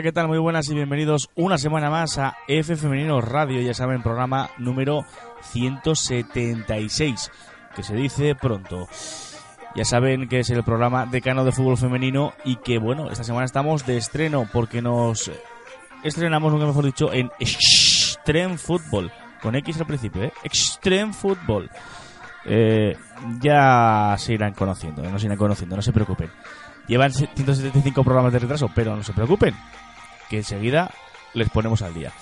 Hola, 0.00 0.08
¿qué 0.08 0.12
tal? 0.12 0.28
Muy 0.28 0.38
buenas 0.38 0.66
y 0.70 0.74
bienvenidos 0.74 1.28
una 1.34 1.58
semana 1.58 1.90
más 1.90 2.16
a 2.16 2.34
F 2.48 2.74
Femenino 2.74 3.20
Radio, 3.20 3.60
ya 3.60 3.74
saben, 3.74 4.00
programa 4.00 4.48
número 4.56 5.04
176, 5.52 7.30
que 7.76 7.82
se 7.82 7.94
dice 7.96 8.34
pronto. 8.34 8.88
Ya 9.74 9.84
saben 9.84 10.26
que 10.26 10.38
es 10.38 10.48
el 10.48 10.64
programa 10.64 11.04
decano 11.04 11.44
de 11.44 11.52
fútbol 11.52 11.76
femenino 11.76 12.32
y 12.46 12.56
que, 12.56 12.78
bueno, 12.78 13.10
esta 13.10 13.24
semana 13.24 13.44
estamos 13.44 13.84
de 13.84 13.98
estreno 13.98 14.48
porque 14.50 14.80
nos 14.80 15.30
estrenamos, 16.02 16.50
nunca 16.50 16.64
mejor 16.64 16.86
dicho, 16.86 17.12
en 17.12 17.30
Extreme 17.38 18.56
Football, 18.56 19.12
con 19.42 19.54
X 19.54 19.80
al 19.80 19.86
principio, 19.86 20.22
¿eh? 20.22 20.32
Extreme 20.42 21.12
Football. 21.12 21.68
Eh, 22.46 22.96
ya 23.38 24.14
se 24.16 24.32
irán 24.32 24.54
conociendo, 24.54 25.02
no 25.02 25.18
se 25.18 25.26
irán 25.26 25.36
conociendo, 25.36 25.76
no 25.76 25.82
se 25.82 25.92
preocupen. 25.92 26.30
Llevan 26.86 27.12
175 27.12 28.02
programas 28.02 28.32
de 28.32 28.38
retraso, 28.38 28.70
pero 28.74 28.96
no 28.96 29.02
se 29.02 29.12
preocupen, 29.12 29.54
que 30.30 30.38
enseguida 30.38 30.90
les 31.34 31.50
ponemos 31.50 31.82
al 31.82 31.92
día. 31.92 32.12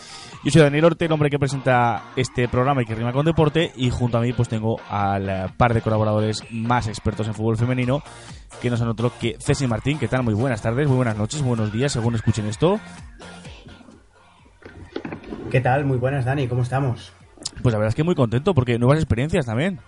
Yo 0.44 0.50
soy 0.50 0.62
Daniel 0.62 0.86
Orte, 0.86 1.04
el 1.06 1.12
hombre 1.12 1.30
que 1.30 1.38
presenta 1.38 2.12
este 2.16 2.48
programa 2.48 2.82
y 2.82 2.86
que 2.86 2.94
rima 2.94 3.12
con 3.12 3.26
deporte, 3.26 3.72
y 3.76 3.90
junto 3.90 4.18
a 4.18 4.20
mí 4.20 4.32
pues 4.32 4.48
tengo 4.48 4.80
al 4.88 5.28
eh, 5.28 5.46
par 5.56 5.74
de 5.74 5.82
colaboradores 5.82 6.44
más 6.50 6.86
expertos 6.86 7.26
en 7.26 7.34
fútbol 7.34 7.56
femenino, 7.56 8.02
que 8.62 8.70
no 8.70 8.76
son 8.76 8.88
otro 8.88 9.12
que 9.18 9.36
Ceci 9.40 9.66
Martín. 9.66 9.98
¿Qué 9.98 10.08
tal? 10.08 10.22
Muy 10.22 10.34
buenas 10.34 10.62
tardes, 10.62 10.86
muy 10.86 10.96
buenas 10.96 11.16
noches, 11.16 11.42
buenos 11.42 11.72
días, 11.72 11.92
según 11.92 12.14
escuchen 12.14 12.46
esto. 12.46 12.80
¿Qué 15.50 15.60
tal? 15.60 15.84
Muy 15.84 15.98
buenas, 15.98 16.24
Dani, 16.24 16.46
¿cómo 16.46 16.62
estamos? 16.62 17.12
Pues 17.62 17.72
la 17.72 17.78
verdad 17.78 17.88
es 17.88 17.94
que 17.94 18.04
muy 18.04 18.14
contento 18.14 18.54
porque 18.54 18.78
nuevas 18.78 18.98
experiencias 18.98 19.46
también. 19.46 19.80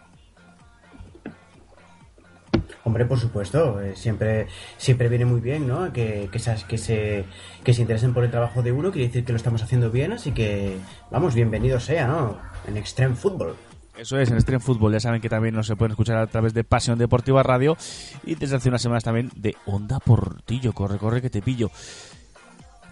Hombre, 2.90 3.04
por 3.04 3.20
supuesto, 3.20 3.80
eh, 3.80 3.94
siempre, 3.94 4.48
siempre 4.76 5.08
viene 5.08 5.24
muy 5.24 5.40
bien, 5.40 5.68
¿no? 5.68 5.92
Que, 5.92 6.28
que, 6.32 6.38
esas- 6.38 6.64
que, 6.64 6.76
se, 6.76 7.24
que 7.62 7.72
se 7.72 7.82
interesen 7.82 8.12
por 8.12 8.24
el 8.24 8.32
trabajo 8.32 8.62
de 8.62 8.72
uno, 8.72 8.90
quiere 8.90 9.06
decir 9.06 9.24
que 9.24 9.30
lo 9.30 9.36
estamos 9.36 9.62
haciendo 9.62 9.92
bien, 9.92 10.10
así 10.10 10.32
que, 10.32 10.76
vamos, 11.08 11.36
bienvenido 11.36 11.78
sea, 11.78 12.08
¿no? 12.08 12.36
En 12.66 12.76
Extreme 12.76 13.14
Football. 13.14 13.54
Eso 13.96 14.18
es, 14.18 14.28
en 14.32 14.40
Stream 14.40 14.60
Fútbol. 14.60 14.92
Ya 14.92 14.98
saben 14.98 15.20
que 15.20 15.28
también 15.28 15.54
nos 15.54 15.68
se 15.68 15.76
pueden 15.76 15.92
escuchar 15.92 16.16
a 16.16 16.26
través 16.26 16.52
de 16.52 16.64
Pasión 16.64 16.98
Deportiva 16.98 17.44
Radio 17.44 17.76
y 18.24 18.34
desde 18.34 18.56
hace 18.56 18.70
unas 18.70 18.82
semanas 18.82 19.04
también 19.04 19.30
de 19.36 19.54
Onda 19.66 20.00
Portillo. 20.00 20.72
Corre, 20.72 20.98
corre, 20.98 21.22
que 21.22 21.30
te 21.30 21.42
pillo. 21.42 21.70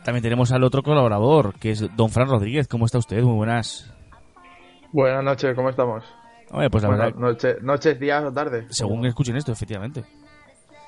También 0.05 0.23
tenemos 0.23 0.53
al 0.53 0.63
otro 0.63 0.85
colaborador, 0.85 1.55
que 1.59 1.73
es 1.73 1.85
Don 1.97 2.11
Fran 2.11 2.29
Rodríguez. 2.29 2.69
¿Cómo 2.69 2.87
está 2.87 2.99
usted? 2.99 3.21
Muy 3.23 3.35
buenas. 3.35 3.91
Buenas 4.93 5.25
noches, 5.25 5.57
¿cómo 5.57 5.71
estamos? 5.71 6.05
Oye, 6.51 6.71
pues 6.71 6.83
la 6.83 6.89
Buenas 6.89 7.07
verdad, 7.07 7.21
noches, 7.21 7.63
noches, 7.63 8.01
días 8.01 8.25
o 8.25 8.33
tardes. 8.33 8.67
según 8.71 9.05
escuchen 9.07 9.37
esto, 9.37 9.53
efectivamente. 9.53 10.05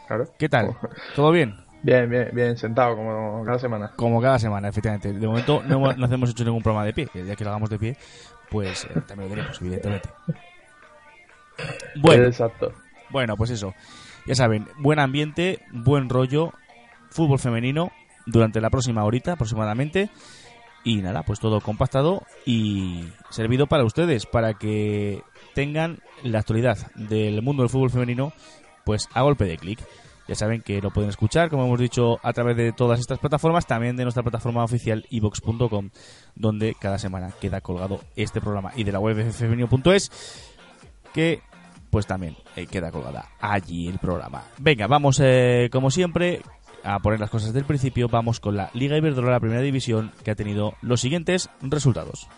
Claro. 0.06 0.24
¿Qué 0.38 0.48
tal? 0.48 0.76
¿Todo 1.14 1.30
bien? 1.30 1.54
Bien, 1.82 2.08
bien, 2.10 2.30
bien, 2.32 2.56
sentado 2.56 2.96
como 2.96 3.44
cada 3.44 3.58
semana. 3.58 3.92
Como 3.96 4.20
cada 4.20 4.38
semana, 4.38 4.68
efectivamente. 4.68 5.12
De 5.12 5.26
momento 5.26 5.62
no, 5.66 5.76
hemos- 5.76 5.96
no 5.98 6.06
hemos 6.14 6.30
hecho 6.30 6.44
ningún 6.44 6.62
programa 6.62 6.84
de 6.84 6.92
pie. 6.92 7.08
El 7.14 7.26
día 7.26 7.36
que 7.36 7.44
lo 7.44 7.50
hagamos 7.50 7.70
de 7.70 7.78
pie, 7.78 7.96
pues 8.50 8.84
eh, 8.84 9.00
también 9.06 9.28
lo 9.30 9.34
diremos, 9.36 9.60
evidentemente. 9.60 10.08
Bueno, 11.96 12.24
Exacto. 12.24 12.72
Bueno, 13.10 13.36
pues 13.36 13.50
eso. 13.50 13.74
Ya 14.26 14.34
saben, 14.34 14.66
buen 14.78 14.98
ambiente, 14.98 15.60
buen 15.72 16.08
rollo, 16.08 16.52
fútbol 17.10 17.38
femenino 17.38 17.90
durante 18.26 18.60
la 18.60 18.70
próxima 18.70 19.04
horita 19.04 19.32
aproximadamente. 19.32 20.10
Y 20.84 21.02
nada, 21.02 21.22
pues 21.24 21.40
todo 21.40 21.60
compactado 21.60 22.22
y 22.46 23.08
servido 23.30 23.66
para 23.66 23.84
ustedes, 23.84 24.24
para 24.26 24.54
que 24.54 25.22
tengan 25.54 26.00
la 26.22 26.40
actualidad 26.40 26.78
del 26.94 27.42
mundo 27.42 27.62
del 27.62 27.70
fútbol 27.70 27.90
femenino, 27.90 28.32
pues 28.84 29.08
a 29.12 29.22
golpe 29.22 29.44
de 29.44 29.56
clic. 29.56 29.80
Ya 30.28 30.36
saben 30.36 30.62
que 30.62 30.80
lo 30.80 30.92
pueden 30.92 31.10
escuchar, 31.10 31.50
como 31.50 31.64
hemos 31.64 31.80
dicho, 31.80 32.20
a 32.22 32.32
través 32.32 32.56
de 32.56 32.72
todas 32.72 33.00
estas 33.00 33.18
plataformas, 33.18 33.66
también 33.66 33.96
de 33.96 34.04
nuestra 34.04 34.22
plataforma 34.22 34.62
oficial 34.62 35.04
ivox.com, 35.10 35.90
donde 36.36 36.76
cada 36.78 36.98
semana 36.98 37.32
queda 37.40 37.60
colgado 37.60 38.00
este 38.14 38.40
programa, 38.40 38.70
y 38.76 38.84
de 38.84 38.92
la 38.92 39.00
web 39.00 39.32
femenino.es, 39.32 40.12
que 41.12 41.42
pues 41.90 42.06
también 42.06 42.36
eh, 42.54 42.66
queda 42.68 42.92
colgada 42.92 43.30
allí 43.40 43.88
el 43.88 43.98
programa. 43.98 44.44
Venga, 44.58 44.86
vamos 44.86 45.20
eh, 45.20 45.68
como 45.72 45.90
siempre 45.90 46.42
a 46.84 46.98
poner 47.00 47.20
las 47.20 47.30
cosas 47.30 47.52
del 47.52 47.64
principio. 47.64 48.08
Vamos 48.08 48.40
con 48.40 48.56
la 48.56 48.70
Liga 48.74 48.96
Iberdrola 48.96 49.40
Primera 49.40 49.62
División 49.62 50.12
que 50.24 50.30
ha 50.30 50.34
tenido 50.36 50.74
los 50.82 51.00
siguientes 51.00 51.50
resultados. 51.60 52.28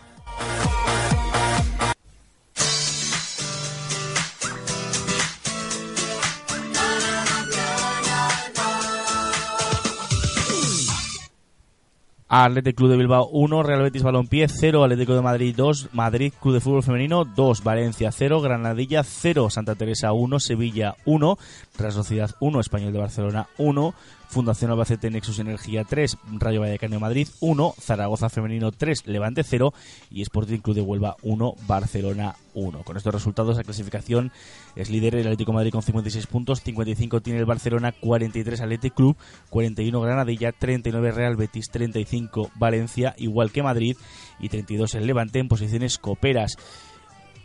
Atlético 12.35 12.77
Club 12.77 12.89
de 12.89 12.97
Bilbao 12.97 13.29
1, 13.31 13.61
Real 13.61 13.83
Betis 13.83 14.01
Balompié 14.01 14.47
0, 14.47 14.83
Atlético 14.83 15.13
de 15.13 15.21
Madrid 15.21 15.53
2, 15.55 15.89
Madrid 15.93 16.33
Club 16.41 16.55
de 16.55 16.61
Fútbol 16.61 16.81
Femenino 16.81 17.25
2, 17.25 17.63
Valencia 17.63 18.11
0, 18.11 18.41
Granadilla 18.41 19.03
0, 19.03 19.51
Santa 19.51 19.75
Teresa 19.75 20.13
1, 20.13 20.39
Sevilla 20.39 20.95
1, 21.05 21.37
Real 21.77 21.91
Sociedad 21.91 22.31
1, 22.39 22.59
Español 22.59 22.91
de 22.91 22.97
Barcelona 22.97 23.47
1, 23.59 23.93
Fundación 24.33 24.71
Albacete 24.71 25.11
Nexus 25.11 25.37
Energía 25.37 25.83
3, 25.83 26.17
Rayo 26.39 26.59
Vallecano 26.59 26.99
Madrid 26.99 27.27
1, 27.39 27.75
Zaragoza 27.79 28.29
Femenino 28.29 28.71
3, 28.71 29.05
Levante 29.05 29.43
0 29.43 29.75
y 30.09 30.23
Sporting 30.23 30.57
Club 30.57 30.75
de 30.75 30.81
Huelva 30.81 31.17
1, 31.21 31.53
Barcelona 31.67 32.35
1. 32.55 32.83
Con 32.83 32.97
estos 32.97 33.13
resultados 33.13 33.57
la 33.57 33.63
clasificación 33.63 34.31
es 34.75 34.89
líder 34.89 35.13
el 35.17 35.27
Atlético 35.27 35.51
de 35.51 35.57
Madrid 35.57 35.71
con 35.71 35.83
56 35.83 36.25
puntos, 36.25 36.63
55 36.63 37.21
tiene 37.21 37.39
el 37.39 37.45
Barcelona, 37.45 37.91
43 37.91 38.59
Athletic 38.59 38.95
Club, 38.95 39.15
41 39.51 40.01
Granadilla, 40.01 40.51
39 40.51 41.11
Real 41.11 41.35
Betis, 41.35 41.69
35 41.69 42.49
Valencia, 42.55 43.13
igual 43.19 43.51
que 43.51 43.61
Madrid 43.61 43.95
y 44.39 44.49
32 44.49 44.95
el 44.95 45.05
Levante 45.05 45.37
en 45.37 45.47
posiciones 45.47 45.99
coperas. 45.99 46.57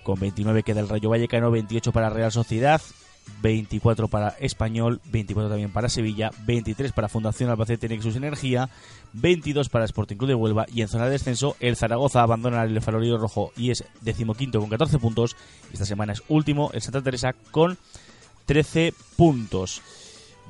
Con 0.05 0.19
29 0.19 0.63
queda 0.63 0.81
el 0.81 0.89
Rayo 0.89 1.11
Vallecano, 1.11 1.51
28 1.51 1.93
para 1.93 2.09
Real 2.09 2.33
Sociedad, 2.33 2.81
24 3.43 4.09
para 4.09 4.31
Español, 4.41 5.01
24 5.11 5.49
también 5.49 5.73
para 5.73 5.89
Sevilla, 5.89 6.31
23 6.47 6.93
para 6.93 7.09
Fundación 7.09 7.51
Albacete 7.51 7.89
Nexus 7.89 8.17
Energía, 8.17 8.69
22 9.13 9.69
para 9.69 9.85
Sporting 9.85 10.17
Club 10.17 10.29
de 10.29 10.35
Huelva 10.35 10.67
y 10.73 10.83
en 10.83 10.89
zona 10.89 11.07
de 11.07 11.13
descenso 11.13 11.57
el 11.61 11.77
Zaragoza 11.77 12.23
abandona 12.23 12.63
el 12.65 12.81
Farolillo 12.81 13.19
Rojo 13.19 13.53
y 13.57 13.71
es 13.71 13.85
decimoquinto 14.01 14.61
con 14.61 14.71
14 14.71 14.99
puntos. 14.99 15.37
Esta 15.73 15.85
semana 15.85 16.13
es 16.13 16.23
último 16.29 16.71
el 16.73 16.83
Santa 16.83 17.03
Teresa 17.03 17.35
con 17.51 17.79
13 18.47 18.95
puntos. 19.17 19.83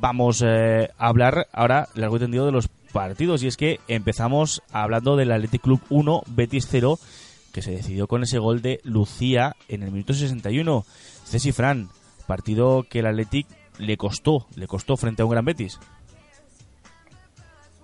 Vamos 0.01 0.43
eh, 0.47 0.91
a 0.97 1.09
hablar 1.09 1.49
ahora 1.53 1.89
largo 1.95 2.17
y 2.17 2.21
tendido 2.21 2.47
de 2.47 2.53
los 2.53 2.69
partidos 2.93 3.43
y 3.43 3.49
es 3.49 3.57
que 3.57 3.81
empezamos 3.89 4.63
hablando 4.73 5.17
del 5.17 5.33
Athletic 5.33 5.63
Club 5.63 5.81
1 5.91 6.23
Betis 6.29 6.69
0 6.71 6.99
que 7.53 7.63
se 7.63 7.73
decidió 7.73 8.07
con 8.07 8.23
ese 8.23 8.39
gol 8.39 8.63
de 8.63 8.81
Lucía 8.85 9.57
en 9.69 9.83
el 9.83 9.91
minuto 9.91 10.15
61. 10.15 10.85
Ceci 11.25 11.53
Fran, 11.53 11.89
partido 12.29 12.85
que 12.89 13.01
el 13.01 13.07
Athletic 13.07 13.49
le 13.79 13.97
costó, 13.97 14.47
le 14.55 14.69
costó 14.69 14.97
frente 14.97 15.23
a 15.23 15.25
un 15.25 15.33
Gran 15.33 15.45
Betis. 15.45 15.81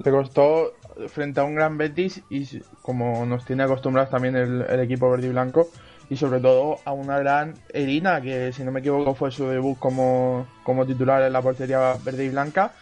Le 0.04 0.10
costó 0.10 0.74
frente 1.08 1.40
a 1.40 1.44
un 1.44 1.54
gran 1.54 1.78
Betis 1.78 2.22
y 2.30 2.60
como 2.82 3.24
nos 3.26 3.44
tiene 3.44 3.62
acostumbrados 3.62 4.10
también 4.10 4.36
el, 4.36 4.80
equipo 4.80 5.10
verde 5.10 5.28
y 5.28 5.30
blanco, 5.30 5.68
y 6.10 6.16
sobre 6.16 6.40
todo 6.40 6.78
a 6.84 6.92
una 6.92 7.18
gran 7.18 7.54
Erina, 7.72 8.20
que 8.20 8.52
si 8.52 8.62
no 8.64 8.72
me 8.72 8.80
equivoco 8.80 9.14
fue 9.14 9.30
su 9.30 9.46
debut 9.46 9.78
como, 9.78 10.46
como 10.62 10.84
titular 10.84 11.22
en 11.22 11.32
la 11.32 11.42
portería 11.42 11.94
verde 12.04 12.24
y 12.24 12.28
blanca, 12.28 12.72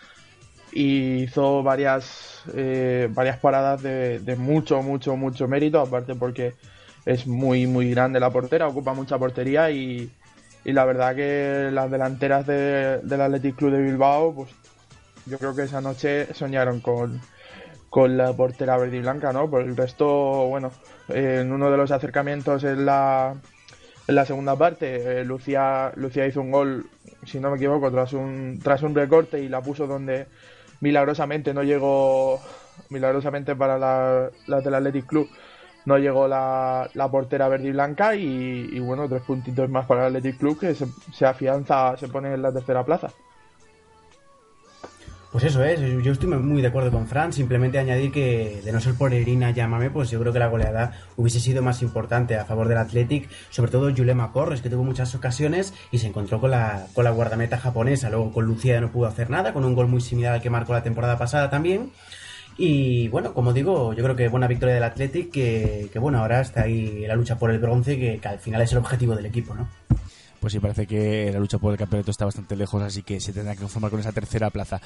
y 0.72 1.24
hizo 1.24 1.62
varias, 1.62 2.44
eh, 2.54 3.08
varias 3.10 3.38
paradas 3.38 3.82
de 3.82 4.36
mucho, 4.38 4.82
mucho, 4.82 5.16
mucho 5.16 5.46
mérito, 5.46 5.80
aparte 5.80 6.14
porque 6.14 6.54
es 7.04 7.26
muy, 7.26 7.66
muy 7.66 7.90
grande 7.90 8.20
la 8.20 8.30
portera, 8.30 8.68
ocupa 8.68 8.94
mucha 8.94 9.18
portería 9.18 9.70
y, 9.70 10.10
y 10.64 10.72
la 10.72 10.84
verdad 10.84 11.14
que 11.16 11.70
las 11.72 11.90
delanteras 11.90 12.46
de- 12.46 13.00
del 13.02 13.20
Athletic 13.20 13.56
Club 13.56 13.72
de 13.72 13.82
Bilbao, 13.82 14.34
pues 14.34 14.50
yo 15.26 15.38
creo 15.38 15.54
que 15.54 15.62
esa 15.64 15.80
noche 15.80 16.32
soñaron 16.34 16.80
con, 16.80 17.20
con 17.90 18.16
la 18.16 18.32
portera 18.34 18.76
verde 18.78 18.98
y 18.98 19.00
blanca, 19.00 19.32
¿no? 19.32 19.50
Por 19.50 19.62
el 19.62 19.76
resto, 19.76 20.06
bueno, 20.48 20.72
en 21.08 21.52
uno 21.52 21.70
de 21.70 21.76
los 21.76 21.90
acercamientos 21.90 22.64
en 22.64 22.86
la, 22.86 23.34
en 24.08 24.14
la 24.14 24.26
segunda 24.26 24.56
parte, 24.56 25.20
eh, 25.20 25.24
Lucía, 25.24 25.92
Lucía 25.96 26.26
hizo 26.26 26.40
un 26.40 26.50
gol, 26.50 26.90
si 27.24 27.40
no 27.40 27.50
me 27.50 27.56
equivoco, 27.56 27.90
tras 27.90 28.12
un, 28.12 28.60
tras 28.62 28.82
un 28.82 28.94
recorte 28.94 29.40
y 29.40 29.48
la 29.48 29.62
puso 29.62 29.86
donde 29.86 30.26
milagrosamente 30.80 31.54
no 31.54 31.62
llegó, 31.62 32.40
milagrosamente 32.90 33.54
para 33.56 33.78
la, 33.78 34.30
la 34.46 34.60
del 34.60 34.74
Athletic 34.74 35.06
Club, 35.06 35.30
no 35.84 35.98
llegó 35.98 36.28
la, 36.28 36.88
la 36.94 37.10
portera 37.10 37.48
verde 37.48 37.68
y 37.68 37.72
blanca 37.72 38.14
y, 38.14 38.78
bueno, 38.80 39.08
tres 39.08 39.22
puntitos 39.22 39.68
más 39.68 39.86
para 39.86 40.06
el 40.06 40.16
Athletic 40.16 40.38
Club 40.38 40.58
que 40.58 40.74
se, 40.74 40.86
se 41.12 41.26
afianza, 41.26 41.96
se 41.96 42.08
pone 42.08 42.32
en 42.32 42.42
la 42.42 42.52
tercera 42.52 42.84
plaza. 42.84 43.10
Pues 45.32 45.44
eso 45.44 45.64
es, 45.64 45.80
yo 45.80 46.12
estoy 46.12 46.28
muy 46.28 46.60
de 46.60 46.68
acuerdo 46.68 46.90
con 46.90 47.06
Fran, 47.06 47.32
simplemente 47.32 47.78
añadir 47.78 48.12
que 48.12 48.60
de 48.62 48.70
no 48.70 48.82
ser 48.82 48.94
por 48.96 49.14
Erina 49.14 49.50
Llámame, 49.50 49.88
pues 49.88 50.10
yo 50.10 50.20
creo 50.20 50.30
que 50.30 50.38
la 50.38 50.48
goleada 50.48 50.92
hubiese 51.16 51.40
sido 51.40 51.62
más 51.62 51.80
importante 51.80 52.36
a 52.36 52.44
favor 52.44 52.68
del 52.68 52.76
Athletic, 52.76 53.30
sobre 53.48 53.70
todo 53.70 53.88
Yulema 53.88 54.30
Corres, 54.30 54.60
que 54.60 54.68
tuvo 54.68 54.84
muchas 54.84 55.14
ocasiones 55.14 55.72
y 55.90 55.96
se 55.98 56.08
encontró 56.08 56.38
con 56.38 56.50
la, 56.50 56.86
con 56.92 57.04
la 57.04 57.12
guardameta 57.12 57.56
japonesa, 57.56 58.10
luego 58.10 58.30
con 58.30 58.44
Lucía 58.44 58.78
no 58.82 58.92
pudo 58.92 59.06
hacer 59.06 59.30
nada, 59.30 59.54
con 59.54 59.64
un 59.64 59.74
gol 59.74 59.88
muy 59.88 60.02
similar 60.02 60.34
al 60.34 60.42
que 60.42 60.50
marcó 60.50 60.74
la 60.74 60.82
temporada 60.82 61.16
pasada 61.16 61.48
también. 61.48 61.92
Y 62.56 63.08
bueno, 63.08 63.32
como 63.32 63.52
digo, 63.52 63.92
yo 63.94 64.02
creo 64.02 64.16
que 64.16 64.28
buena 64.28 64.46
victoria 64.46 64.74
del 64.74 64.84
Athletic, 64.84 65.30
que, 65.30 65.90
bueno, 65.98 66.18
ahora 66.18 66.40
está 66.40 66.62
ahí 66.62 67.06
la 67.06 67.16
lucha 67.16 67.38
por 67.38 67.50
el 67.50 67.58
bronce, 67.58 67.98
que, 67.98 68.20
al 68.26 68.38
final 68.38 68.62
es 68.62 68.72
el 68.72 68.78
objetivo 68.78 69.14
del 69.14 69.26
equipo, 69.26 69.54
¿no? 69.54 69.68
Pues 70.40 70.52
sí, 70.52 70.58
parece 70.58 70.88
que 70.88 71.30
la 71.32 71.38
lucha 71.38 71.58
por 71.58 71.72
el 71.72 71.78
campeonato 71.78 72.10
está 72.10 72.24
bastante 72.24 72.56
lejos, 72.56 72.82
así 72.82 73.02
que 73.02 73.20
se 73.20 73.32
tendrá 73.32 73.54
que 73.54 73.60
conformar 73.60 73.92
con 73.92 74.00
esa 74.00 74.10
tercera 74.10 74.50
plaza. 74.50 74.80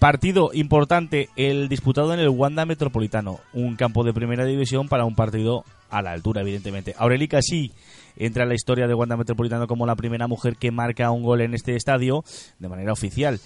Partido 0.00 0.50
importante, 0.52 1.28
el 1.36 1.68
disputado 1.68 2.12
en 2.12 2.20
el 2.20 2.28
Wanda 2.28 2.66
Metropolitano, 2.66 3.38
un 3.52 3.76
campo 3.76 4.02
de 4.02 4.12
primera 4.12 4.44
división 4.44 4.88
para 4.88 5.04
un 5.04 5.14
partido 5.14 5.64
a 5.88 6.02
la 6.02 6.12
altura, 6.12 6.42
evidentemente. 6.42 6.94
Aurelica 6.98 7.40
sí 7.42 7.72
entra 8.16 8.42
en 8.42 8.48
la 8.48 8.54
historia 8.56 8.86
del 8.86 8.96
Wanda 8.96 9.16
Metropolitano 9.16 9.66
como 9.66 9.86
la 9.86 9.96
primera 9.96 10.26
mujer 10.26 10.56
que 10.56 10.72
marca 10.72 11.10
un 11.12 11.22
gol 11.22 11.40
en 11.40 11.54
este 11.54 11.76
estadio 11.76 12.24
de 12.58 12.68
manera 12.68 12.92
oficial. 12.92 13.40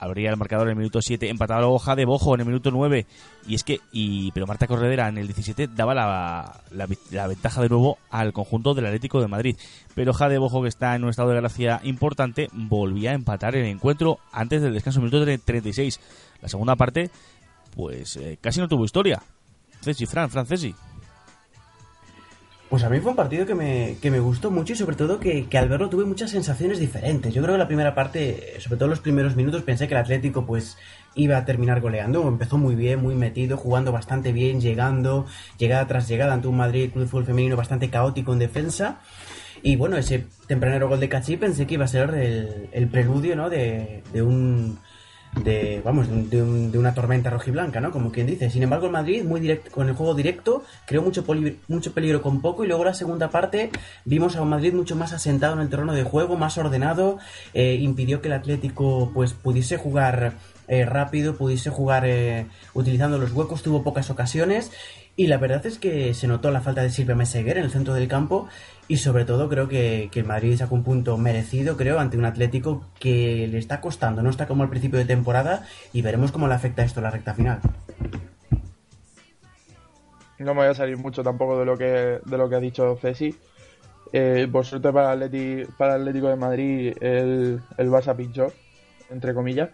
Abría 0.00 0.30
el 0.30 0.38
marcador 0.38 0.66
en 0.66 0.70
el 0.72 0.78
minuto 0.78 1.02
7, 1.02 1.28
empataba 1.28 1.60
luego 1.60 1.78
Jade 1.78 2.06
Bojo 2.06 2.34
en 2.34 2.40
el 2.40 2.46
minuto 2.46 2.70
9. 2.70 3.06
Y 3.46 3.54
es 3.54 3.64
que, 3.64 3.80
y, 3.92 4.32
pero 4.32 4.46
Marta 4.46 4.66
Corredera 4.66 5.08
en 5.08 5.18
el 5.18 5.26
17 5.26 5.68
daba 5.68 5.94
la, 5.94 7.26
ventaja 7.26 7.60
de 7.60 7.68
nuevo 7.68 7.98
al 8.10 8.32
conjunto 8.32 8.72
del 8.72 8.86
Atlético 8.86 9.20
de 9.20 9.28
Madrid. 9.28 9.56
Pero 9.94 10.14
Jade 10.14 10.38
Bojo, 10.38 10.62
que 10.62 10.68
está 10.68 10.96
en 10.96 11.04
un 11.04 11.10
estado 11.10 11.28
de 11.28 11.36
gracia 11.36 11.82
importante, 11.84 12.48
volvía 12.52 13.10
a 13.10 13.14
empatar 13.14 13.56
el 13.56 13.66
encuentro 13.66 14.20
antes 14.32 14.62
del 14.62 14.72
descanso, 14.72 15.00
minuto 15.00 15.22
36. 15.44 16.00
La 16.40 16.48
segunda 16.48 16.76
parte, 16.76 17.10
pues 17.76 18.16
eh, 18.16 18.38
casi 18.40 18.58
no 18.58 18.68
tuvo 18.68 18.86
historia. 18.86 19.22
Cesi, 19.82 20.06
Fran, 20.06 20.30
Francesi. 20.30 20.74
Pues 22.70 22.84
a 22.84 22.88
mí 22.88 23.00
fue 23.00 23.10
un 23.10 23.16
partido 23.16 23.46
que 23.46 23.56
me, 23.56 23.96
que 24.00 24.12
me 24.12 24.20
gustó 24.20 24.52
mucho 24.52 24.74
y 24.74 24.76
sobre 24.76 24.94
todo 24.94 25.18
que, 25.18 25.46
que 25.46 25.58
al 25.58 25.68
verlo 25.68 25.88
tuve 25.88 26.04
muchas 26.04 26.30
sensaciones 26.30 26.78
diferentes. 26.78 27.34
Yo 27.34 27.42
creo 27.42 27.56
que 27.56 27.58
la 27.58 27.66
primera 27.66 27.96
parte, 27.96 28.60
sobre 28.60 28.78
todo 28.78 28.88
los 28.88 29.00
primeros 29.00 29.34
minutos, 29.34 29.64
pensé 29.64 29.88
que 29.88 29.94
el 29.94 30.00
Atlético 30.00 30.46
pues 30.46 30.78
iba 31.16 31.36
a 31.36 31.44
terminar 31.44 31.80
goleando. 31.80 32.28
Empezó 32.28 32.58
muy 32.58 32.76
bien, 32.76 33.02
muy 33.02 33.16
metido, 33.16 33.56
jugando 33.56 33.90
bastante 33.90 34.30
bien, 34.32 34.60
llegando, 34.60 35.26
llegada 35.58 35.88
tras 35.88 36.06
llegada 36.06 36.32
ante 36.32 36.46
un 36.46 36.58
Madrid 36.58 36.92
Club 36.92 37.08
Fútbol 37.08 37.26
Femenino 37.26 37.56
bastante 37.56 37.90
caótico 37.90 38.32
en 38.34 38.38
defensa. 38.38 39.00
Y 39.64 39.74
bueno, 39.74 39.96
ese 39.96 40.26
tempranero 40.46 40.88
gol 40.88 41.00
de 41.00 41.08
Cachi 41.08 41.36
pensé 41.38 41.66
que 41.66 41.74
iba 41.74 41.86
a 41.86 41.88
ser 41.88 42.10
el, 42.10 42.68
el 42.70 42.86
preludio, 42.86 43.34
¿no? 43.34 43.50
De, 43.50 44.04
de 44.12 44.22
un 44.22 44.78
de 45.36 45.80
vamos 45.84 46.08
de, 46.30 46.42
un- 46.42 46.72
de 46.72 46.78
una 46.78 46.92
tormenta 46.94 47.30
rojiblanca, 47.30 47.80
¿no? 47.80 47.90
Como 47.92 48.10
quien 48.10 48.26
dice. 48.26 48.50
Sin 48.50 48.62
embargo, 48.62 48.86
el 48.86 48.92
Madrid 48.92 49.22
muy 49.24 49.40
directo 49.40 49.70
con 49.70 49.88
el 49.88 49.94
juego 49.94 50.14
directo 50.14 50.64
creó 50.86 51.02
mucho 51.02 51.24
mucho 51.68 51.92
peligro 51.92 52.20
con 52.22 52.40
poco 52.42 52.64
y 52.64 52.68
luego 52.68 52.84
la 52.84 52.94
segunda 52.94 53.30
parte 53.30 53.70
vimos 54.04 54.36
a 54.36 54.42
un 54.42 54.48
Madrid 54.48 54.72
mucho 54.74 54.96
más 54.96 55.12
asentado 55.12 55.54
en 55.54 55.60
el 55.60 55.68
terreno 55.68 55.92
de 55.94 56.02
juego, 56.02 56.36
más 56.36 56.58
ordenado, 56.58 57.18
eh, 57.54 57.74
impidió 57.80 58.20
que 58.20 58.28
el 58.28 58.34
Atlético 58.34 59.10
pues 59.14 59.32
pudiese 59.32 59.76
jugar 59.76 60.34
eh, 60.68 60.84
rápido, 60.84 61.36
pudiese 61.36 61.70
jugar 61.70 62.04
eh, 62.06 62.46
utilizando 62.74 63.18
los 63.18 63.32
huecos, 63.32 63.62
tuvo 63.62 63.82
pocas 63.82 64.10
ocasiones 64.10 64.70
y 65.16 65.26
la 65.26 65.36
verdad 65.38 65.64
es 65.66 65.78
que 65.78 66.14
se 66.14 66.26
notó 66.26 66.50
la 66.50 66.60
falta 66.60 66.82
de 66.82 66.90
Silvia 66.90 67.14
Meseguer 67.14 67.58
en 67.58 67.64
el 67.64 67.70
centro 67.70 67.94
del 67.94 68.08
campo 68.08 68.48
y 68.88 68.96
sobre 68.96 69.24
todo 69.24 69.48
creo 69.48 69.68
que, 69.68 70.08
que 70.10 70.22
Madrid 70.22 70.56
sacó 70.56 70.74
un 70.74 70.82
punto 70.84 71.16
merecido, 71.18 71.76
creo, 71.76 71.98
ante 72.00 72.16
un 72.16 72.24
Atlético 72.24 72.84
que 72.98 73.46
le 73.48 73.58
está 73.58 73.80
costando, 73.80 74.22
no 74.22 74.30
está 74.30 74.46
como 74.46 74.62
al 74.62 74.70
principio 74.70 74.98
de 74.98 75.04
temporada 75.04 75.66
y 75.92 76.02
veremos 76.02 76.32
cómo 76.32 76.48
le 76.48 76.54
afecta 76.54 76.82
esto 76.84 77.00
a 77.00 77.04
la 77.04 77.10
recta 77.10 77.34
final. 77.34 77.60
No 80.38 80.54
me 80.54 80.62
voy 80.62 80.68
a 80.70 80.74
salir 80.74 80.96
mucho 80.96 81.22
tampoco 81.22 81.58
de 81.58 81.66
lo 81.66 81.76
que, 81.76 82.18
de 82.24 82.38
lo 82.38 82.48
que 82.48 82.56
ha 82.56 82.60
dicho 82.60 82.96
Cesi. 83.00 83.34
Eh, 84.12 84.48
por 84.50 84.64
suerte 84.64 84.90
para 84.90 85.14
Atleti- 85.14 85.68
para 85.76 85.94
Atlético 85.94 86.28
de 86.28 86.36
Madrid 86.36 86.94
el, 87.00 87.60
el 87.76 87.90
Barça 87.90 88.16
pinchó, 88.16 88.52
entre 89.10 89.34
comillas. 89.34 89.68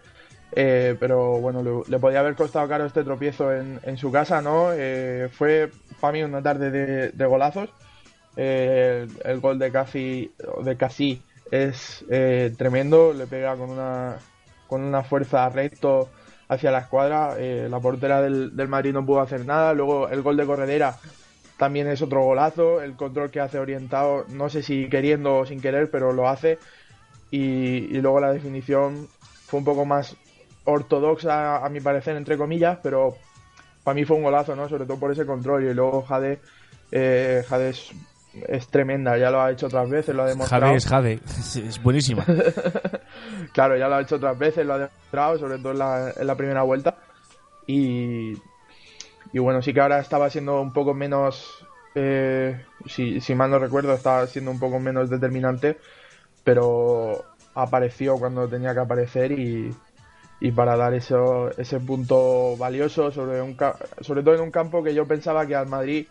Eh, 0.58 0.96
pero 0.98 1.38
bueno, 1.38 1.84
le, 1.86 1.98
podía 1.98 2.20
haber 2.20 2.34
costado 2.34 2.66
caro 2.66 2.86
este 2.86 3.04
tropiezo 3.04 3.52
en, 3.52 3.98
su 3.98 4.10
casa, 4.10 4.40
¿no? 4.40 4.70
Eh, 4.72 5.28
fue 5.30 5.70
para 6.00 6.14
mí 6.14 6.22
una 6.22 6.42
tarde 6.42 7.10
de, 7.12 7.26
golazos. 7.26 7.68
Eh, 8.38 9.06
el, 9.24 9.40
gol 9.40 9.58
de 9.58 9.70
Casi, 9.70 10.32
de 10.62 10.76
Casi 10.78 11.20
es 11.50 12.06
tremendo, 12.56 13.12
le 13.12 13.26
pega 13.26 13.54
con 13.54 13.68
una, 13.68 14.16
con 14.66 14.82
una 14.82 15.02
fuerza 15.02 15.46
recto 15.50 16.08
hacia 16.48 16.70
la 16.70 16.78
escuadra. 16.78 17.36
la 17.36 17.80
portera 17.80 18.22
del, 18.22 18.52
Madrid 18.66 18.94
no 18.94 19.04
pudo 19.04 19.20
hacer 19.20 19.44
nada. 19.44 19.74
Luego 19.74 20.08
el 20.08 20.22
gol 20.22 20.38
de 20.38 20.46
Corredera 20.46 20.96
también 21.58 21.86
es 21.86 22.00
otro 22.00 22.22
golazo. 22.24 22.80
El 22.80 22.96
control 22.96 23.30
que 23.30 23.40
hace 23.40 23.58
orientado, 23.58 24.24
no 24.30 24.48
sé 24.48 24.62
si 24.62 24.88
queriendo 24.88 25.36
o 25.36 25.44
sin 25.44 25.60
querer, 25.60 25.90
pero 25.90 26.14
lo 26.14 26.30
hace. 26.30 26.58
Y 27.30 27.88
luego 28.00 28.20
la 28.20 28.32
definición 28.32 29.06
fue 29.46 29.58
un 29.58 29.64
poco 29.66 29.84
más 29.84 30.16
ortodoxa, 30.66 31.64
a 31.64 31.68
mi 31.68 31.80
parecer, 31.80 32.16
entre 32.16 32.36
comillas, 32.36 32.78
pero 32.82 33.16
para 33.82 33.94
mí 33.94 34.04
fue 34.04 34.16
un 34.16 34.24
golazo, 34.24 34.54
¿no? 34.54 34.68
Sobre 34.68 34.84
todo 34.84 34.98
por 34.98 35.12
ese 35.12 35.24
control. 35.24 35.64
Y 35.64 35.72
luego 35.72 36.02
Jade, 36.02 36.40
eh, 36.90 37.44
Jade 37.48 37.70
es, 37.70 37.92
es 38.48 38.66
tremenda, 38.68 39.16
ya 39.16 39.30
lo 39.30 39.40
ha 39.40 39.50
hecho 39.50 39.66
otras 39.66 39.88
veces, 39.88 40.14
lo 40.14 40.24
ha 40.24 40.26
demostrado. 40.26 40.66
Jade 40.66 40.76
es 40.76 40.86
Jade, 40.86 41.20
es, 41.24 41.56
es 41.56 41.82
buenísima. 41.82 42.24
Claro, 43.52 43.76
ya 43.76 43.88
lo 43.88 43.94
ha 43.94 44.02
hecho 44.02 44.16
otras 44.16 44.38
veces, 44.38 44.66
lo 44.66 44.74
ha 44.74 44.78
demostrado, 44.78 45.38
sobre 45.38 45.58
todo 45.58 45.72
en 45.72 45.78
la, 45.78 46.12
en 46.14 46.26
la 46.26 46.34
primera 46.34 46.62
vuelta. 46.62 46.98
Y, 47.66 48.34
y 49.32 49.38
bueno, 49.38 49.62
sí 49.62 49.72
que 49.72 49.80
ahora 49.80 49.98
estaba 49.98 50.28
siendo 50.28 50.60
un 50.60 50.72
poco 50.72 50.92
menos, 50.92 51.64
eh, 51.94 52.60
si, 52.86 53.20
si 53.20 53.34
mal 53.34 53.50
no 53.50 53.58
recuerdo, 53.58 53.94
estaba 53.94 54.26
siendo 54.26 54.50
un 54.50 54.58
poco 54.58 54.78
menos 54.78 55.08
determinante, 55.08 55.78
pero 56.44 57.24
apareció 57.54 58.18
cuando 58.18 58.46
tenía 58.46 58.74
que 58.74 58.80
aparecer 58.80 59.32
y, 59.32 59.74
y 60.40 60.52
para 60.52 60.76
dar 60.76 60.94
eso, 60.94 61.50
ese 61.56 61.80
punto 61.80 62.56
valioso, 62.56 63.10
sobre, 63.10 63.40
un, 63.40 63.56
sobre 64.00 64.22
todo 64.22 64.34
en 64.34 64.42
un 64.42 64.50
campo 64.50 64.82
que 64.82 64.94
yo 64.94 65.06
pensaba 65.06 65.46
que 65.46 65.54
al 65.54 65.66
Madrid 65.66 66.06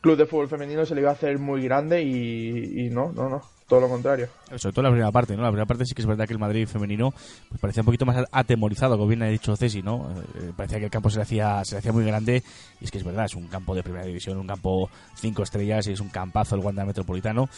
Club 0.00 0.16
de 0.16 0.26
Fútbol 0.26 0.48
Femenino 0.48 0.84
se 0.84 0.94
le 0.94 1.00
iba 1.00 1.10
a 1.10 1.14
hacer 1.14 1.38
muy 1.38 1.62
grande 1.62 2.02
y, 2.02 2.86
y 2.86 2.90
no, 2.90 3.12
no, 3.12 3.28
no, 3.28 3.42
todo 3.68 3.80
lo 3.80 3.88
contrario. 3.88 4.28
Sobre 4.56 4.72
todo 4.72 4.82
la 4.82 4.90
primera 4.90 5.10
parte, 5.10 5.36
¿no? 5.36 5.42
La 5.42 5.48
primera 5.48 5.66
parte 5.66 5.84
sí 5.84 5.94
que 5.94 6.02
es 6.02 6.06
verdad 6.06 6.26
que 6.26 6.32
el 6.32 6.38
Madrid 6.38 6.66
femenino 6.66 7.12
pues 7.48 7.60
parecía 7.60 7.82
un 7.82 7.86
poquito 7.86 8.06
más 8.06 8.24
atemorizado, 8.30 8.96
como 8.96 9.08
bien 9.08 9.22
ha 9.22 9.26
dicho 9.26 9.56
Cesi, 9.56 9.82
¿no? 9.82 10.10
Eh, 10.36 10.52
parecía 10.56 10.78
que 10.78 10.86
el 10.86 10.90
campo 10.90 11.10
se 11.10 11.16
le 11.16 11.22
hacía 11.22 11.64
se 11.64 11.74
le 11.74 11.78
hacía 11.78 11.92
muy 11.92 12.04
grande 12.04 12.42
y 12.80 12.84
es 12.84 12.90
que 12.90 12.98
es 12.98 13.04
verdad, 13.04 13.24
es 13.24 13.34
un 13.34 13.48
campo 13.48 13.74
de 13.74 13.82
primera 13.82 14.04
división, 14.04 14.38
un 14.38 14.46
campo 14.46 14.88
cinco 15.14 15.42
estrellas 15.42 15.86
y 15.86 15.92
es 15.92 16.00
un 16.00 16.08
campazo 16.08 16.56
el 16.56 16.62
Wanda 16.62 16.84
Metropolitano. 16.84 17.48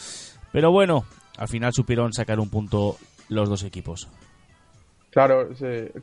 Pero 0.51 0.71
bueno, 0.71 1.03
al 1.37 1.47
final 1.47 1.73
supieron 1.73 2.13
sacar 2.13 2.39
un 2.39 2.49
punto 2.49 2.97
los 3.27 3.49
dos 3.49 3.63
equipos. 3.63 4.07
Claro, 5.09 5.49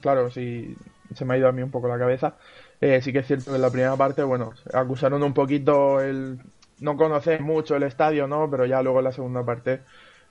claro, 0.01 0.31
sí, 0.31 0.77
se 1.15 1.25
me 1.25 1.35
ha 1.35 1.39
ido 1.39 1.49
a 1.49 1.53
mí 1.53 1.63
un 1.63 1.71
poco 1.71 1.89
la 1.89 1.99
cabeza. 1.99 2.37
Eh, 2.81 3.01
sí 3.01 3.13
que 3.13 3.21
es 3.21 3.27
cierto 3.27 3.51
que 3.51 3.57
en 3.57 3.63
la 3.63 3.71
primera 3.71 3.97
parte, 3.97 4.23
bueno, 4.23 4.53
acusaron 4.73 5.23
un 5.23 5.33
poquito 5.33 6.01
el 6.01 6.39
no 6.81 6.97
conocer 6.97 7.41
mucho 7.41 7.77
el 7.77 7.85
estadio, 7.85 8.27
¿no? 8.27 8.51
Pero 8.51 8.67
ya 8.67 8.83
luego 8.83 8.99
en 8.99 9.05
la 9.05 9.13
segunda 9.13 9.45
parte 9.45 9.81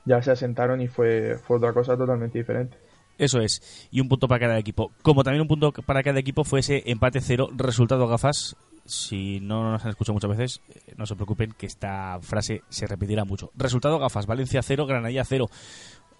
ya 0.05 0.22
se 0.22 0.32
asentaron 0.32 0.82
y 0.82 0.88
fue, 0.88 1.38
fue 1.44 1.58
otra 1.58 1.74
cosa 1.74 1.98
totalmente 1.98 2.38
diferente. 2.38 2.77
Eso 3.17 3.39
es, 3.39 3.88
y 3.91 4.01
un 4.01 4.10
punto 4.10 4.27
para 4.27 4.41
cada 4.41 4.60
equipo. 4.60 4.91
Como 5.01 5.24
también 5.24 5.41
un 5.41 5.48
punto 5.48 5.72
para 5.72 6.03
cada 6.03 6.20
equipo 6.20 6.44
fue 6.44 6.60
ese 6.60 6.84
empate 6.86 7.22
cero, 7.22 7.48
resultado 7.55 8.08
gafas, 8.08 8.58
si 8.86 9.39
no 9.39 9.72
nos 9.72 9.84
han 9.84 9.91
escuchado 9.91 10.13
muchas 10.13 10.29
veces, 10.29 10.62
eh, 10.70 10.94
no 10.98 11.05
se 11.05 11.15
preocupen 11.15 11.53
que 11.58 11.65
esta 11.65 12.20
frase 12.22 12.62
se 12.70 12.86
repetirá 12.86 13.24
mucho. 13.24 13.51
Resultado 13.55 14.00
gafas, 14.00 14.25
Valencia 14.25 14.62
0, 14.62 14.86
Granadilla 14.86 15.24
0. 15.24 15.50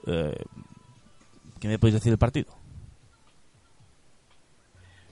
Eh, 0.08 0.36
¿Qué 1.60 1.68
me 1.68 1.80
podéis 1.80 1.96
decir 1.96 2.12
del 2.12 2.20
partido? 2.20 2.54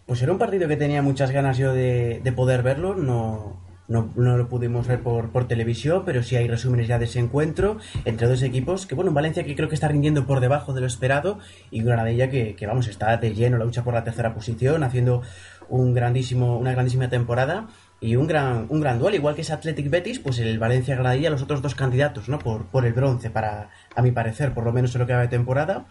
Pues 0.06 0.22
era 0.22 0.32
un 0.32 0.38
partido 0.38 0.68
que 0.68 0.76
tenía 0.76 1.02
muchas 1.02 1.32
ganas 1.32 1.58
yo 1.58 1.74
de, 1.74 2.20
de 2.24 2.32
poder 2.34 2.62
verlo, 2.62 2.94
no, 2.96 3.64
no, 3.88 4.12
lo 4.16 4.50
pudimos 4.50 4.88
ver 4.88 5.02
por, 5.02 5.32
por, 5.32 5.48
televisión, 5.48 6.04
pero 6.06 6.24
sí 6.24 6.36
hay 6.36 6.48
resúmenes 6.48 6.88
ya 6.88 7.00
de 7.00 7.06
ese 7.06 7.20
encuentro 7.20 7.78
entre 8.06 8.28
dos 8.28 8.42
equipos 8.42 8.86
que, 8.86 8.96
bueno, 8.96 9.12
Valencia 9.12 9.44
que 9.44 9.56
creo 9.56 9.70
que 9.70 9.76
está 9.76 9.88
rindiendo 9.88 10.26
por 10.26 10.40
debajo 10.40 10.74
de 10.74 10.82
lo 10.82 10.88
esperado 10.88 11.40
y 11.72 11.84
Granadilla 11.84 12.30
que, 12.30 12.56
que 12.56 12.68
vamos, 12.68 12.88
está 12.88 13.16
de 13.18 13.34
lleno 13.34 13.58
la 13.58 13.66
lucha 13.66 13.84
por 13.84 13.94
la 13.94 14.04
tercera 14.04 14.34
posición, 14.34 14.84
haciendo 14.84 15.22
un 15.70 15.94
grandísimo, 15.94 16.58
una 16.58 16.72
grandísima 16.72 17.10
temporada 17.10 17.68
y 18.00 18.16
un 18.16 18.28
gran, 18.28 18.66
un 18.70 18.82
gran 18.82 19.00
duelo, 19.00 19.16
igual 19.16 19.36
que 19.36 19.42
ese 19.42 19.54
Athletic 19.54 19.90
Betis, 19.90 20.20
pues 20.20 20.40
el 20.40 20.60
Valencia 20.60 20.96
Granadilla, 20.96 21.30
los 21.30 21.42
otros 21.42 21.62
dos 21.62 21.76
candidatos, 21.76 22.28
¿no? 22.28 22.40
Por, 22.40 22.66
por 22.66 22.86
el 22.86 22.94
bronce, 22.94 23.30
para, 23.30 23.70
a 23.96 24.02
mi 24.02 24.12
parecer, 24.12 24.54
por 24.54 24.66
lo 24.66 24.74
menos 24.74 24.94
en 24.96 25.02
lo 25.02 25.08
que 25.08 25.14
va 25.14 25.22
de 25.22 25.28
temporada. 25.30 25.86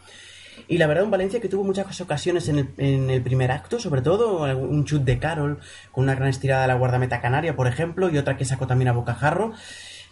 Y 0.68 0.78
la 0.78 0.86
verdad, 0.86 1.04
un 1.04 1.10
Valencia 1.10 1.40
que 1.40 1.48
tuvo 1.48 1.64
muchas 1.64 2.00
ocasiones 2.00 2.48
en 2.48 2.58
el, 2.58 2.68
en 2.78 3.10
el, 3.10 3.22
primer 3.22 3.50
acto, 3.50 3.78
sobre 3.78 4.02
todo 4.02 4.42
un 4.56 4.84
chut 4.84 5.02
de 5.02 5.18
Carol 5.18 5.58
con 5.90 6.04
una 6.04 6.14
gran 6.14 6.28
estirada 6.28 6.62
de 6.62 6.68
la 6.68 6.74
guardameta 6.74 7.20
canaria, 7.20 7.56
por 7.56 7.66
ejemplo, 7.66 8.10
y 8.10 8.18
otra 8.18 8.36
que 8.36 8.44
sacó 8.44 8.66
también 8.66 8.88
a 8.88 8.92
Bocajarro. 8.92 9.52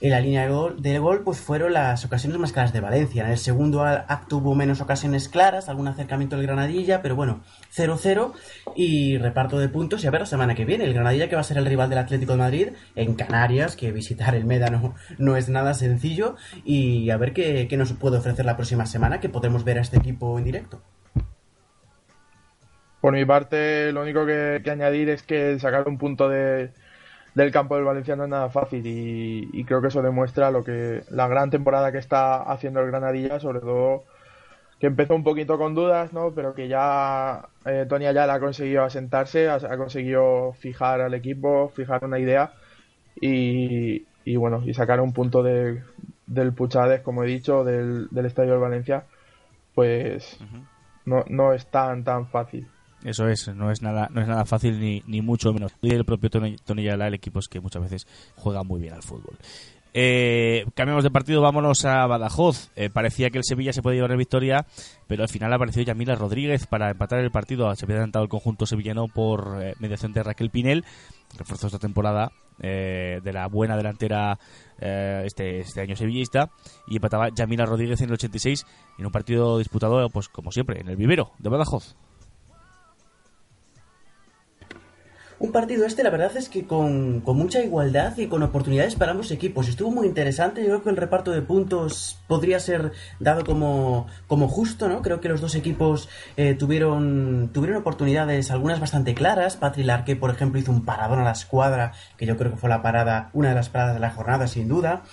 En 0.03 0.11
la 0.11 0.21
línea 0.21 0.45
de 0.45 0.49
gol, 0.51 0.81
del 0.81 0.99
gol, 0.99 1.23
pues 1.23 1.41
fueron 1.41 1.75
las 1.75 2.07
ocasiones 2.07 2.39
más 2.39 2.53
claras 2.53 2.73
de 2.73 2.81
Valencia. 2.81 3.23
En 3.23 3.33
el 3.33 3.37
segundo 3.37 3.85
acto 3.85 4.39
hubo 4.39 4.55
menos 4.55 4.81
ocasiones 4.81 5.29
claras, 5.29 5.69
algún 5.69 5.89
acercamiento 5.89 6.37
del 6.37 6.47
Granadilla, 6.47 7.03
pero 7.03 7.17
bueno, 7.17 7.43
0-0 7.77 8.33
y 8.77 9.19
reparto 9.19 9.59
de 9.59 9.69
puntos. 9.69 10.03
Y 10.03 10.07
a 10.07 10.11
ver 10.11 10.23
la 10.23 10.27
semana 10.27 10.55
que 10.55 10.65
viene, 10.65 10.85
el 10.85 10.95
Granadilla 10.95 11.29
que 11.29 11.35
va 11.35 11.43
a 11.43 11.45
ser 11.45 11.59
el 11.59 11.67
rival 11.67 11.91
del 11.91 11.99
Atlético 11.99 12.33
de 12.33 12.39
Madrid 12.39 12.69
en 12.97 13.15
Canarias, 13.15 13.77
que 13.77 13.93
visitar 13.93 14.35
el 14.35 14.47
Médano 14.47 14.95
no 15.19 15.37
es 15.37 15.51
nada 15.51 15.75
sencillo. 15.75 16.37
Y 16.65 17.11
a 17.11 17.19
ver 17.19 17.35
qué, 17.35 17.69
qué 17.69 17.77
nos 17.77 17.93
puede 17.93 18.17
ofrecer 18.17 18.47
la 18.47 18.57
próxima 18.57 18.87
semana, 18.87 19.21
que 19.21 19.29
podemos 19.29 19.65
ver 19.65 19.77
a 19.77 19.83
este 19.83 19.99
equipo 19.99 20.39
en 20.39 20.45
directo. 20.45 20.81
Por 23.03 23.13
mi 23.13 23.27
parte, 23.27 23.93
lo 23.93 24.01
único 24.01 24.25
que 24.25 24.63
añadir 24.71 25.11
es 25.11 25.23
que 25.23 25.59
sacar 25.59 25.87
un 25.89 25.99
punto 25.99 26.31
de, 26.31 26.71
del 27.35 27.53
campo 27.53 27.77
del 27.77 27.85
Valencia 27.85 28.17
no 28.17 28.25
es 28.25 28.31
nada 28.31 28.49
fácil 28.51 28.87
y, 28.87 29.49
y, 29.53 29.65
creo 29.65 29.81
que 29.81 29.89
eso 29.89 30.03
demuestra 30.03 30.51
lo 30.51 30.65
que 30.65 31.05
la 31.11 31.29
gran 31.29 31.51
temporada 31.51 31.93
que 31.93 31.99
está 31.99 32.43
haciendo 32.43 32.81
el 32.81 32.89
Granadilla, 32.89 33.39
sobre 33.41 33.61
todo 33.61 34.05
que 34.81 34.87
empezó 34.87 35.15
un 35.15 35.23
poquito 35.25 35.59
con 35.59 35.75
dudas, 35.75 36.13
¿no? 36.15 36.33
Pero 36.35 36.55
que 36.55 36.67
ya 36.67 37.49
eh, 37.67 37.85
Tony 37.89 38.07
Ayala 38.07 38.35
ha 38.35 38.41
conseguido 38.41 38.83
asentarse, 38.83 39.49
ha, 39.49 39.57
ha, 39.57 39.77
conseguido 39.77 40.55
fijar 40.55 41.03
al 41.03 41.13
equipo, 41.13 41.69
fijar 41.77 42.03
una 42.05 42.19
idea 42.19 42.53
y, 43.21 44.07
y 44.25 44.37
bueno, 44.37 44.63
y 44.65 44.73
sacar 44.73 45.01
un 45.03 45.13
punto 45.13 45.43
de, 45.43 45.83
del 46.27 46.55
Puchades, 46.55 47.03
como 47.03 47.25
he 47.25 47.27
dicho, 47.27 47.63
del, 47.63 48.09
del 48.11 48.27
Estadio 48.27 48.53
del 48.53 48.61
Valencia, 48.61 49.05
pues 49.75 50.39
uh 50.41 50.45
-huh. 50.45 50.67
no, 51.05 51.25
no 51.29 51.53
es 51.53 51.67
tan 51.67 52.03
tan 52.05 52.29
fácil. 52.29 52.67
Eso 53.05 53.29
es, 53.29 53.49
no 53.55 53.71
es 53.71 53.83
nada, 53.83 54.09
no 54.13 54.21
es 54.21 54.29
nada 54.29 54.45
fácil 54.45 54.79
ni, 54.79 55.03
ni 55.07 55.23
mucho 55.23 55.53
menos. 55.53 55.73
Y 55.81 55.93
el 55.93 56.05
propio 56.05 56.31
Tony, 56.31 56.57
Tony 56.57 56.87
el 56.89 57.15
equipo 57.15 57.39
es 57.39 57.49
que 57.49 57.61
muchas 57.61 57.83
veces 57.83 58.07
juega 58.37 58.63
muy 58.63 58.81
bien 58.81 58.95
al 58.95 59.03
fútbol. 59.03 59.37
Eh, 59.93 60.67
cambiamos 60.75 61.03
de 61.03 61.11
partido, 61.11 61.41
vámonos 61.41 61.85
a 61.85 62.07
Badajoz. 62.07 62.71
Eh, 62.77 62.91
parecía 62.91 63.31
que 63.31 63.39
el 63.39 63.45
Sevilla 63.45 63.73
se 63.73 63.83
podía 63.83 63.97
llevar 63.97 64.11
la 64.11 64.17
victoria, 64.17 64.67
pero 65.07 65.23
al 65.23 65.29
final 65.29 65.53
apareció 65.53 65.83
Yamila 65.83 66.15
Rodríguez 66.15 66.67
para 66.67 66.91
empatar 66.91 67.21
el 67.21 67.31
partido. 67.31 67.75
Se 67.75 67.85
había 67.85 67.97
adelantado 67.97 68.25
el 68.25 68.29
conjunto 68.29 68.67
sevillano 68.67 69.09
por 69.09 69.59
eh, 69.63 69.75
mediación 69.81 70.13
de 70.13 70.23
Raquel 70.23 70.51
Pinel, 70.51 70.85
refuerzo 71.37 71.67
esta 71.67 71.79
temporada 71.79 72.31
eh, 72.63 73.21
de 73.25 73.33
la 73.33 73.47
buena 73.47 73.75
delantera 73.75 74.39
eh, 74.79 75.23
este, 75.25 75.61
este 75.61 75.81
año 75.81 75.97
sevillista, 75.97 76.51
y 76.87 76.97
empataba 76.97 77.31
Yamila 77.31 77.65
Rodríguez 77.65 78.01
en 78.03 78.09
el 78.09 78.15
86 78.15 78.67
en 78.99 79.07
un 79.07 79.13
partido 79.13 79.59
disputado, 79.59 80.09
pues 80.11 80.29
como 80.29 80.53
siempre, 80.53 80.81
en 80.81 80.89
el 80.89 80.97
vivero 80.97 81.33
de 81.39 81.49
Badajoz. 81.49 81.97
Un 85.41 85.53
partido 85.53 85.87
este, 85.87 86.03
la 86.03 86.11
verdad 86.11 86.37
es 86.37 86.51
que 86.51 86.67
con, 86.67 87.23
con, 87.23 87.39
mucha 87.39 87.63
igualdad 87.63 88.15
y 88.19 88.27
con 88.27 88.43
oportunidades 88.43 88.95
para 88.95 89.13
ambos 89.13 89.31
equipos. 89.31 89.69
Estuvo 89.69 89.91
muy 89.91 90.07
interesante. 90.07 90.61
Yo 90.61 90.69
creo 90.69 90.83
que 90.83 90.91
el 90.91 90.99
reparto 90.99 91.31
de 91.31 91.41
puntos 91.41 92.19
podría 92.29 92.61
ser 92.61 92.93
dado 93.21 93.43
como, 93.47 94.07
como 94.27 94.49
justo, 94.49 94.87
¿no? 94.87 95.01
Creo 95.01 95.23
que 95.23 95.31
los 95.31 95.41
dos 95.41 95.55
equipos 95.55 96.11
eh, 96.37 96.55
tuvieron, 96.57 97.49
tuvieron 97.55 97.79
oportunidades, 97.79 98.51
algunas 98.51 98.81
bastante 98.81 99.15
claras. 99.15 99.57
Patri 99.57 99.83
Larque, 99.83 100.15
por 100.15 100.29
ejemplo, 100.29 100.61
hizo 100.61 100.73
un 100.73 100.85
paradón 100.85 101.21
a 101.21 101.25
la 101.25 101.33
escuadra, 101.33 101.93
que 102.19 102.27
yo 102.27 102.37
creo 102.37 102.51
que 102.51 102.59
fue 102.59 102.69
la 102.69 102.83
parada, 102.83 103.31
una 103.33 103.49
de 103.49 103.55
las 103.55 103.71
paradas 103.71 103.95
de 103.95 104.01
la 104.01 104.11
jornada, 104.11 104.47
sin 104.47 104.69
duda. 104.69 105.05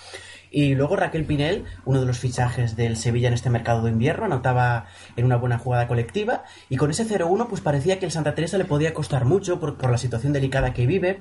Y 0.50 0.74
luego 0.74 0.96
Raquel 0.96 1.24
Pinel, 1.24 1.64
uno 1.84 2.00
de 2.00 2.06
los 2.06 2.18
fichajes 2.18 2.76
del 2.76 2.96
Sevilla 2.96 3.28
en 3.28 3.34
este 3.34 3.50
mercado 3.50 3.82
de 3.82 3.90
invierno, 3.90 4.26
anotaba 4.26 4.86
en 5.16 5.24
una 5.24 5.36
buena 5.36 5.58
jugada 5.58 5.88
colectiva. 5.88 6.44
Y 6.68 6.76
con 6.76 6.90
ese 6.90 7.06
0-1, 7.06 7.48
pues 7.48 7.60
parecía 7.60 7.98
que 7.98 8.06
el 8.06 8.12
Santa 8.12 8.34
Teresa 8.34 8.58
le 8.58 8.64
podía 8.64 8.94
costar 8.94 9.24
mucho 9.24 9.60
por, 9.60 9.76
por, 9.76 9.90
la 9.90 9.98
situación 9.98 10.32
delicada 10.32 10.72
que 10.72 10.86
vive. 10.86 11.20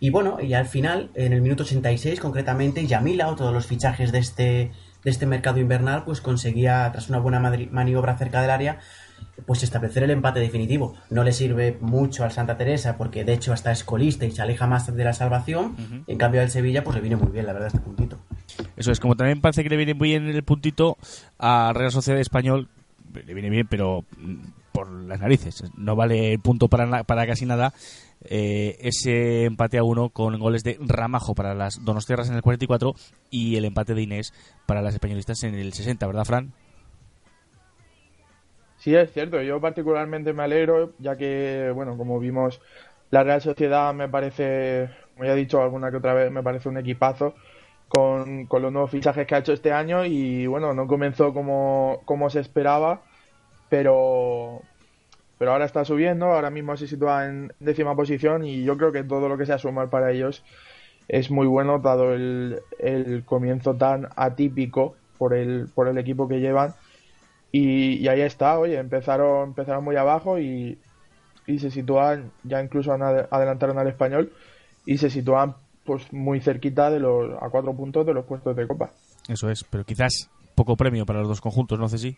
Y 0.00 0.10
bueno, 0.10 0.38
y 0.40 0.54
al 0.54 0.66
final, 0.66 1.10
en 1.14 1.32
el 1.32 1.42
minuto 1.42 1.62
86 1.62 2.18
concretamente, 2.18 2.86
Yamila, 2.86 3.28
otro 3.28 3.46
de 3.46 3.52
los 3.52 3.66
fichajes 3.66 4.10
de 4.10 4.18
este, 4.18 4.72
de 5.04 5.10
este 5.10 5.26
mercado 5.26 5.60
invernal, 5.60 6.04
pues 6.04 6.20
conseguía, 6.20 6.88
tras 6.92 7.08
una 7.08 7.18
buena 7.18 7.38
maniobra 7.38 8.16
cerca 8.18 8.40
del 8.40 8.50
área, 8.50 8.80
pues 9.46 9.62
establecer 9.62 10.02
el 10.02 10.10
empate 10.10 10.40
definitivo. 10.40 10.94
No 11.10 11.24
le 11.24 11.32
sirve 11.32 11.78
mucho 11.80 12.24
al 12.24 12.32
Santa 12.32 12.56
Teresa 12.56 12.96
porque 12.96 13.24
de 13.24 13.32
hecho 13.32 13.52
hasta 13.52 13.72
es 13.72 13.84
colista 13.84 14.24
y 14.24 14.30
se 14.30 14.42
aleja 14.42 14.66
más 14.66 14.94
de 14.94 15.04
la 15.04 15.12
salvación. 15.12 15.76
Uh 15.78 15.80
-huh. 15.80 16.04
En 16.06 16.18
cambio 16.18 16.40
al 16.40 16.50
Sevilla 16.50 16.84
pues 16.84 16.96
le 16.96 17.00
viene 17.00 17.16
muy 17.16 17.30
bien, 17.30 17.46
la 17.46 17.52
verdad, 17.52 17.68
este 17.68 17.80
puntito. 17.80 18.18
Eso 18.76 18.92
es, 18.92 19.00
como 19.00 19.16
también 19.16 19.40
parece 19.40 19.62
que 19.62 19.68
le 19.68 19.76
viene 19.76 19.94
muy 19.94 20.10
bien 20.10 20.26
el 20.26 20.42
puntito 20.42 20.96
a 21.38 21.72
Real 21.74 21.90
Sociedad 21.90 22.20
Español, 22.20 22.68
le 23.14 23.34
viene 23.34 23.50
bien, 23.50 23.66
pero 23.68 24.04
por 24.72 24.90
las 24.90 25.20
narices. 25.20 25.64
No 25.76 25.94
vale 25.94 26.32
el 26.32 26.40
punto 26.40 26.68
para, 26.68 27.04
para 27.04 27.26
casi 27.26 27.46
nada. 27.46 27.72
Eh, 28.24 28.78
ese 28.80 29.44
empate 29.44 29.78
a 29.78 29.84
uno 29.84 30.10
con 30.10 30.38
goles 30.38 30.62
de 30.62 30.78
Ramajo 30.80 31.34
para 31.34 31.54
las 31.54 31.84
Donostiarras 31.84 32.28
en 32.28 32.36
el 32.36 32.42
44 32.42 32.94
y 33.30 33.56
el 33.56 33.64
empate 33.64 33.94
de 33.94 34.02
Inés 34.02 34.32
para 34.66 34.80
las 34.80 34.94
españolistas 34.94 35.42
en 35.42 35.54
el 35.54 35.72
60, 35.72 36.06
¿verdad, 36.06 36.24
Fran? 36.24 36.52
Sí, 38.78 38.94
es 38.94 39.12
cierto. 39.12 39.40
Yo 39.42 39.60
particularmente 39.60 40.32
me 40.32 40.42
alegro, 40.42 40.92
ya 40.98 41.16
que, 41.16 41.70
bueno, 41.74 41.96
como 41.96 42.18
vimos, 42.18 42.60
la 43.10 43.22
Real 43.22 43.40
Sociedad 43.40 43.92
me 43.92 44.08
parece, 44.08 44.88
como 45.14 45.26
ya 45.26 45.32
he 45.32 45.36
dicho 45.36 45.62
alguna 45.62 45.90
que 45.90 45.98
otra 45.98 46.14
vez, 46.14 46.30
me 46.30 46.42
parece 46.42 46.68
un 46.68 46.78
equipazo 46.78 47.34
con, 47.92 48.46
con 48.46 48.62
los 48.62 48.72
nuevos 48.72 48.90
fichajes 48.90 49.26
que 49.26 49.34
ha 49.34 49.38
hecho 49.38 49.52
este 49.52 49.70
año 49.70 50.06
y, 50.06 50.46
bueno, 50.46 50.72
no 50.72 50.86
comenzó 50.86 51.34
como, 51.34 52.00
como 52.06 52.30
se 52.30 52.40
esperaba, 52.40 53.02
pero, 53.68 54.62
pero 55.36 55.52
ahora 55.52 55.66
está 55.66 55.84
subiendo, 55.84 56.26
ahora 56.26 56.48
mismo 56.48 56.74
se 56.78 56.88
sitúa 56.88 57.26
en 57.26 57.52
décima 57.60 57.94
posición 57.94 58.46
y 58.46 58.64
yo 58.64 58.78
creo 58.78 58.92
que 58.92 59.04
todo 59.04 59.28
lo 59.28 59.36
que 59.36 59.44
sea 59.44 59.58
sumar 59.58 59.90
para 59.90 60.10
ellos 60.10 60.42
es 61.08 61.30
muy 61.30 61.46
bueno, 61.46 61.80
dado 61.80 62.14
el, 62.14 62.60
el 62.78 63.24
comienzo 63.26 63.74
tan 63.74 64.08
atípico 64.16 64.96
por 65.18 65.34
el, 65.34 65.68
por 65.74 65.86
el 65.86 65.98
equipo 65.98 66.28
que 66.28 66.40
llevan. 66.40 66.72
Y, 67.50 68.08
ahí 68.08 68.22
está, 68.22 68.58
oye, 68.58 68.78
empezaron, 68.78 69.48
empezaron 69.48 69.84
muy 69.84 69.96
abajo 69.96 70.38
y, 70.38 70.78
y 71.46 71.58
se 71.58 71.70
sitúan, 71.70 72.30
ya 72.42 72.62
incluso 72.62 72.90
adelantaron 72.90 73.78
al 73.78 73.88
español 73.88 74.32
y 74.86 74.96
se 74.96 75.10
sitúan 75.10 75.56
pues 75.84 76.12
muy 76.12 76.40
cerquita 76.40 76.90
de 76.90 77.00
los, 77.00 77.30
a 77.42 77.48
cuatro 77.50 77.74
puntos 77.74 78.06
de 78.06 78.14
los 78.14 78.24
puestos 78.24 78.56
de 78.56 78.66
copa. 78.66 78.90
Eso 79.28 79.50
es, 79.50 79.64
pero 79.64 79.84
quizás 79.84 80.30
poco 80.54 80.76
premio 80.76 81.06
para 81.06 81.20
los 81.20 81.28
dos 81.28 81.40
conjuntos, 81.40 81.78
no 81.78 81.88
sé 81.88 81.98
si. 81.98 82.16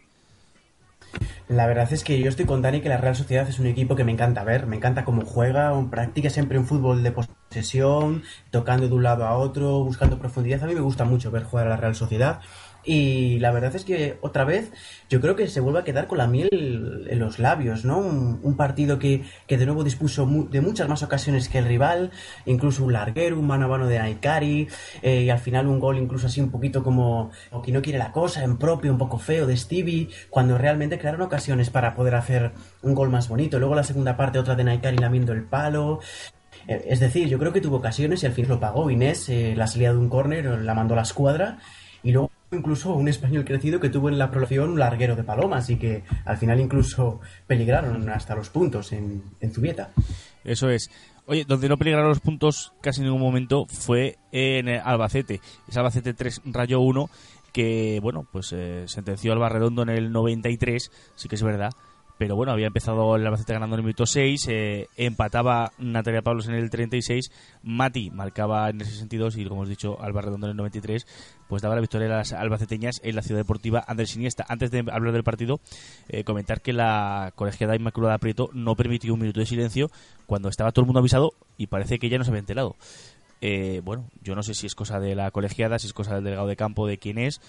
La 1.49 1.67
verdad 1.67 1.93
es 1.93 2.03
que 2.03 2.19
yo 2.21 2.29
estoy 2.29 2.47
con 2.47 2.63
Dani 2.63 2.81
que 2.81 2.89
la 2.89 2.97
Real 2.97 3.15
Sociedad 3.15 3.49
es 3.49 3.59
un 3.59 3.67
equipo 3.67 3.95
que 3.95 4.05
me 4.05 4.13
encanta 4.13 4.45
ver, 4.45 4.67
me 4.67 4.77
encanta 4.77 5.05
cómo 5.05 5.25
juega, 5.25 5.73
practica 5.91 6.31
siempre 6.31 6.59
un 6.59 6.67
fútbol 6.67 7.03
de 7.03 7.13
posesión, 7.13 8.23
tocando 8.51 8.89
de 8.89 8.95
un 8.95 9.03
lado 9.03 9.27
a 9.27 9.37
otro, 9.37 9.85
buscando 9.85 10.19
profundidad. 10.19 10.63
A 10.65 10.67
mí 10.67 10.75
me 10.75 10.81
gusta 10.81 11.05
mucho 11.05 11.31
ver 11.31 11.45
jugar 11.45 11.67
a 11.67 11.71
la 11.71 11.77
Real 11.77 11.95
Sociedad 11.95 12.41
y 12.85 13.39
la 13.39 13.51
verdad 13.51 13.75
es 13.75 13.85
que 13.85 14.19
otra 14.21 14.45
vez 14.45 14.71
yo 15.09 15.21
creo 15.21 15.37
que 15.37 15.49
se 15.49 15.61
vuelve 15.61 15.81
a 15.81 15.85
quedar 15.85 16.07
con 16.07 16.19
la 16.19 16.27
miel 16.27 17.07
en 17.09 17.19
los 17.19 17.39
labios, 17.39 17.85
¿no? 17.85 17.99
Un, 17.99 18.55
partido 18.57 18.99
que, 18.99 19.25
que, 19.47 19.59
de 19.59 19.67
nuevo 19.67 19.85
dispuso 19.85 20.27
mu 20.27 20.49
de 20.49 20.61
muchas 20.61 20.89
más 20.89 21.03
ocasiones 21.03 21.49
que 21.49 21.59
el 21.59 21.67
rival, 21.67 22.11
incluso 22.47 22.85
un 22.85 22.93
larguero, 22.93 23.39
un 23.39 23.47
mano 23.47 23.67
a 23.67 23.69
mano 23.69 23.87
de 23.87 23.99
Naikari, 23.99 24.69
eh, 25.03 25.23
y 25.23 25.31
al 25.31 25.39
final 25.39 25.67
un 25.67 25.81
gol 25.81 25.99
incluso 25.99 26.27
así 26.27 26.41
un 26.41 26.51
poquito 26.51 26.83
como 26.83 27.31
o 27.51 27.63
que 27.63 27.73
no 27.73 27.83
quiere 27.83 27.99
la 27.99 28.13
cosa, 28.13 28.45
en 28.45 28.57
propio, 28.59 28.93
un 28.93 28.99
poco 28.99 29.19
feo 29.19 29.47
de 29.47 29.57
Stevie, 29.57 30.09
cuando 30.31 30.59
realmente 30.59 30.99
crearon 30.99 31.23
ocasiones 31.23 31.71
para 31.71 31.95
poder 31.95 32.15
hacer 32.15 32.53
un 32.83 32.95
gol 32.95 33.11
más 33.11 33.29
bonito. 33.29 33.59
Luego 33.59 33.75
la 33.75 33.85
segunda 33.85 34.17
parte 34.17 34.39
otra 34.39 34.55
de 34.55 34.65
Naikari 34.65 34.99
lamiendo 34.99 35.33
el 35.33 35.45
palo. 35.45 36.01
Eh, 36.69 36.85
es 36.89 37.01
decir, 37.01 37.29
yo 37.29 37.39
creo 37.39 37.53
que 37.53 37.61
tuvo 37.61 37.77
ocasiones 37.77 38.23
y 38.23 38.27
al 38.27 38.33
fin 38.33 38.49
lo 38.49 38.61
pagó 38.61 38.91
Inés, 38.91 39.29
eh, 39.29 39.55
la 39.57 39.67
salida 39.67 39.93
de 39.93 39.99
un 39.99 40.09
córner, 40.09 40.45
la 40.47 40.75
mandó 40.75 40.95
a 40.95 40.97
la 40.97 41.03
escuadra 41.03 41.59
y 42.03 42.13
luego 42.13 42.31
incluso 42.55 42.95
un 42.95 43.09
español 43.09 43.45
crecido 43.45 43.81
que 43.81 43.91
tuvo 43.91 44.09
en 44.09 44.19
la 44.19 44.31
prolongación 44.31 44.71
un 44.71 44.79
larguero 44.79 45.17
de 45.17 45.25
paloma, 45.25 45.59
así 45.59 45.77
que 45.77 46.05
al 46.25 46.37
final 46.37 46.61
incluso 46.61 47.21
peligraron 47.47 48.09
hasta 48.09 48.35
los 48.35 48.51
puntos 48.51 48.93
en, 48.93 49.23
en 49.41 49.53
Zubieta. 49.53 49.91
Eso 50.45 50.69
es. 50.69 50.91
Oye, 51.27 51.45
donde 51.47 51.69
no 51.69 51.79
peligraron 51.79 52.09
los 52.09 52.21
puntos 52.21 52.73
casi 52.83 53.01
en 53.01 53.07
ningún 53.07 53.23
momento 53.23 53.67
fue 53.67 54.19
en 54.31 54.69
Albacete. 54.69 55.41
Es 55.67 55.77
Albacete 55.77 56.13
3, 56.13 56.43
Rayo 56.47 56.81
1, 56.81 57.09
que, 57.53 57.99
bueno, 58.03 58.27
pues 58.31 58.53
eh, 58.53 58.85
sentenció 58.87 59.33
al 59.33 59.39
Barredondo 59.39 59.83
en 59.83 59.89
el 59.89 60.13
93, 60.13 60.91
sí 61.15 61.29
que 61.29 61.37
es 61.37 61.43
verdad. 61.43 61.71
Pero 62.17 62.37
bueno, 62.37 62.53
había 62.53 62.69
empezado 62.69 63.17
el 63.17 63.27
Albacete 63.27 63.55
ganando 63.55 63.75
en 63.75 63.81
el 63.81 63.85
minuto 63.87 64.07
6, 64.07 64.47
eh, 64.49 64.87
empataba 64.97 65.73
Natalia 65.79 66.23
Pablos 66.23 66.47
en 66.47 66.55
el 66.55 66.71
36, 66.71 67.33
Mati 67.65 68.11
marcaba 68.11 68.71
en 68.71 68.81
el 68.81 68.87
62 68.87 69.37
y, 69.37 69.47
como 69.47 69.63
os 69.63 69.69
dicho, 69.69 70.01
Alba 70.01 70.23
Redondo 70.23 70.47
en 70.47 70.53
el 70.53 70.57
93, 70.57 71.07
pues 71.49 71.61
daba 71.61 71.75
la 71.75 71.81
victoria 71.81 72.07
a 72.07 72.19
las 72.19 72.33
albaceteñas 72.33 73.01
en 73.03 73.17
la 73.17 73.23
ciudad 73.23 73.41
deportiva 73.41 73.85
Andrés 73.87 74.15
Iniesta. 74.15 74.45
Antes 74.49 74.71
de 74.71 74.85
hablar 74.93 75.13
del 75.13 75.25
partido, 75.25 75.61
eh, 76.09 76.23
comentar 76.23 76.61
que 76.61 76.73
la 76.73 77.33
colegiada 77.35 77.75
Inmaculada 77.75 78.19
Prieto 78.19 78.49
no 78.53 78.77
permitió 78.77 79.13
un 79.13 79.21
minuto 79.21 79.41
de 79.41 79.47
silencio 79.47 79.91
cuando 80.27 80.49
estaba 80.49 80.71
todo 80.71 80.83
el 80.83 80.87
mundo 80.87 81.01
avisado 81.01 81.33
y 81.57 81.67
parece 81.67 81.99
que 81.99 82.09
ya 82.09 82.19
no 82.19 82.25
se 82.25 82.31
había 82.31 82.41
enterado. 82.41 82.77
Eh, 83.41 83.83
bueno, 83.85 84.09
yo 84.23 84.35
no 84.37 84.43
sé 84.43 84.55
si 84.55 84.67
es 84.67 84.75
cosa 84.75 85.01
de 85.01 85.15
la 85.15 85.31
colegiada, 85.33 85.79
si 85.79 85.89
es 85.89 85.93
cosa 85.93 86.15
del 86.15 86.25
delegado 86.25 86.47
de 86.47 86.57
campo, 86.57 86.87
de 86.87 86.99
quién 86.99 87.19
es, 87.19 87.41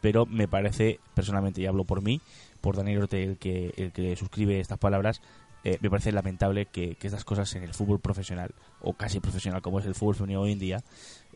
pero 0.00 0.26
me 0.26 0.48
parece, 0.48 0.98
personalmente, 1.14 1.62
y 1.62 1.66
hablo 1.66 1.84
por 1.84 2.02
mí, 2.02 2.20
por 2.64 2.76
Daniel 2.76 3.02
Orte, 3.02 3.22
el 3.22 3.36
que, 3.36 3.74
el 3.76 3.92
que 3.92 4.16
suscribe 4.16 4.58
estas 4.58 4.78
palabras, 4.78 5.20
eh, 5.64 5.76
me 5.82 5.90
parece 5.90 6.12
lamentable 6.12 6.64
que, 6.64 6.96
estas 7.02 7.22
cosas 7.22 7.54
en 7.56 7.62
el 7.62 7.74
fútbol 7.74 8.00
profesional, 8.00 8.54
o 8.80 8.94
casi 8.94 9.20
profesional 9.20 9.60
como 9.60 9.80
es 9.80 9.84
el 9.84 9.94
fútbol 9.94 10.14
femenino 10.14 10.40
hoy 10.40 10.52
en 10.52 10.58
día, 10.58 10.78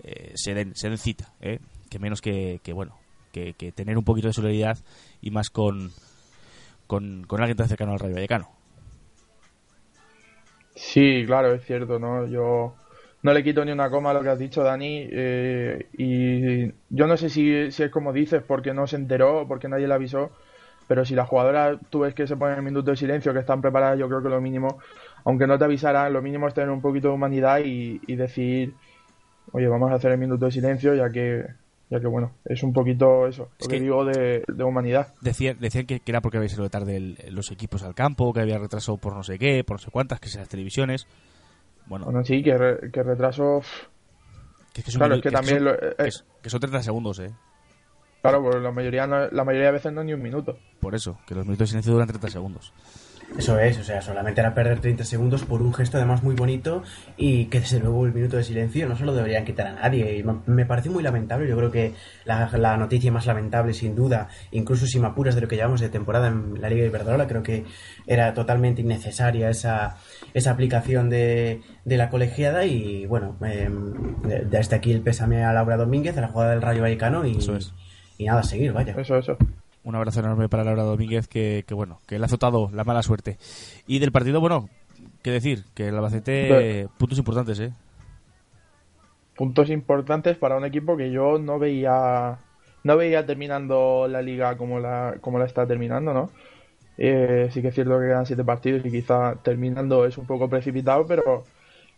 eh, 0.03 0.33
se, 0.37 0.55
den, 0.55 0.75
se 0.75 0.89
den 0.89 0.97
cita, 0.97 1.35
¿eh? 1.43 1.59
que 1.91 1.99
menos 1.99 2.23
que, 2.23 2.63
bueno, 2.73 2.97
que, 3.31 3.53
tener 3.75 3.99
un 3.99 4.05
poquito 4.05 4.29
de 4.29 4.33
solidaridad 4.33 4.79
y 5.21 5.31
más 5.31 5.51
con, 5.51 5.91
con, 6.87 7.25
con 7.27 7.41
alguien 7.41 7.59
tan 7.59 7.69
cercano 7.69 7.93
al 7.93 7.99
Rayo 7.99 8.15
Vallecano. 8.15 8.49
Sí, 10.77 11.25
claro, 11.27 11.53
es 11.53 11.63
cierto, 11.67 11.99
¿no? 11.99 12.27
Yo 12.27 12.75
no 13.21 13.35
le 13.35 13.45
quito 13.45 13.67
ni 13.67 13.73
una 13.73 13.91
coma 13.91 14.13
a 14.13 14.15
lo 14.15 14.23
que 14.23 14.31
has 14.31 14.39
dicho, 14.39 14.63
Dani. 14.63 15.07
Eh, 15.11 15.89
y 15.99 16.73
yo 16.89 17.07
no 17.07 17.19
sé 17.19 17.29
si, 17.29 17.71
si, 17.71 17.83
es 17.83 17.91
como 17.91 18.15
dices, 18.15 18.43
porque 18.47 18.73
no 18.73 18.87
se 18.87 18.97
enteró, 18.97 19.45
porque 19.47 19.69
nadie 19.69 19.89
le 19.89 19.93
avisó. 19.93 20.31
Pero 20.89 21.05
si 21.05 21.15
la 21.15 21.27
jugadora 21.27 21.79
tú 21.91 22.01
ves 22.01 22.15
que 22.15 22.27
se 22.27 22.37
ponen 22.37 22.59
en 22.59 22.65
minuto 22.65 22.91
de 22.91 22.97
silencio, 22.97 23.33
que 23.35 23.41
están 23.41 23.61
preparadas, 23.61 23.99
yo 23.99 24.09
creo 24.09 24.23
que 24.23 24.31
lo 24.31 24.41
mínimo, 24.41 24.79
aunque 25.25 25.47
no 25.47 25.59
te 25.59 25.67
avisaran, 25.67 26.13
lo 26.13 26.23
mínimo 26.23 26.49
es 26.49 26.55
tener 26.55 26.71
un 26.71 26.81
poquito 26.81 27.09
de 27.09 27.15
humanidad 27.15 27.61
y, 27.63 28.17
decir, 28.17 28.75
oye, 29.53 29.69
vamos 29.69 29.93
a 29.93 29.97
hacer 29.97 30.13
el 30.13 30.19
minuto 30.19 30.47
de 30.47 30.51
silencio, 30.51 30.95
ya 30.95 31.11
que, 31.11 31.45
ya 31.91 32.01
que 32.01 32.07
bueno, 32.07 32.33
es 32.47 32.63
un 32.63 32.73
poquito 32.73 33.27
eso, 33.27 33.51
lo 33.61 33.69
que, 33.69 33.81
digo 33.81 34.03
de, 34.07 34.43
humanidad. 34.65 35.13
Decían, 35.21 35.59
decían 35.61 35.85
que, 35.85 36.01
era 36.07 36.23
porque 36.23 36.39
había 36.39 36.49
sido 36.49 36.71
tarde 36.71 37.17
los 37.31 37.53
equipos 37.53 37.83
al 37.83 37.95
campo, 37.95 38.33
que 38.33 38.41
había 38.41 38.59
retraso 38.59 38.97
por 38.97 39.15
no 39.15 39.23
sé 39.23 39.39
qué, 39.39 39.63
por 39.65 39.75
no 39.75 39.81
sé 39.81 39.91
cuántas, 39.91 40.21
que 40.21 40.31
sean 40.31 40.43
las 40.43 40.49
televisiones. 40.49 41.07
Bueno, 41.85 42.25
sí, 42.25 42.43
que, 42.43 42.57
retraso. 42.57 43.61
Que, 44.73 44.83
claro, 44.83 45.17
es 45.17 45.23
que, 45.23 45.31
también. 45.31 45.67
Eh, 45.67 46.11
que, 46.43 46.51
son 46.51 46.61
30 46.61 46.83
segundos, 46.83 47.19
¿eh? 47.19 47.31
Claro, 48.23 48.43
pues 48.43 48.57
la 48.57 48.73
mayoría, 48.73 49.07
la 49.07 49.45
mayoría 49.45 49.67
de 49.67 49.73
veces 49.73 49.93
no 49.93 50.03
ni 50.03 50.13
un 50.13 50.23
minuto. 50.23 50.59
Por 50.81 50.95
eso, 50.95 51.19
que 51.27 51.35
los 51.35 51.45
minutos 51.45 51.67
de 51.67 51.67
silencio 51.69 51.93
duran 51.93 52.09
30 52.09 52.29
segundos. 52.29 52.73
Eso 53.37 53.59
es, 53.59 53.79
o 53.79 53.85
sea, 53.85 54.01
solamente 54.01 54.41
era 54.41 54.55
perder 54.55 54.81
30 54.81 55.05
segundos 55.05 55.45
por 55.45 55.61
un 55.61 55.75
gesto 55.75 55.99
además 55.99 56.23
muy 56.23 56.35
bonito 56.35 56.83
y 57.19 57.45
que 57.47 57.61
desde 57.61 57.79
luego 57.79 58.07
el 58.07 58.15
minuto 58.15 58.39
de 58.39 58.43
silencio 58.43 58.89
no 58.89 58.97
se 58.97 59.05
lo 59.05 59.15
deberían 59.15 59.45
quitar 59.45 59.67
a 59.67 59.73
nadie. 59.73 60.17
Y 60.17 60.25
me 60.47 60.65
parece 60.65 60.89
muy 60.89 61.03
lamentable, 61.03 61.47
yo 61.47 61.57
creo 61.57 61.71
que 61.71 61.95
la, 62.25 62.49
la, 62.57 62.77
noticia 62.79 63.13
más 63.13 63.27
lamentable 63.27 63.75
sin 63.75 63.95
duda, 63.95 64.29
incluso 64.51 64.87
si 64.87 64.99
me 64.99 65.09
apuras 65.09 65.35
de 65.35 65.43
lo 65.43 65.49
que 65.49 65.57
llevamos 65.57 65.81
de 65.81 65.91
temporada 65.91 66.29
en 66.29 66.61
la 66.61 66.71
Liga 66.71 66.83
de 66.83 66.89
Iberdrola, 66.89 67.27
creo 67.27 67.43
que 67.43 67.67
era 68.07 68.33
totalmente 68.33 68.81
innecesaria 68.81 69.51
esa, 69.51 69.99
esa 70.33 70.51
aplicación 70.51 71.11
de, 71.11 71.61
de 71.85 71.97
la 71.99 72.09
colegiada 72.09 72.65
y 72.65 73.05
bueno, 73.07 73.37
eh, 73.45 73.69
desde 74.47 74.77
aquí 74.77 74.91
el 74.91 75.03
pésame 75.03 75.45
a 75.45 75.53
Laura 75.53 75.77
Domínguez, 75.77 76.17
a 76.17 76.23
la 76.23 76.29
jugada 76.29 76.53
del 76.53 76.63
Rayo 76.63 76.81
Vallecano 76.81 77.27
y, 77.27 77.39
y 78.19 78.27
nada, 78.27 78.41
a 78.41 78.43
seguir, 78.43 78.73
vaya. 78.73 78.95
Eso, 78.99 79.17
eso. 79.17 79.37
Un 79.85 79.95
abrazo 79.95 80.21
enorme 80.21 80.49
para 80.49 80.65
Laura 80.65 80.83
Domínguez 80.83 81.29
que, 81.29 81.65
bueno 81.71 82.01
que 82.07 82.19
le 82.19 82.25
ha 82.25 82.27
azotado 82.27 82.71
la 82.75 82.85
mala 82.85 83.03
suerte. 83.03 83.39
Y 83.87 84.01
del 84.01 84.13
partido 84.13 84.41
bueno 84.41 84.69
qué 85.23 85.31
decir 85.31 85.65
que 85.75 85.89
el 85.89 85.95
Albacete 85.95 86.89
puntos 86.99 87.19
importantes 87.19 87.61
eh 87.61 87.73
puntos 89.37 89.71
importantes 89.71 90.37
para 90.37 90.57
un 90.57 90.65
equipo 90.65 90.97
que 90.97 91.11
yo 91.13 91.39
no 91.39 91.59
veía 91.59 92.39
no 92.83 92.97
veía 92.97 93.25
terminando 93.25 94.09
la 94.09 94.21
liga 94.21 94.57
como 94.57 94.81
la 94.81 95.17
como 95.21 95.39
la 95.39 95.47
está 95.47 95.67
terminando 95.67 96.13
no 96.13 96.31
eh, 96.99 97.49
sí 97.53 97.63
que 97.63 97.69
es 97.69 97.75
cierto 97.75 97.99
que 98.01 98.07
quedan 98.07 98.27
siete 98.27 98.45
partidos 98.45 98.85
y 98.85 98.91
quizá 98.91 99.37
terminando 99.43 100.05
es 100.05 100.19
un 100.19 100.27
poco 100.27 100.49
precipitado 100.49 101.07
pero 101.07 101.45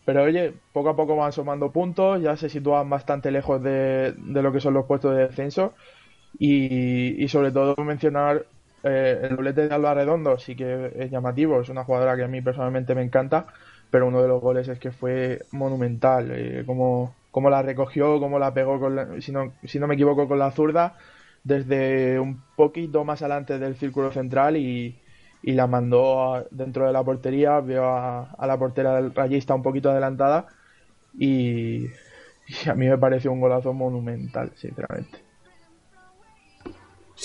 pero 0.05 0.23
oye, 0.23 0.55
poco 0.73 0.89
a 0.91 0.97
poco 0.97 1.15
van 1.15 1.33
sumando 1.33 1.71
puntos, 1.71 2.23
ya 2.23 2.35
se 2.37 2.49
sitúan 2.49 2.89
bastante 2.89 3.31
lejos 3.31 3.63
de, 3.63 4.13
de 4.17 4.43
lo 4.43 4.51
que 4.51 4.61
son 4.61 4.75
los 4.75 4.87
puestos 4.87 5.15
de 5.15 5.29
descenso 5.29 5.75
y, 6.39 7.27
sobre 7.29 7.53
todo 7.53 7.77
mencionar 7.85 8.47
eh, 8.83 9.21
el 9.23 9.37
doblete 9.37 9.69
de 9.69 9.75
Alba 9.75 9.95
Redondo, 9.95 10.39
sí 10.39 10.55
que 10.57 10.93
es 10.97 11.11
llamativo, 11.11 11.61
es 11.61 11.69
una 11.69 11.85
jugadora 11.85 12.17
que 12.17 12.25
a 12.25 12.29
mí 12.29 12.41
personalmente 12.41 12.95
me 12.95 13.03
encanta, 13.03 13.47
pero 13.91 14.07
uno 14.07 14.23
de 14.23 14.29
los 14.29 14.41
goles 14.41 14.69
es 14.69 14.79
que 14.79 14.91
fue 14.91 15.43
monumental, 15.53 16.31
eh, 16.31 16.65
como, 16.67 17.15
la 17.51 17.63
recogió, 17.63 18.19
como 18.21 18.39
la 18.39 18.55
pegó, 18.55 18.79
con 18.81 19.21
si, 19.21 19.33
no, 19.33 19.53
si 19.65 19.79
no 19.79 19.87
me 19.87 19.95
equivoco, 19.95 20.29
con 20.29 20.39
la 20.39 20.51
zurda, 20.53 20.97
desde 21.45 22.19
un 22.21 22.43
poquito 22.57 23.05
más 23.05 23.23
adelante 23.23 23.59
del 23.59 23.77
círculo 23.77 24.13
central 24.13 24.57
y, 24.57 24.97
la 25.43 25.67
mandó 25.67 26.47
dentro 26.51 26.87
de 26.87 26.93
la 26.93 27.03
portería, 27.03 27.61
veo 27.61 27.85
a, 27.87 28.47
la 28.47 28.59
portera 28.59 28.97
del 28.97 29.15
rayista 29.15 29.55
un 29.55 29.63
poquito 29.63 29.91
adelantada 29.91 30.49
y, 31.19 31.87
y 31.87 32.69
a 32.69 32.75
mí 32.75 32.87
me 32.89 32.99
pareció 32.99 33.33
un 33.33 33.41
golazo 33.41 33.73
monumental, 33.73 34.53
sinceramente. 34.57 35.30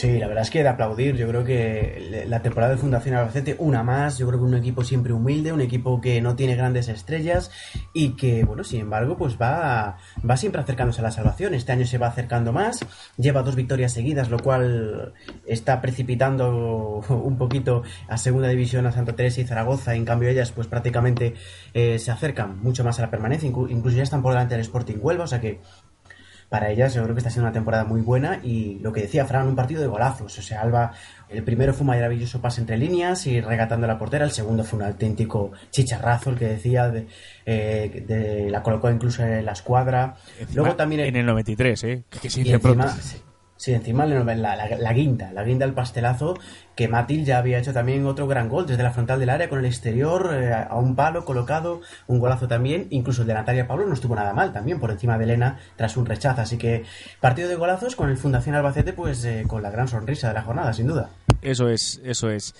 Sí, 0.06 0.20
la 0.20 0.28
verdad 0.28 0.44
es 0.44 0.52
que 0.52 0.62
de 0.62 0.70
aplaudir. 0.70 1.16
Yo 1.16 1.28
creo 1.28 1.44
que 1.44 2.26
la 2.28 2.44
temporada 2.44 2.74
de 2.74 2.78
Fundación 2.78 3.16
Albacete, 3.16 3.56
una 3.58 3.82
más. 3.82 4.20
Yo 4.20 4.28
creo 4.28 4.40
que 4.40 4.46
un 4.46 4.54
equipo 4.54 4.84
siempre 4.84 5.14
humilde, 5.14 5.52
un 5.52 5.62
equipo 5.62 6.00
que 6.00 6.22
no 6.22 6.36
tiene 6.36 6.56
grandes 6.56 6.90
estrellas 6.90 7.50
y 7.92 8.10
que, 8.10 8.44
bueno, 8.44 8.64
sin 8.64 8.82
embargo, 8.82 9.18
pues 9.18 9.36
va, 9.42 9.98
va 10.30 10.38
siempre 10.38 10.62
acercándose 10.62 11.02
a 11.02 11.06
la 11.06 11.10
salvación. 11.10 11.56
Este 11.56 11.72
año 11.72 11.88
se 11.88 11.98
va 11.98 12.06
acercando 12.06 12.54
más. 12.54 12.86
Lleva 13.18 13.42
dos 13.42 13.56
victorias 13.56 13.94
seguidas, 13.94 14.30
lo 14.30 14.38
cual 14.38 15.14
está 15.48 15.82
precipitando 15.82 17.02
un 17.10 17.38
poquito 17.40 17.82
a 18.08 18.20
Segunda 18.20 18.50
División 18.50 18.86
a 18.86 18.92
Santa 18.92 19.16
Teresa 19.16 19.42
y 19.42 19.46
Zaragoza. 19.46 19.96
En 19.96 20.06
cambio, 20.06 20.30
ellas, 20.30 20.52
pues 20.52 20.68
prácticamente 20.68 21.34
eh, 21.74 21.98
se 21.98 22.12
acercan 22.12 22.60
mucho 22.60 22.84
más 22.84 23.00
a 23.00 23.02
la 23.02 23.10
permanencia. 23.10 23.50
Incluso 23.50 23.98
ya 23.98 24.04
están 24.04 24.22
por 24.22 24.34
delante 24.34 24.54
del 24.54 24.62
Sporting 24.62 24.98
Huelva, 25.02 25.24
o 25.24 25.28
sea 25.28 25.42
que 25.42 25.62
para 26.56 26.72
ellas 26.72 26.94
yo 26.94 27.04
creo 27.04 27.14
que 27.14 27.20
está 27.20 27.30
siendo 27.30 27.50
una 27.50 27.54
temporada 27.54 27.84
muy 27.84 28.00
buena 28.00 28.40
y 28.42 28.80
lo 28.80 28.94
que 28.94 29.02
decía 29.02 29.26
Fran, 29.26 29.46
un 29.46 29.58
partido 29.58 29.82
de 29.82 29.88
golazos, 29.88 30.40
o 30.40 30.42
sea, 30.42 30.62
Alba, 30.62 30.94
el 31.28 31.44
primero 31.44 31.74
fue 31.74 31.82
un 31.82 31.88
maravilloso 31.88 32.40
pase 32.40 32.62
entre 32.62 32.78
líneas 32.78 33.28
y 33.28 33.42
regatando 33.42 33.86
la 33.88 33.98
portera, 33.98 34.24
el 34.24 34.32
segundo 34.32 34.64
fue 34.64 34.80
un 34.80 34.86
auténtico 34.86 35.52
chicharrazo, 35.70 36.30
el 36.30 36.38
que 36.38 36.46
decía, 36.46 36.90
de, 36.90 37.08
eh, 37.46 38.48
la 38.50 38.64
colocó 38.64 38.90
incluso 38.90 39.22
en 39.22 39.44
la 39.44 39.52
escuadra. 39.52 40.16
Luego 40.54 40.78
también... 40.78 41.02
En 41.02 41.18
el 41.18 41.26
93, 41.26 41.84
¿eh? 41.84 42.04
Que 42.22 42.30
se 42.30 42.42
dice 42.42 42.58
pronto. 42.58 42.86
Sí, 43.58 43.74
encima 43.74 44.06
la, 44.06 44.24
la, 44.24 44.94
guinda, 44.94 45.32
la 45.32 45.44
guinda, 45.44 45.66
el 45.66 45.74
pastelazo, 45.74 46.34
que 46.76 46.90
Matil 46.90 47.24
ya 47.24 47.38
había 47.38 47.58
hecho 47.58 47.72
también 47.72 48.06
otro 48.06 48.28
gran 48.28 48.50
gol 48.50 48.68
desde 48.68 48.84
la 48.84 48.92
frontal 48.92 49.18
del 49.18 49.30
área 49.30 49.48
con 49.48 49.60
el 49.60 49.66
exterior, 49.66 50.32
eh, 50.34 50.54
a 50.54 50.76
un 50.76 50.96
palo 50.96 51.24
colocado, 51.24 51.80
un 52.08 52.20
golazo 52.20 52.50
también, 52.50 52.88
incluso 52.90 53.22
el 53.22 53.30
de 53.30 53.34
Natalia 53.34 53.66
Pablo 53.66 53.86
no 53.88 53.94
estuvo 53.94 54.14
nada 54.14 54.34
mal 54.34 54.52
también, 54.52 54.80
por 54.80 54.92
encima 54.92 55.18
de 55.18 55.24
Elena 55.24 55.58
tras 55.78 55.96
un 55.96 56.06
rechazo, 56.06 56.42
así 56.42 56.58
que 56.58 56.84
partido 57.22 57.48
de 57.48 57.56
golazos 57.56 57.96
con 57.96 58.10
el 58.10 58.18
Fundación 58.18 58.56
Albacete, 58.56 58.92
pues 58.92 59.24
eh, 59.24 59.46
con 59.48 59.64
la 59.64 59.72
gran 59.72 59.88
sonrisa 59.88 60.28
de 60.28 60.34
la 60.34 60.42
jornada, 60.42 60.74
sin 60.74 60.88
duda. 60.88 61.12
Eso 61.42 61.70
es, 61.70 62.02
eso 62.04 62.30
es. 62.30 62.54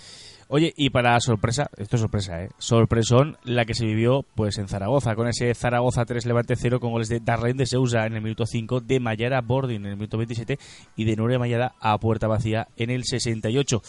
Oye, 0.48 0.74
y 0.78 0.92
para 0.92 1.20
sorpresa, 1.20 1.72
esto 1.76 1.96
es 1.96 2.02
sorpresa, 2.02 2.44
¿eh? 2.44 2.50
Sorpresón 2.60 3.36
la 3.44 3.66
que 3.66 3.74
se 3.74 3.86
vivió 3.86 4.24
pues 4.36 4.60
en 4.60 4.68
Zaragoza, 4.68 5.16
con 5.16 5.28
ese 5.28 5.56
Zaragoza 5.56 6.06
3 6.06 6.24
Levante 6.28 6.56
0 6.56 6.80
con 6.80 6.92
goles 6.92 7.10
de 7.10 7.20
Darlene 7.20 7.58
de 7.58 7.66
Sousa 7.66 8.06
en 8.06 8.14
el 8.14 8.22
minuto 8.22 8.46
5, 8.46 8.82
de 8.82 9.00
Mayara 9.00 9.42
Bordin 9.42 9.86
en 9.86 9.92
el 9.92 9.98
minuto 9.98 10.18
27 10.18 10.60
y 10.98 11.06
de 11.06 11.16
Nuria 11.16 11.40
Mayada 11.40 11.74
a 11.80 11.98
puerta 11.98 12.28
vacía 12.28 12.68
en 12.78 12.92
el 12.92 13.06
68. 13.06 13.82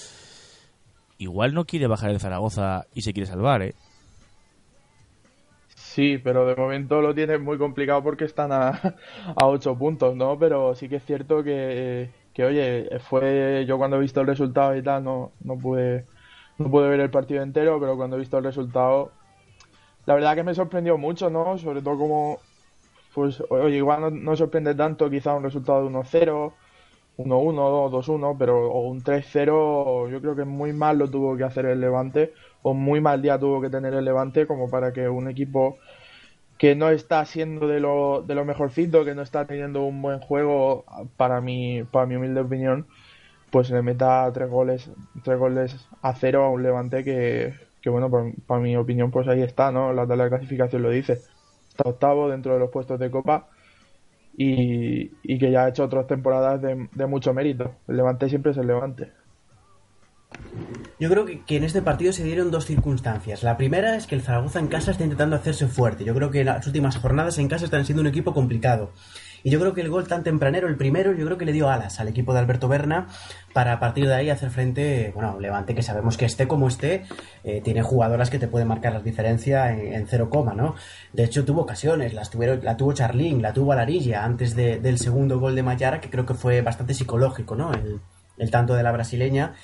Igual 1.19 1.53
no 1.53 1.66
quiere 1.66 1.88
bajar 1.88 2.11
el 2.11 2.21
Zaragoza 2.21 2.87
y 2.95 3.03
se 3.03 3.12
quiere 3.12 3.27
salvar, 3.29 3.62
¿eh? 3.62 3.75
Sí, 5.75 6.16
pero 6.16 6.47
de 6.47 6.57
momento 6.57 7.03
lo 7.03 7.14
tiene 7.14 7.37
muy 7.37 7.59
complicado 7.59 8.03
porque 8.03 8.25
están 8.25 8.53
a, 8.53 8.69
a 9.37 9.47
8 9.47 9.77
puntos, 9.77 10.16
¿no? 10.16 10.38
Pero 10.38 10.75
sí 10.75 10.88
que 10.88 10.97
es 10.97 11.05
cierto 11.05 11.45
que, 11.45 12.09
que, 12.33 12.45
oye, 12.45 12.88
fue 13.01 13.66
yo 13.69 13.77
cuando 13.77 13.99
he 13.99 14.01
visto 14.01 14.23
el 14.23 14.27
resultado 14.27 14.75
y 14.75 14.83
tal, 14.83 15.05
no, 15.05 15.33
no 15.45 15.59
pude 15.59 16.07
no 16.59 16.71
pude 16.71 16.88
ver 16.88 17.01
el 17.01 17.11
partido 17.11 17.42
entero, 17.42 17.79
pero 17.81 17.97
cuando 17.97 18.16
he 18.16 18.21
visto 18.21 18.38
el 18.38 18.45
resultado, 18.45 19.12
la 20.07 20.14
verdad 20.14 20.35
que 20.35 20.45
me 20.45 20.55
sorprendió 20.55 20.97
mucho, 20.99 21.31
¿no? 21.31 21.59
Sobre 21.59 21.83
todo 21.83 21.99
como, 21.99 22.38
pues, 23.14 23.42
oye, 23.51 23.77
igual 23.77 24.25
no, 24.25 24.37
sorprende 24.37 24.75
tanto 24.75 25.11
quizá 25.11 25.35
un 25.35 25.42
resultado 25.42 25.83
de 25.83 25.90
1-0, 25.90 26.53
1-1, 27.19 27.90
2-1, 27.90 28.37
pero 28.38 28.71
o 28.71 28.88
un 28.88 29.03
3-0, 29.03 30.11
yo 30.11 30.21
creo 30.21 30.37
que 30.37 30.45
muy 30.45 30.73
mal 30.73 30.99
lo 30.99 31.11
tuvo 31.11 31.37
que 31.37 31.45
hacer 31.45 31.66
el 31.66 31.81
Levante, 31.81 32.33
o 32.62 32.75
muy 32.75 33.01
mal 33.01 33.23
día 33.23 33.38
tuvo 33.38 33.61
que 33.61 33.71
tener 33.71 33.95
el 33.95 34.05
Levante 34.05 34.47
como 34.47 34.71
para 34.71 34.92
que 34.92 35.09
un 35.09 35.29
equipo 35.29 35.79
que 36.59 36.75
no 36.75 36.88
está 36.90 37.25
siendo 37.25 37.69
de 37.69 37.81
lo, 37.81 38.23
de 38.27 38.35
lo 38.35 38.45
mejorcito, 38.45 39.05
que 39.05 39.14
no 39.14 39.23
está 39.23 39.47
teniendo 39.47 39.83
un 39.85 40.01
buen 40.03 40.21
juego, 40.21 40.85
para 41.16 41.40
mi, 41.40 41.83
para 41.85 42.07
mi 42.07 42.16
humilde 42.16 42.40
opinión, 42.40 42.87
pues 43.57 43.71
le 43.71 43.81
meta 43.81 44.31
tres 44.35 44.51
goles, 44.51 44.90
tres 45.25 45.38
goles 45.38 45.75
a 46.03 46.12
cero 46.12 46.45
a 46.45 46.51
un 46.51 46.62
Levante 46.62 47.03
que, 47.03 47.55
que 47.81 47.88
bueno, 47.88 48.11
para, 48.47 48.61
mi 48.61 48.77
opinión, 48.77 49.11
pues 49.11 49.27
ahí 49.29 49.40
está, 49.40 49.73
¿no? 49.73 49.95
La 49.95 50.07
tabla 50.07 50.25
de 50.25 50.29
clasificación 50.29 50.83
lo 50.83 50.90
dice. 50.90 51.23
Está 51.66 51.88
octavo 51.88 52.29
dentro 52.29 52.53
de 52.53 52.59
los 52.59 52.71
puestos 52.71 53.01
de 53.01 53.11
Copa 53.11 53.49
y, 54.37 55.11
y 55.23 55.38
que 55.38 55.51
ya 55.51 55.64
ha 55.64 55.69
hecho 55.71 55.85
otras 55.85 56.07
temporadas 56.07 56.61
de, 56.61 56.87
de 56.92 57.07
mucho 57.07 57.33
mérito. 57.33 57.77
El 57.88 57.97
Levante 57.97 58.29
siempre 58.29 58.53
es 58.53 58.59
el 58.59 58.66
Levante. 58.66 59.11
Yo 61.01 61.09
creo 61.09 61.25
que, 61.25 61.57
en 61.57 61.64
este 61.64 61.81
partido 61.81 62.12
se 62.12 62.25
dieron 62.25 62.51
dos 62.51 62.66
circunstancias. 62.66 63.42
La 63.42 63.57
primera 63.57 63.97
es 63.97 64.07
que 64.07 64.16
el 64.16 64.21
Zaragoza 64.21 64.59
en 64.59 64.69
casa 64.69 64.90
está 64.90 65.05
intentando 65.05 65.35
hacerse 65.35 65.66
fuerte. 65.66 66.05
Yo 66.05 66.14
creo 66.14 66.31
que 66.31 66.45
las 66.45 66.66
últimas 66.66 66.99
jornadas 66.99 67.38
en 67.38 67.49
casa 67.49 67.64
están 67.64 67.87
siendo 67.87 68.03
un 68.03 68.09
equipo 68.09 68.35
complicado. 68.35 68.92
Y 69.42 69.51
yo 69.51 69.61
creo 69.61 69.75
que 69.75 69.81
el 69.81 69.90
gol 69.90 70.07
tan 70.09 70.22
tempranero, 70.22 70.68
el 70.68 70.77
primero, 70.77 71.12
yo 71.12 71.25
creo 71.25 71.38
que 71.38 71.44
le 71.44 71.53
dio 71.53 71.68
alas 71.68 72.01
al 72.01 72.09
equipo 72.09 72.33
de 72.33 72.40
Alberto 72.40 72.68
Berna 72.68 73.09
para 73.53 73.72
a 73.72 73.81
partir 73.81 74.07
de 74.07 74.14
ahí 74.14 74.29
hacer 74.29 74.51
frente, 74.51 75.12
bueno, 75.14 75.40
Levante 75.40 75.75
que 75.75 75.83
sabemos 75.83 76.16
que 76.16 76.27
esté 76.27 76.46
como 76.46 76.68
esté, 76.68 77.05
eh, 77.42 77.61
tiene 77.62 77.83
jugadoras 77.83 78.29
que 78.29 78.38
te 78.38 78.49
pueden 78.49 78.68
marcar 78.68 78.92
la 78.92 79.01
diferencia 79.01 79.72
en, 79.72 80.07
cero 80.07 80.29
coma, 80.29 80.53
¿no? 80.55 80.75
De 81.12 81.25
hecho 81.25 81.44
tuvo 81.44 81.62
ocasiones, 81.62 82.12
las 82.12 82.31
tuvieron, 82.31 82.62
la 82.62 82.77
tuvo 82.77 82.92
Charlín, 82.92 83.40
la 83.40 83.53
tuvo 83.53 83.72
Alarilla 83.72 84.25
antes 84.25 84.55
del 84.55 84.99
segundo 84.99 85.40
gol 85.40 85.55
de 85.55 85.62
Mayara, 85.62 86.01
que 86.01 86.11
creo 86.11 86.27
que 86.27 86.35
fue 86.35 86.61
bastante 86.61 86.92
psicológico, 86.92 87.57
¿no? 87.57 87.72
El, 87.72 88.51
tanto 88.51 88.75
de 88.75 88.83
la 88.83 88.92
brasileña 88.92 89.55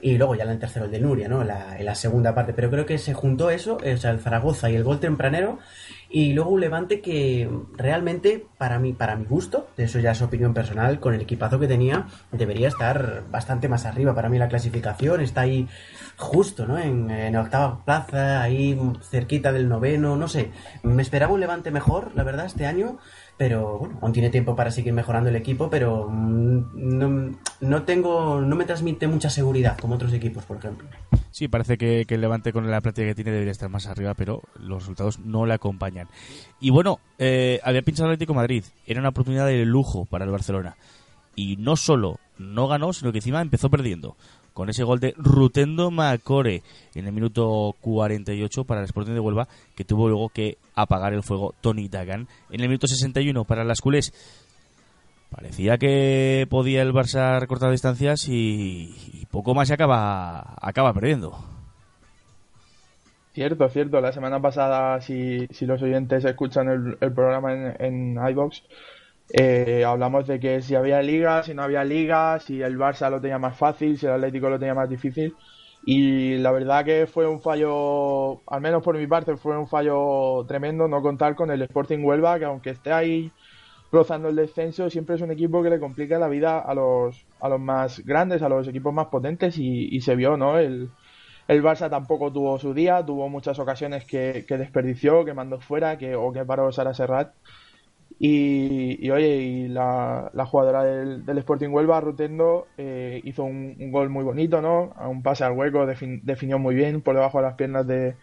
y 0.00 0.16
luego 0.16 0.36
ya 0.36 0.44
en 0.44 0.50
el 0.50 0.58
tercero 0.60 0.84
el 0.84 0.92
de 0.92 1.00
Nuria, 1.00 1.28
¿no? 1.28 1.42
La, 1.42 1.76
en 1.76 1.84
la 1.84 1.96
segunda 1.96 2.32
parte. 2.32 2.52
Pero 2.52 2.70
creo 2.70 2.86
que 2.86 2.98
se 2.98 3.12
juntó 3.12 3.50
eso, 3.50 3.78
o 3.78 3.96
sea, 3.96 4.12
el 4.12 4.20
Zaragoza 4.20 4.70
y 4.70 4.76
el 4.76 4.84
gol 4.84 5.00
tempranero, 5.00 5.58
y 6.10 6.32
luego 6.32 6.50
un 6.50 6.60
Levante 6.60 7.00
que 7.00 7.48
realmente, 7.76 8.44
para 8.58 8.80
mí, 8.80 8.92
para 8.92 9.14
mi 9.14 9.24
gusto, 9.24 9.68
eso 9.76 10.00
ya 10.00 10.10
es 10.10 10.22
opinión 10.22 10.52
personal, 10.52 10.98
con 10.98 11.14
el 11.14 11.20
equipazo 11.20 11.60
que 11.60 11.68
tenía, 11.68 12.08
debería 12.32 12.68
estar 12.68 13.22
bastante 13.30 13.68
más 13.68 13.86
arriba. 13.86 14.14
Para 14.14 14.28
mí 14.28 14.36
la 14.36 14.48
clasificación 14.48 15.20
está 15.20 15.42
ahí 15.42 15.68
justo, 16.16 16.66
¿no? 16.66 16.78
En, 16.78 17.10
en 17.10 17.36
octava 17.36 17.84
plaza, 17.84 18.42
ahí 18.42 18.78
cerquita 19.02 19.52
del 19.52 19.68
noveno, 19.68 20.16
no 20.16 20.26
sé. 20.26 20.50
Me 20.82 21.02
esperaba 21.02 21.32
un 21.32 21.40
Levante 21.40 21.70
mejor, 21.70 22.10
la 22.16 22.24
verdad, 22.24 22.46
este 22.46 22.66
año 22.66 22.98
pero 23.40 23.78
bueno, 23.78 23.98
aún 24.02 24.12
tiene 24.12 24.28
tiempo 24.28 24.54
para 24.54 24.70
seguir 24.70 24.92
mejorando 24.92 25.30
el 25.30 25.36
equipo, 25.36 25.70
pero 25.70 26.06
mm, 26.10 26.98
no, 26.98 27.32
no, 27.62 27.82
tengo, 27.84 28.42
no 28.42 28.54
me 28.54 28.66
transmite 28.66 29.08
mucha 29.08 29.30
seguridad 29.30 29.78
como 29.78 29.94
otros 29.94 30.12
equipos, 30.12 30.44
por 30.44 30.58
ejemplo. 30.58 30.86
Sí, 31.30 31.48
parece 31.48 31.78
que, 31.78 32.04
el 32.06 32.20
Levante 32.20 32.52
con 32.52 32.70
la 32.70 32.82
práctica 32.82 33.06
que 33.06 33.14
tiene 33.14 33.30
debería 33.30 33.52
estar 33.52 33.70
más 33.70 33.86
arriba, 33.86 34.12
pero 34.12 34.42
los 34.58 34.82
resultados 34.82 35.20
no 35.20 35.46
le 35.46 35.54
acompañan. 35.54 36.06
Y 36.60 36.68
bueno, 36.68 37.00
eh, 37.18 37.60
había 37.62 37.80
pinchado 37.80 38.10
el 38.10 38.12
Atlético 38.12 38.34
Madrid, 38.34 38.62
era 38.86 39.00
una 39.00 39.08
oportunidad 39.08 39.46
de 39.46 39.64
lujo 39.64 40.04
para 40.04 40.26
el 40.26 40.30
Barcelona. 40.30 40.76
Y 41.40 41.56
no 41.56 41.74
solo 41.74 42.20
no 42.36 42.68
ganó, 42.68 42.92
sino 42.92 43.12
que 43.12 43.18
encima 43.18 43.40
empezó 43.40 43.70
perdiendo 43.70 44.14
con 44.52 44.68
ese 44.68 44.84
gol 44.84 45.00
de 45.00 45.14
Rutendo 45.16 45.90
Macore 45.90 46.62
en 46.94 47.06
el 47.06 47.14
minuto 47.14 47.74
48 47.80 48.64
para 48.64 48.80
el 48.80 48.84
Sporting 48.84 49.14
de 49.14 49.20
Huelva, 49.20 49.48
que 49.74 49.86
tuvo 49.86 50.06
luego 50.06 50.28
que 50.28 50.58
apagar 50.74 51.14
el 51.14 51.22
fuego 51.22 51.54
Tony 51.62 51.88
Dagan. 51.88 52.28
En 52.50 52.60
el 52.60 52.68
minuto 52.68 52.86
61 52.86 53.44
para 53.44 53.64
las 53.64 53.80
culés, 53.80 54.12
parecía 55.30 55.78
que 55.78 56.46
podía 56.50 56.82
el 56.82 56.92
Barça 56.92 57.40
recortar 57.40 57.70
distancias 57.70 58.26
y, 58.28 59.26
poco 59.30 59.54
más 59.54 59.68
se 59.68 59.74
acaba, 59.74 60.56
acaba 60.60 60.92
perdiendo. 60.92 61.38
Cierto, 63.32 63.66
cierto. 63.70 63.98
La 64.02 64.12
semana 64.12 64.42
pasada, 64.42 65.00
si, 65.00 65.46
si 65.46 65.64
los 65.64 65.80
oyentes 65.80 66.22
escuchan 66.26 66.96
el, 67.00 67.12
programa 67.14 67.54
en, 67.54 68.16
en 68.18 68.28
iBox, 68.30 68.62
eh, 69.32 69.84
hablamos 69.86 70.26
de 70.26 70.40
que 70.40 70.62
si 70.62 70.74
había 70.74 71.02
liga, 71.02 71.42
si 71.42 71.54
no 71.54 71.62
había 71.62 71.84
liga, 71.84 72.38
si 72.40 72.62
el 72.62 72.76
Barça 72.78 73.10
lo 73.10 73.20
tenía 73.20 73.38
más 73.38 73.56
fácil, 73.56 73.98
si 73.98 74.06
el 74.06 74.12
Atlético 74.12 74.50
lo 74.50 74.58
tenía 74.58 74.74
más 74.74 74.88
difícil. 74.88 75.34
Y 75.84 76.36
la 76.38 76.52
verdad 76.52 76.84
que 76.84 77.06
fue 77.06 77.26
un 77.26 77.40
fallo, 77.40 78.42
al 78.46 78.60
menos 78.60 78.82
por 78.82 78.98
mi 78.98 79.06
parte, 79.06 79.36
fue 79.36 79.56
un 79.56 79.66
fallo 79.68 80.44
tremendo 80.46 80.88
no 80.88 81.00
contar 81.00 81.34
con 81.34 81.50
el 81.50 81.62
Sporting 81.62 82.04
Huelva, 82.04 82.38
que 82.38 82.44
aunque 82.44 82.70
esté 82.70 82.92
ahí 82.92 83.32
rozando 83.92 84.28
el 84.28 84.36
descenso, 84.36 84.90
siempre 84.90 85.16
es 85.16 85.22
un 85.22 85.30
equipo 85.30 85.62
que 85.62 85.70
le 85.70 85.80
complica 85.80 86.18
la 86.18 86.28
vida 86.28 86.58
a 86.60 86.74
los, 86.74 87.26
a 87.40 87.48
los 87.48 87.60
más 87.60 88.04
grandes, 88.04 88.42
a 88.42 88.48
los 88.48 88.68
equipos 88.68 88.92
más 88.92 89.06
potentes 89.06 89.58
y, 89.58 90.00
se 90.00 90.16
vio, 90.16 90.36
¿no? 90.36 90.58
El, 90.58 90.90
el 91.48 91.62
Barça 91.62 91.90
tampoco 91.90 92.32
tuvo 92.32 92.58
su 92.58 92.74
día, 92.74 93.04
tuvo 93.04 93.28
muchas 93.28 93.58
ocasiones 93.58 94.04
que, 94.04 94.44
desperdició, 94.48 95.24
que 95.24 95.34
mandó 95.34 95.60
fuera, 95.60 95.98
que, 95.98 96.14
o 96.14 96.32
que 96.32 96.44
paró 96.44 96.70
Sara 96.72 96.94
Serrat. 96.94 97.32
Y, 98.22 99.10
oye, 99.10 99.36
y 99.38 99.68
la, 99.68 100.30
jugadora 100.44 100.84
del, 100.84 101.38
Sporting 101.38 101.70
Huelva, 101.70 102.02
Rutendo, 102.02 102.66
eh, 102.76 103.22
hizo 103.24 103.44
un, 103.44 103.90
gol 103.90 104.10
muy 104.10 104.22
bonito, 104.22 104.60
¿no? 104.60 104.92
A 104.96 105.08
un 105.08 105.22
pase 105.22 105.42
al 105.42 105.52
hueco, 105.52 105.86
definió 105.86 106.58
muy 106.58 106.74
bien 106.74 107.00
por 107.00 107.14
debajo 107.14 107.38
de 107.38 107.44
las 107.44 107.54
piernas 107.54 107.86
de, 107.86 108.16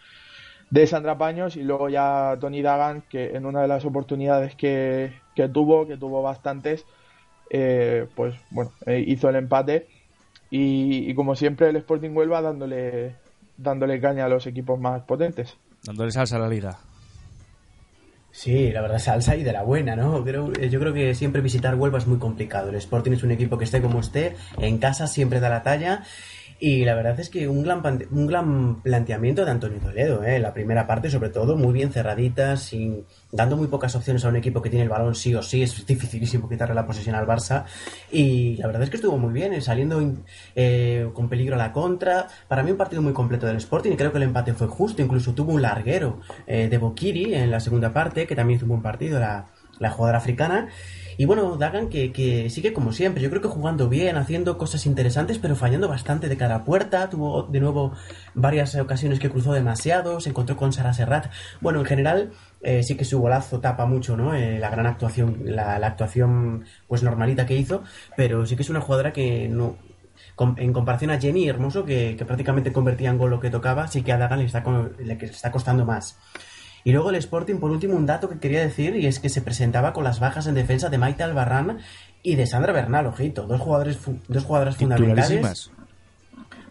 Sandra 0.86 1.18
Paños. 1.18 1.56
Y 1.56 1.64
luego 1.64 1.90
ya 1.90 2.38
Tony 2.40 2.62
Dagan, 2.62 3.06
que 3.10 3.36
en 3.36 3.48
una 3.48 3.64
de 3.64 3.68
las 3.68 3.86
oportunidades 3.86 4.54
que, 4.56 5.14
tuvo, 5.52 5.88
que 5.88 5.98
tuvo 5.98 6.22
bastantes, 6.22 6.86
eh, 7.50 8.06
pues 8.16 8.36
bueno, 8.52 8.72
eh, 8.86 9.04
hizo 9.08 9.30
el 9.30 9.36
empate. 9.38 9.88
Y, 10.52 11.10
y, 11.10 11.16
como 11.16 11.36
siempre, 11.36 11.70
el 11.70 11.76
Sporting 11.76 12.12
Huelva 12.16 12.44
dándole, 12.44 13.16
dándole 13.58 14.00
caña 14.00 14.26
a 14.26 14.30
los 14.30 14.46
equipos 14.46 14.80
más 14.80 15.02
potentes. 15.02 15.58
Dándole 15.84 16.12
salsa 16.12 16.36
a 16.36 16.40
la 16.40 16.50
liga. 16.50 16.78
Sí, 18.38 18.72
la 18.72 18.82
verdad, 18.82 19.00
salsa 19.00 19.36
y 19.36 19.42
de 19.42 19.52
la 19.52 19.64
buena, 19.64 19.96
¿no? 19.96 20.24
Eh, 20.28 20.70
yo 20.70 20.80
creo 20.80 20.94
que 20.94 21.16
siempre 21.16 21.42
visitar 21.42 21.74
Huelva 21.74 21.98
es 21.98 22.06
muy 22.06 22.20
complicado. 22.20 22.70
El 22.70 22.76
Sporting 22.76 23.14
es 23.14 23.24
un 23.24 23.32
equipo 23.32 23.58
que 23.58 23.64
esté 23.64 23.82
como 23.82 24.00
esté, 24.00 24.36
en 24.60 24.78
casa 24.78 25.08
siempre 25.08 25.40
da 25.40 25.50
la 25.50 25.64
talla 25.64 26.04
y 26.60 26.86
la 26.86 26.96
verdad 26.96 27.20
es 27.20 27.30
que 27.30 27.48
un 27.48 27.62
gran, 27.64 27.82
un 28.12 28.28
gran 28.28 28.82
planteamiento 28.82 29.46
de 29.46 29.52
Antonio 29.52 29.80
Toledo, 29.80 30.24
¿eh? 30.24 30.40
la 30.40 30.54
primera 30.54 30.88
parte 30.88 31.10
sobre 31.10 31.30
todo, 31.30 31.56
muy 31.56 31.72
bien 31.72 31.92
cerradita, 31.92 32.58
sin, 32.58 33.06
dando 33.32 33.58
muy 33.58 33.68
pocas 33.68 33.96
opciones 33.96 34.26
a 34.26 34.30
un 34.30 34.38
equipo 34.38 34.62
que 34.62 34.70
tiene 34.70 34.84
el 34.84 34.90
balón 34.90 35.14
sí 35.14 35.36
o 35.36 35.44
sí, 35.44 35.62
es 35.62 35.86
dificilísimo 35.86 36.50
quitarle 36.50 36.74
la 36.74 36.86
posesión 36.86 37.16
al 37.16 37.28
Barça. 37.28 37.66
Y 38.12 38.58
la 38.58 38.68
verdad 38.68 38.84
es 38.84 38.90
que 38.90 38.96
estuvo 38.96 39.18
muy 39.18 39.34
bien, 39.34 39.54
¿eh? 39.54 39.62
saliendo 39.62 40.02
eh, 40.56 41.10
con 41.14 41.30
peligro 41.30 41.56
a 41.56 41.58
la 41.60 41.72
contra. 41.72 42.28
Para 42.48 42.64
mí 42.64 42.72
un 42.72 42.78
partido 42.78 43.02
muy 43.02 43.14
completo 43.14 43.46
del 43.46 43.58
Sporting 43.58 43.96
creo 43.96 44.12
que 44.12 44.18
el 44.18 44.24
empate 44.24 44.54
fue 44.54 44.68
justo, 44.68 45.02
incluso 45.02 45.34
tuvo 45.34 45.54
un 45.54 45.62
larguero 45.62 46.22
eh, 46.48 46.68
de 46.70 46.78
Bokiri 46.80 47.36
en 47.36 47.52
la 47.52 47.60
segunda 47.60 47.94
parte, 47.94 48.26
que 48.26 48.36
también 48.36 48.58
hizo 48.58 48.66
un 48.66 48.70
buen 48.70 48.82
partido, 48.82 49.20
la, 49.20 49.46
la 49.80 49.92
jugadora 49.92 50.18
africana. 50.18 50.70
Y 51.20 51.26
bueno, 51.26 51.58
Dagan 51.58 51.90
que, 51.90 52.12
que, 52.12 52.50
sigue 52.52 52.74
como 52.74 52.94
siempre, 52.94 53.24
yo 53.24 53.30
creo 53.32 53.42
que 53.42 53.48
jugando 53.48 53.90
bien, 53.90 54.18
haciendo 54.18 54.60
cosas 54.60 54.86
interesantes, 54.86 55.40
pero 55.40 55.56
fallando 55.56 55.88
bastante 55.88 56.30
de 56.30 56.38
cada 56.38 56.64
puerta. 56.64 57.10
Tuvo 57.10 57.44
de 57.44 57.60
nuevo 57.60 57.94
varias 58.36 58.76
ocasiones 58.76 59.20
que 59.20 59.32
cruzó 59.32 59.52
demasiado, 59.54 60.20
se 60.20 60.30
encontró 60.30 60.56
con 60.56 60.74
Sara 60.74 60.94
Serrat. 60.94 61.32
Bueno, 61.60 61.80
en 61.80 61.86
general, 61.86 62.32
eh, 62.62 62.84
sí 62.84 62.96
que 62.96 63.04
su 63.04 63.20
golazo 63.20 63.60
tapa 63.60 63.88
mucho, 63.88 64.16
¿no? 64.16 64.36
Eh, 64.36 64.60
la 64.60 64.70
gran 64.70 64.86
actuación, 64.86 65.42
la, 65.44 65.76
actuación 65.78 66.66
pues 66.88 67.02
normalita 67.02 67.48
que 67.48 67.56
hizo, 67.56 67.84
pero 68.16 68.46
sí 68.46 68.56
que 68.56 68.62
es 68.62 68.70
una 68.70 68.82
jugadora 68.82 69.12
que 69.12 69.48
no, 69.48 69.78
en 70.58 70.72
comparación 70.72 71.10
a 71.10 71.20
Jenny 71.20 71.50
Hermoso, 71.50 71.84
que, 71.84 72.16
prácticamente 72.28 72.72
convertía 72.72 73.10
en 73.10 73.18
gol 73.18 73.32
lo 73.32 73.40
que 73.40 73.50
tocaba, 73.50 73.88
sí 73.88 74.04
que 74.04 74.12
a 74.12 74.18
Dagan 74.20 74.40
le 74.40 74.46
está, 74.46 74.64
le 75.00 75.14
está 75.14 75.52
costando 75.52 75.84
más. 75.84 76.20
Y 76.88 76.94
luego 76.94 77.10
el 77.10 77.18
Sporting, 77.18 77.56
por 77.56 77.70
último, 77.70 77.98
un 77.98 78.06
dato 78.06 78.30
que 78.30 78.40
quería 78.40 78.62
decir, 78.62 78.96
y 78.96 79.08
es 79.08 79.20
que 79.20 79.28
se 79.28 79.42
presentaba 79.42 79.92
con 79.92 80.06
las 80.06 80.22
bajas 80.22 80.48
en 80.48 80.56
defensa 80.56 80.88
de 80.88 80.98
Maite 80.98 81.22
Albarrán 81.22 81.80
y 82.24 82.36
de 82.36 82.48
Sandra 82.48 82.72
Bernal, 82.72 83.08
ojito, 83.08 83.46
dos 83.46 83.60
jugadores 83.60 84.00
dos 84.30 84.46
jugadoras 84.46 84.78
fundamentales. 84.78 85.70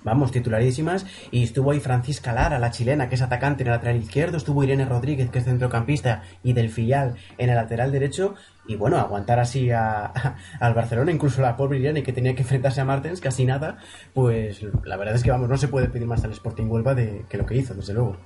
Vamos, 0.05 0.33
titularísimas. 0.33 1.05
Y 1.31 1.43
estuvo 1.43 1.71
ahí 1.71 1.81
Francisca 1.81 2.33
Lara, 2.33 2.59
la 2.59 2.71
chilena, 2.71 3.11
que 3.11 3.17
es 3.17 3.21
atacante 3.21 3.63
en 3.63 3.67
el 3.67 3.75
lateral 3.75 3.97
izquierdo. 3.99 4.39
Estuvo 4.39 4.65
Irene 4.65 4.87
Rodríguez, 4.87 5.29
que 5.29 5.41
es 5.41 5.45
centrocampista 5.45 6.23
y 6.43 6.55
del 6.55 6.71
filial 6.71 7.17
en 7.37 7.51
el 7.51 7.57
lateral 7.57 7.93
derecho. 7.93 8.37
Y 8.67 8.77
bueno, 8.77 8.97
aguantar 8.97 9.39
así 9.39 9.71
a, 9.71 10.15
al 10.61 10.73
Barcelona, 10.73 11.13
incluso 11.13 11.43
la 11.43 11.59
pobre 11.59 11.79
Irene, 11.79 12.03
que 12.03 12.15
tenía 12.15 12.35
que 12.35 12.41
enfrentarse 12.41 12.81
a 12.81 12.87
Martens, 12.87 13.21
casi 13.21 13.45
nada. 13.45 13.77
Pues 14.15 14.65
la 14.83 14.97
verdad 14.97 15.15
es 15.15 15.23
que, 15.23 15.31
vamos, 15.31 15.51
no 15.51 15.59
se 15.59 15.69
puede 15.69 15.91
pedir 15.91 16.07
más 16.07 16.25
al 16.25 16.33
Sporting 16.33 16.69
Huelva 16.71 16.95
de, 16.95 17.27
que 17.29 17.37
lo 17.37 17.45
que 17.45 17.57
hizo, 17.57 17.75
desde 17.75 17.93
luego. 17.93 18.17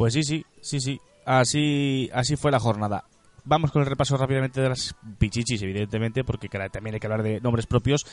Pues 0.00 0.14
sí, 0.14 0.22
sí, 0.22 0.46
sí, 0.60 0.80
sí. 0.80 1.00
Así, 1.24 2.10
así 2.12 2.36
fue 2.36 2.50
la 2.50 2.60
jornada. 2.60 3.04
Vamos 3.44 3.70
con 3.70 3.82
el 3.82 3.88
repaso 3.88 4.16
rápidamente 4.16 4.60
de 4.60 4.68
las 4.68 4.94
pichichis, 5.18 5.62
evidentemente, 5.62 6.24
porque 6.24 6.48
también 6.48 6.94
hay 6.94 7.00
que 7.00 7.06
hablar 7.06 7.22
de 7.22 7.40
nombres 7.40 7.66
propios. 7.66 8.04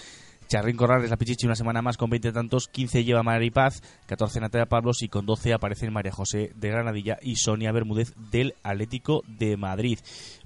Charrín 0.48 0.78
Corrales, 0.78 1.10
la 1.10 1.18
pichichi, 1.18 1.46
una 1.46 1.56
semana 1.56 1.82
más 1.82 1.98
con 1.98 2.10
20 2.10 2.32
tantos, 2.32 2.70
15 2.70 3.04
lleva 3.04 3.22
Mari 3.22 3.52
Paz, 3.52 3.82
14 4.06 4.40
Natalia 4.40 4.66
Pablos 4.66 5.02
y 5.02 5.10
con 5.10 5.26
12 5.26 5.54
aparecen 5.54 5.92
María 5.92 6.14
José 6.14 6.54
de 6.56 6.70
Granadilla 6.70 7.18
y 7.22 7.36
Sonia 7.36 7.74
Bermúdez 7.74 8.14
del 8.32 8.56
Atlético 8.64 9.24
de 9.28 9.58
Madrid. 9.58 10.00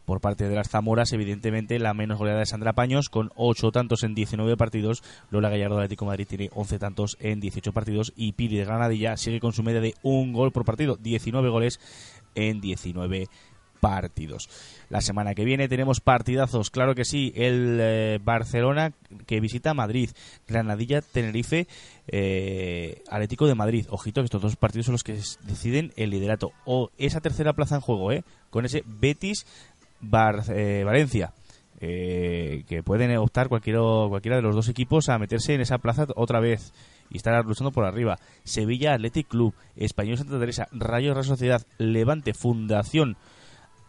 Por 0.06 0.22
parte 0.22 0.48
de 0.48 0.56
las 0.56 0.70
Zamoras, 0.70 1.14
evidentemente, 1.14 1.80
la 1.80 1.94
menos 1.94 2.18
goleada 2.18 2.40
de 2.40 2.46
Sandra 2.46 2.74
Paños, 2.74 3.10
con 3.10 3.32
8 3.36 3.72
tantos 3.72 4.04
en 4.04 4.16
19 4.16 4.58
partidos. 4.58 5.04
Lola 5.30 5.50
Gallardo 5.50 5.76
del 5.76 5.86
Atlético 5.86 6.06
de 6.06 6.10
Madrid 6.10 6.28
tiene 6.28 6.50
11 6.54 6.80
tantos 6.80 7.18
en 7.20 7.40
18 7.40 7.72
partidos. 7.74 8.14
Y 8.16 8.34
Piri 8.34 8.58
de 8.58 8.66
Granadilla 8.66 9.18
sigue 9.18 9.40
con 9.40 9.54
su 9.54 9.64
media 9.64 9.82
de 9.82 9.96
un 10.02 10.34
gol 10.34 10.52
por 10.52 10.66
partido, 10.66 10.98
19 10.98 11.50
goles 11.50 11.80
en 12.36 12.62
19 12.62 13.28
partidos. 13.82 14.48
La 14.90 15.02
semana 15.02 15.34
que 15.36 15.44
viene 15.44 15.68
tenemos 15.68 16.00
partidazos, 16.00 16.70
claro 16.70 16.96
que 16.96 17.04
sí, 17.04 17.34
el 17.36 17.80
eh, 17.82 18.20
Barcelona 18.24 18.94
que 19.26 19.42
visita 19.42 19.74
Madrid, 19.74 20.12
Granadilla, 20.48 21.02
Tenerife, 21.02 21.68
eh, 22.08 23.02
Atlético 23.10 23.48
de 23.48 23.56
Madrid. 23.56 23.88
Ojito 23.90 24.22
que 24.22 24.26
estos 24.26 24.42
dos 24.42 24.56
partidos 24.56 24.86
son 24.86 24.94
los 24.94 25.04
que 25.04 25.20
deciden 25.44 25.92
el 25.98 26.12
liderato. 26.12 26.54
O 26.66 26.92
esa 26.98 27.20
tercera 27.20 27.54
plaza 27.54 27.76
en 27.76 27.82
juego, 27.82 28.12
¿eh? 28.12 28.24
Con 28.50 28.66
ese 28.66 28.84
Betis 28.86 29.46
Bar 30.02 30.44
eh, 30.50 30.84
Valencia. 30.86 31.34
Eh, 31.84 32.64
que 32.68 32.84
pueden 32.84 33.18
optar 33.18 33.50
cualquiera, 33.50 33.80
cualquiera 34.08 34.36
de 34.36 34.44
los 34.44 34.54
dos 34.54 34.70
equipos 34.70 35.10
a 35.10 35.18
meterse 35.18 35.56
en 35.56 35.62
esa 35.62 35.80
plaza 35.80 36.06
otra 36.16 36.40
vez 36.40 36.74
y 37.10 37.18
estar 37.18 37.44
luchando 37.44 37.72
por 37.72 37.86
arriba. 37.86 38.20
Sevilla 38.44 38.94
Athletic 38.94 39.28
Club, 39.28 39.56
Español 39.76 40.18
Santa 40.18 40.40
Teresa, 40.40 40.68
Rayo 40.72 41.14
Real 41.14 41.26
Sociedad, 41.26 41.66
Levante 41.80 42.36
Fundación 42.36 43.18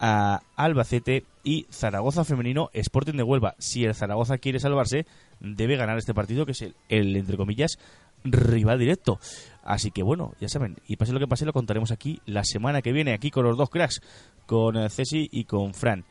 a 0.00 0.40
Albacete 0.56 1.24
y 1.44 1.66
Zaragoza 1.70 2.24
Femenino 2.24 2.70
Sporting 2.72 3.12
de 3.12 3.22
Huelva. 3.22 3.54
Si 3.58 3.84
el 3.84 3.94
Zaragoza 3.94 4.38
quiere 4.38 4.58
salvarse, 4.58 5.06
debe 5.40 5.76
ganar 5.76 5.98
este 5.98 6.14
partido 6.14 6.46
que 6.46 6.52
es 6.52 6.62
el, 6.62 6.74
el 6.88 7.14
entre 7.14 7.36
comillas 7.36 7.78
rival 8.24 8.78
directo. 8.78 9.18
Así 9.64 9.90
que 9.90 10.02
bueno, 10.02 10.32
ya 10.40 10.48
saben, 10.48 10.76
y 10.86 10.96
pase 10.96 11.12
lo 11.12 11.20
que 11.20 11.28
pase 11.28 11.44
lo 11.46 11.52
contaremos 11.52 11.92
aquí 11.92 12.20
la 12.26 12.44
semana 12.44 12.82
que 12.82 12.92
viene, 12.92 13.12
aquí 13.12 13.30
con 13.30 13.44
los 13.44 13.56
dos 13.56 13.70
cracks, 13.70 14.00
con 14.46 14.76
eh, 14.76 14.90
Ceci 14.90 15.28
y 15.30 15.44
con 15.44 15.72
Fran. 15.74 16.04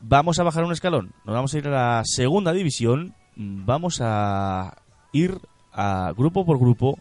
Vamos 0.00 0.38
a 0.38 0.42
bajar 0.42 0.64
un 0.64 0.72
escalón, 0.72 1.12
nos 1.24 1.34
vamos 1.34 1.54
a 1.54 1.58
ir 1.58 1.68
a 1.68 1.70
la 1.70 2.02
segunda 2.04 2.52
división, 2.52 3.14
vamos 3.36 4.00
a 4.00 4.82
ir 5.12 5.38
a 5.72 6.12
grupo 6.16 6.44
por 6.44 6.58
grupo 6.58 6.98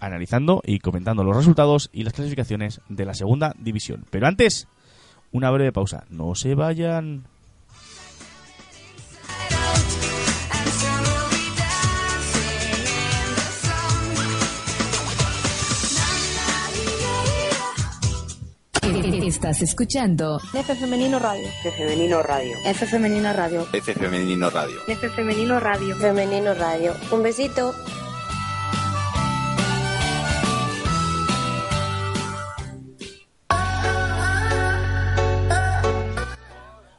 analizando 0.00 0.60
y 0.64 0.80
comentando 0.80 1.24
los 1.24 1.36
resultados 1.36 1.88
y 1.92 2.02
las 2.02 2.12
clasificaciones 2.12 2.80
de 2.88 3.04
la 3.04 3.14
segunda 3.14 3.54
división. 3.58 4.04
Pero 4.10 4.26
antes, 4.26 4.68
una 5.32 5.50
breve 5.50 5.72
pausa. 5.72 6.04
No 6.10 6.34
se 6.34 6.54
vayan. 6.54 7.24
Estás 19.26 19.60
escuchando 19.60 20.38
F 20.54 20.76
Femenino 20.76 21.18
Radio. 21.18 21.48
F 21.64 21.72
Femenino 21.72 22.22
Radio. 22.22 22.56
F 22.64 22.86
Femenino 22.86 23.32
Radio. 23.32 23.66
F 23.72 23.92
Femenino 23.92 24.50
Radio. 24.50 24.78
F 24.86 25.08
Femenino 25.08 25.58
Radio. 25.58 25.96
Femenino 25.96 26.54
Radio. 26.54 26.94
Un 27.10 27.24
besito. 27.24 27.74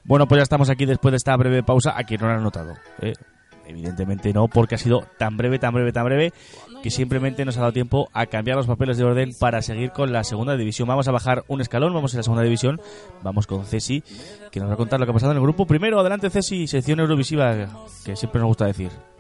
Bueno, 0.04 0.28
pues 0.28 0.40
ya 0.40 0.44
estamos 0.44 0.70
aquí 0.70 0.86
después 0.86 1.14
de 1.14 1.18
esta 1.18 1.34
breve 1.38 1.64
pausa. 1.64 1.94
Aquí 1.96 2.18
no 2.18 2.28
lo 2.28 2.34
han 2.34 2.44
notado. 2.44 2.74
¿eh? 3.00 3.14
Evidentemente 3.68 4.34
no, 4.34 4.48
porque 4.48 4.76
ha 4.76 4.78
sido 4.78 5.08
tan 5.18 5.36
breve, 5.36 5.60
tan 5.60 5.74
breve, 5.74 5.92
tan 5.92 6.06
breve 6.06 6.34
que 6.84 6.90
simplemente 6.90 7.46
nos 7.46 7.58
ha 7.58 7.62
dado 7.62 7.74
tiempo 7.74 8.10
a 8.14 8.26
cambiar 8.26 8.58
los 8.58 8.68
papeles 8.68 8.98
de 8.98 9.04
orden 9.04 9.32
para 9.40 9.62
seguir 9.62 9.92
con 9.92 10.12
la 10.12 10.24
segunda 10.24 10.56
división. 10.56 10.88
Vamos 10.88 11.08
a 11.08 11.12
bajar 11.12 11.44
un 11.48 11.62
escalón, 11.62 11.94
vamos 11.94 12.14
a 12.14 12.18
la 12.18 12.24
segunda 12.24 12.44
división. 12.44 12.80
Vamos 13.24 13.48
con 13.48 13.66
Ceci, 13.66 14.04
que 14.52 14.60
nos 14.60 14.70
va 14.70 14.74
a 14.74 14.78
contar 14.78 15.00
lo 15.00 15.06
que 15.06 15.12
ha 15.12 15.14
pasado 15.14 15.32
en 15.32 15.38
el 15.38 15.44
grupo. 15.44 15.66
Primero, 15.66 16.00
adelante 16.00 16.30
Ceci, 16.30 16.68
sección 16.68 17.00
Eurovisiva, 17.00 17.68
que 18.06 18.16
siempre 18.16 18.40
nos 18.40 18.50
gusta 18.50 18.66
decir. 18.66 19.17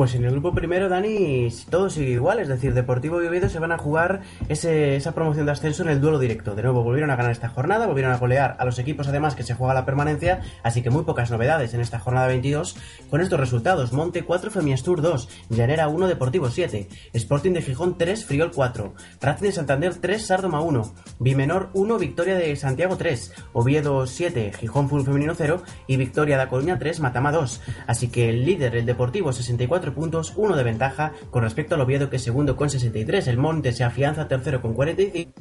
Pues 0.00 0.14
en 0.14 0.24
el 0.24 0.30
grupo 0.30 0.54
primero, 0.54 0.88
Dani, 0.88 1.50
todo 1.68 1.90
sigue 1.90 2.12
igual, 2.12 2.38
es 2.38 2.48
decir, 2.48 2.72
Deportivo 2.72 3.22
y 3.22 3.26
Oviedo 3.26 3.50
se 3.50 3.58
van 3.58 3.70
a 3.70 3.76
jugar 3.76 4.22
ese, 4.48 4.96
esa 4.96 5.12
promoción 5.12 5.44
de 5.44 5.52
ascenso 5.52 5.82
en 5.82 5.90
el 5.90 6.00
duelo 6.00 6.18
directo. 6.18 6.54
De 6.54 6.62
nuevo, 6.62 6.82
volvieron 6.82 7.10
a 7.10 7.16
ganar 7.16 7.32
esta 7.32 7.50
jornada, 7.50 7.86
volvieron 7.86 8.10
a 8.10 8.16
golear 8.16 8.56
a 8.58 8.64
los 8.64 8.78
equipos 8.78 9.08
además 9.08 9.34
que 9.34 9.42
se 9.42 9.52
juega 9.52 9.74
la 9.74 9.84
permanencia, 9.84 10.40
así 10.62 10.80
que 10.80 10.88
muy 10.88 11.02
pocas 11.02 11.30
novedades 11.30 11.74
en 11.74 11.82
esta 11.82 11.98
jornada 11.98 12.28
22 12.28 12.78
con 13.10 13.20
estos 13.20 13.38
resultados. 13.38 13.92
Monte 13.92 14.22
4, 14.22 14.50
Femiastur 14.50 15.02
2, 15.02 15.28
Llanera 15.50 15.88
1, 15.88 16.08
Deportivo 16.08 16.48
7, 16.48 16.88
Sporting 17.12 17.52
de 17.52 17.60
Gijón 17.60 17.98
3, 17.98 18.24
Friol 18.24 18.52
4, 18.52 18.94
Racing 19.20 19.44
de 19.44 19.52
Santander 19.52 19.94
3, 19.96 20.26
Sardoma 20.26 20.62
1, 20.62 20.94
Bimenor 21.18 21.68
1, 21.74 21.98
Victoria 21.98 22.36
de 22.36 22.56
Santiago 22.56 22.96
3, 22.96 23.34
Oviedo 23.52 24.06
7, 24.06 24.52
Gijón 24.58 24.88
Full 24.88 25.02
Femenino 25.02 25.34
0 25.36 25.62
y 25.86 25.98
Victoria 25.98 26.38
de 26.38 26.48
Coruña 26.48 26.78
3, 26.78 27.00
Matama 27.00 27.32
2. 27.32 27.60
Así 27.86 28.08
que 28.08 28.30
el 28.30 28.46
líder, 28.46 28.76
el 28.76 28.86
Deportivo 28.86 29.34
64 29.34 29.89
puntos, 29.94 30.34
uno 30.36 30.56
de 30.56 30.62
ventaja 30.62 31.12
con 31.30 31.42
respecto 31.42 31.74
al 31.74 31.80
Oviedo 31.80 32.10
que 32.10 32.16
es 32.16 32.22
segundo 32.22 32.56
con 32.56 32.70
63. 32.70 33.26
El 33.28 33.38
Monte 33.38 33.72
se 33.72 33.84
afianza 33.84 34.28
tercero 34.28 34.60
con 34.60 34.74
45. 34.74 35.32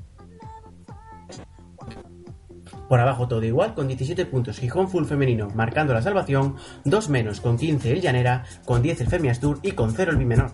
Por 2.89 2.99
abajo 2.99 3.27
todo 3.27 3.43
igual, 3.43 3.75
con 3.75 3.87
17 3.87 4.25
puntos 4.25 4.57
Gijón 4.57 4.89
Full 4.89 5.05
Femenino, 5.05 5.49
marcando 5.53 5.93
la 5.93 6.01
salvación, 6.01 6.55
2 6.85 7.09
menos 7.09 7.39
con 7.39 7.55
15 7.55 7.91
el 7.91 8.01
Llanera, 8.01 8.45
con 8.65 8.81
10 8.81 9.01
el 9.01 9.07
Femiastur 9.07 9.59
y 9.61 9.73
con 9.73 9.93
0 9.93 10.11
el 10.11 10.17
Bimenor. 10.17 10.51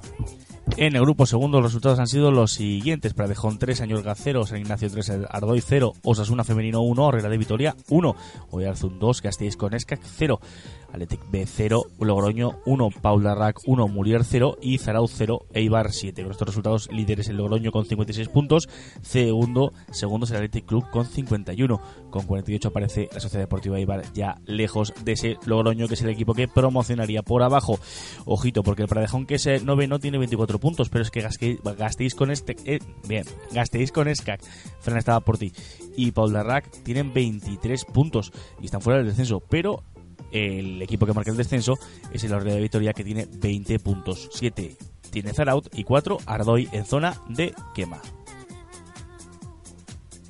En 0.77 0.95
el 0.95 1.01
grupo 1.03 1.25
segundo 1.25 1.61
los 1.61 1.71
resultados 1.71 1.99
han 1.99 2.07
sido 2.07 2.31
los 2.31 2.51
siguientes. 2.51 3.13
Para 3.13 3.29
Dejón 3.29 3.59
3, 3.59 3.81
Añolga 3.81 4.13
0, 4.13 4.45
San 4.45 4.59
Ignacio 4.59 4.89
3, 4.89 5.11
Ardoy 5.29 5.61
0, 5.61 5.93
Osasuna 6.03 6.43
Femenino 6.43 6.81
1, 6.81 7.09
Herrera 7.09 7.29
de 7.29 7.37
Vitoria 7.37 7.75
1, 7.87 8.15
Oyarzún 8.49 8.99
2, 8.99 9.21
Castells 9.21 9.55
con 9.55 9.73
Escac 9.73 10.01
0, 10.03 10.39
Athletic 10.91 11.21
B 11.29 11.45
0, 11.45 11.83
Logroño 11.99 12.59
1, 12.65 12.89
Paula 13.01 13.35
Rack 13.35 13.61
1, 13.65 13.87
Murier 13.87 14.23
0 14.23 14.57
y 14.61 14.77
Zarauz 14.79 15.13
0, 15.15 15.45
Eibar 15.53 15.91
7. 15.91 16.23
Con 16.23 16.31
estos 16.31 16.47
resultados 16.47 16.89
líderes 16.91 17.29
el 17.29 17.37
Logroño 17.37 17.71
con 17.71 17.85
56 17.85 18.27
puntos, 18.29 18.67
segundo, 19.01 19.71
segundo 19.91 20.25
es 20.25 20.31
el 20.31 20.37
Athletic 20.37 20.65
Club 20.65 20.89
con 20.89 21.05
51. 21.05 21.79
Con 22.09 22.25
48 22.25 22.67
aparece 22.69 23.09
la 23.13 23.19
Sociedad 23.19 23.43
Deportiva 23.43 23.77
Eibar 23.77 24.03
ya 24.13 24.41
lejos 24.45 24.93
de 25.03 25.13
ese 25.13 25.37
Logroño 25.45 25.87
que 25.87 25.93
es 25.93 26.01
el 26.01 26.09
equipo 26.09 26.33
que 26.33 26.47
promocionaría 26.47 27.21
por 27.21 27.43
abajo. 27.43 27.79
Ojito, 28.25 28.63
porque 28.63 28.81
el 28.81 28.87
Pradejón 28.89 29.25
que 29.25 29.35
es 29.35 29.63
noveno 29.63 29.99
tiene 29.99 30.17
24 30.17 30.54
puntos, 30.59 30.89
pero 30.89 31.03
es 31.03 31.11
que 31.11 31.21
gastéis 31.77 32.15
con 32.15 32.31
este... 32.31 32.55
Eh, 32.65 32.79
bien, 33.07 33.25
gastéis 33.51 33.91
con 33.91 34.07
Escac. 34.07 34.41
Fran 34.79 34.97
estaba 34.97 35.19
por 35.19 35.37
ti. 35.37 35.51
Y 35.95 36.11
Paul 36.11 36.33
Darrac 36.33 36.69
tienen 36.83 37.13
23 37.13 37.85
puntos 37.85 38.31
y 38.61 38.65
están 38.65 38.81
fuera 38.81 38.99
del 38.99 39.07
descenso, 39.07 39.41
pero 39.49 39.83
el 40.31 40.81
equipo 40.81 41.05
que 41.05 41.13
marca 41.13 41.31
el 41.31 41.37
descenso 41.37 41.77
es 42.11 42.23
el 42.23 42.33
Orrea 42.33 42.55
de 42.55 42.61
Vitoria 42.61 42.93
que 42.93 43.03
tiene 43.03 43.27
20 43.31 43.79
puntos. 43.79 44.29
7 44.33 44.75
tiene 45.11 45.33
Zaraut 45.33 45.67
y 45.73 45.83
4 45.83 46.17
Ardoy 46.25 46.67
en 46.71 46.85
zona 46.85 47.21
de 47.29 47.53
quema. 47.73 48.01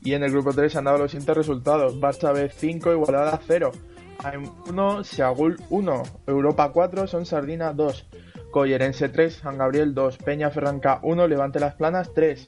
Y 0.04 0.14
en 0.14 0.24
el 0.24 0.32
grupo 0.32 0.54
3 0.54 0.76
han 0.76 0.84
dado 0.84 1.00
los 1.00 1.12
siguientes 1.12 1.36
resultados. 1.36 2.00
Barça 2.00 2.32
B 2.32 2.52
5, 2.56 2.92
Igualada 2.92 3.42
0. 3.48 3.72
AM 4.24 4.52
1, 4.70 5.04
Seagul 5.04 5.60
1. 5.72 6.04
Europa 6.28 6.72
4, 6.72 7.08
Son 7.08 7.26
Sardina 7.26 7.74
2. 7.74 8.06
Collerense 8.56 9.10
3, 9.10 9.34
San 9.34 9.58
Gabriel 9.58 9.94
2. 9.94 10.18
Peña 10.20 10.50
Ferranca 10.50 11.02
1, 11.04 11.28
Levante 11.28 11.60
Las 11.60 11.76
Planas 11.76 12.14
3. 12.14 12.48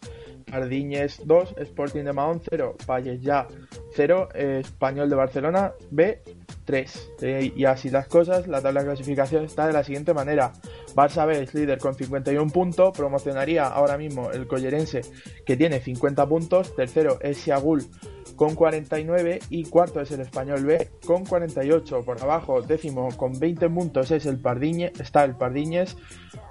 Pardiñes 0.49 1.19
2, 1.25 1.55
Sporting 1.57 2.05
de 2.05 2.13
Mahón 2.13 2.39
0. 2.49 2.77
Valles 2.87 3.21
Ya 3.21 3.45
0, 3.93 4.29
eh, 4.33 4.61
Español 4.63 5.09
de 5.09 5.15
Barcelona 5.17 5.73
B 5.91 6.21
3. 6.67 7.11
Eh, 7.21 7.53
y 7.55 7.65
así 7.65 7.89
las 7.89 8.07
cosas, 8.07 8.47
la 8.47 8.61
tabla 8.61 8.81
de 8.81 8.87
clasificación 8.87 9.45
está 9.45 9.65
de 9.65 9.73
la 9.73 9.83
siguiente 9.83 10.13
manera. 10.13 10.51
Barça 10.93 11.25
B 11.25 11.41
es 11.41 11.55
líder 11.55 11.79
con 11.79 11.95
51 11.95 12.51
puntos, 12.51 12.95
promocionaría 12.95 13.65
ahora 13.65 13.97
mismo 13.97 14.31
el 14.31 14.47
Collerense 14.47 15.01
que 15.45 15.57
tiene 15.57 15.79
50 15.79 16.27
puntos, 16.27 16.75
tercero 16.75 17.17
es 17.21 17.37
Siagul 17.37 17.87
con 18.35 18.53
49 18.53 19.39
y 19.49 19.63
cuarto 19.63 19.99
es 20.01 20.11
el 20.11 20.21
Español 20.21 20.63
B 20.63 20.89
con 21.05 21.25
48. 21.25 22.03
Por 22.03 22.21
abajo, 22.21 22.61
décimo 22.61 23.09
con 23.17 23.39
20 23.39 23.69
puntos 23.69 24.11
es 24.11 24.25
el 24.25 24.39
Pardiñe, 24.39 24.91
está 24.99 25.23
el 25.23 25.35
Pardiñes, 25.35 25.97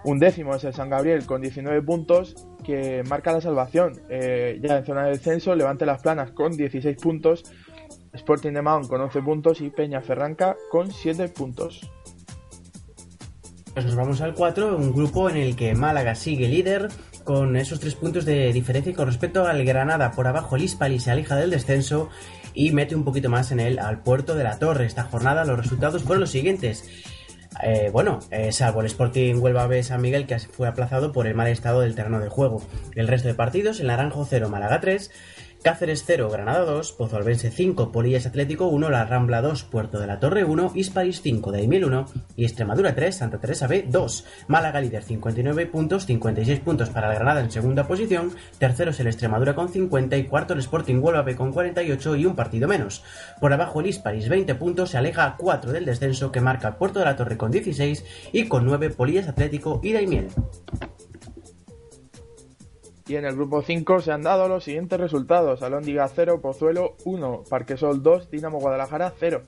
un 0.04 0.18
décimo 0.18 0.54
es 0.54 0.64
el 0.64 0.74
San 0.74 0.90
Gabriel 0.90 1.26
con 1.26 1.40
19 1.42 1.82
puntos 1.82 2.34
que 2.64 3.04
marca 3.08 3.32
la 3.32 3.40
salvación. 3.40 4.00
Eh, 4.08 4.58
ya 4.62 4.78
en 4.78 4.84
zona 4.86 5.04
de 5.04 5.10
descenso, 5.12 5.54
Levante 5.54 5.86
las 5.86 6.02
Planas 6.02 6.32
con 6.32 6.56
16 6.56 6.96
puntos, 6.96 7.44
Sporting 8.16 8.52
de 8.52 8.62
Mahón 8.62 8.88
con 8.88 9.00
11 9.00 9.22
puntos 9.22 9.60
y 9.60 9.70
Peña 9.70 10.00
Ferranca 10.00 10.56
con 10.70 10.92
7 10.92 11.28
puntos. 11.28 11.90
Pues 13.72 13.84
nos 13.84 13.94
vamos 13.94 14.20
al 14.22 14.34
4, 14.34 14.76
un 14.76 14.92
grupo 14.92 15.28
en 15.28 15.36
el 15.36 15.54
que 15.54 15.74
Málaga 15.74 16.14
sigue 16.14 16.48
líder 16.48 16.88
con 17.24 17.56
esos 17.56 17.80
tres 17.80 17.96
puntos 17.96 18.24
de 18.24 18.52
diferencia 18.52 18.94
con 18.94 19.08
respecto 19.08 19.46
al 19.46 19.64
Granada 19.64 20.12
por 20.12 20.28
abajo 20.28 20.54
el 20.54 20.62
Hispali 20.62 21.00
se 21.00 21.10
aleja 21.10 21.34
del 21.34 21.50
descenso 21.50 22.08
y 22.54 22.70
mete 22.70 22.94
un 22.94 23.04
poquito 23.04 23.28
más 23.28 23.50
en 23.50 23.58
él 23.58 23.80
al 23.80 24.02
puerto 24.02 24.34
de 24.34 24.44
la 24.44 24.58
Torre. 24.58 24.86
Esta 24.86 25.02
jornada 25.02 25.44
los 25.44 25.58
resultados 25.58 26.04
fueron 26.04 26.20
los 26.20 26.30
siguientes. 26.30 26.88
Eh, 27.62 27.90
bueno, 27.92 28.20
eh, 28.30 28.52
salvo 28.52 28.80
el 28.80 28.86
Sporting 28.86 29.36
Huelva 29.40 29.66
B 29.66 29.82
San 29.82 30.00
Miguel 30.00 30.26
que 30.26 30.38
fue 30.38 30.68
aplazado 30.68 31.12
por 31.12 31.26
el 31.26 31.34
mal 31.34 31.48
estado 31.48 31.80
del 31.80 31.94
terreno 31.94 32.20
de 32.20 32.28
juego. 32.28 32.62
El 32.94 33.08
resto 33.08 33.28
de 33.28 33.34
partidos, 33.34 33.80
el 33.80 33.88
Naranjo 33.88 34.24
0, 34.24 34.48
Málaga 34.48 34.80
3, 34.80 35.10
Cáceres 35.66 36.04
0, 36.06 36.30
Granada 36.30 36.64
2, 36.64 36.92
Pozo 36.92 37.16
Albense 37.16 37.50
5, 37.50 37.90
Polillas 37.90 38.24
Atlético 38.24 38.68
1, 38.68 38.88
La 38.88 39.04
Rambla 39.04 39.42
2, 39.42 39.64
Puerto 39.64 39.98
de 39.98 40.06
la 40.06 40.20
Torre 40.20 40.44
1, 40.44 40.70
Hispalis 40.76 41.22
5, 41.22 41.50
Daimiel 41.50 41.86
1 41.86 42.06
y 42.36 42.44
Extremadura 42.44 42.94
3, 42.94 43.16
Santa 43.16 43.40
Teresa 43.40 43.66
B 43.66 43.84
2. 43.88 44.24
Málaga 44.46 44.80
líder 44.80 45.02
59 45.02 45.66
puntos, 45.66 46.06
56 46.06 46.60
puntos 46.60 46.90
para 46.90 47.10
el 47.10 47.16
Granada 47.16 47.40
en 47.40 47.50
segunda 47.50 47.88
posición, 47.88 48.30
tercero 48.60 48.92
es 48.92 49.00
el 49.00 49.08
Extremadura 49.08 49.56
con 49.56 49.68
50 49.68 50.16
y 50.16 50.26
cuarto 50.26 50.54
el 50.54 50.60
Sporting 50.60 51.00
Huelva 51.02 51.22
B 51.22 51.34
con 51.34 51.52
48 51.52 52.14
y 52.14 52.26
un 52.26 52.36
partido 52.36 52.68
menos. 52.68 53.02
Por 53.40 53.52
abajo 53.52 53.80
el 53.80 53.88
Hispalis 53.88 54.28
20 54.28 54.54
puntos 54.54 54.90
se 54.90 54.98
aleja 54.98 55.26
a 55.26 55.36
4 55.36 55.72
del 55.72 55.84
descenso 55.84 56.30
que 56.30 56.40
marca 56.40 56.78
Puerto 56.78 57.00
de 57.00 57.06
la 57.06 57.16
Torre 57.16 57.36
con 57.36 57.50
16 57.50 58.04
y 58.30 58.46
con 58.46 58.66
9 58.66 58.90
Polillas 58.90 59.26
Atlético 59.26 59.80
y 59.82 59.94
Daimiel. 59.94 60.28
Y 63.08 63.14
en 63.14 63.24
el 63.24 63.36
grupo 63.36 63.62
5 63.62 64.00
se 64.00 64.12
han 64.12 64.22
dado 64.22 64.48
los 64.48 64.64
siguientes 64.64 64.98
resultados. 64.98 65.62
Alóndiga 65.62 66.08
0, 66.08 66.40
Pozuelo 66.40 66.96
1, 67.04 67.44
Parquesol 67.48 68.02
2, 68.02 68.30
Dinamo 68.30 68.58
Guadalajara 68.58 69.12
0. 69.18 69.42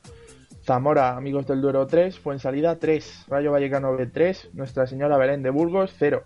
Zamora, 0.62 1.16
Amigos 1.16 1.47
del 1.47 1.61
Duero 1.61 1.87
3, 1.87 2.18
Fuensalida 2.18 2.79
3, 2.79 3.25
Rayo 3.29 3.51
Vallecano 3.51 3.97
B 3.97 4.07
3, 4.07 4.51
Nuestra 4.53 4.87
Señora 4.87 5.16
Belén 5.16 5.42
de 5.42 5.51
Burgos 5.51 5.94
0. 5.99 6.23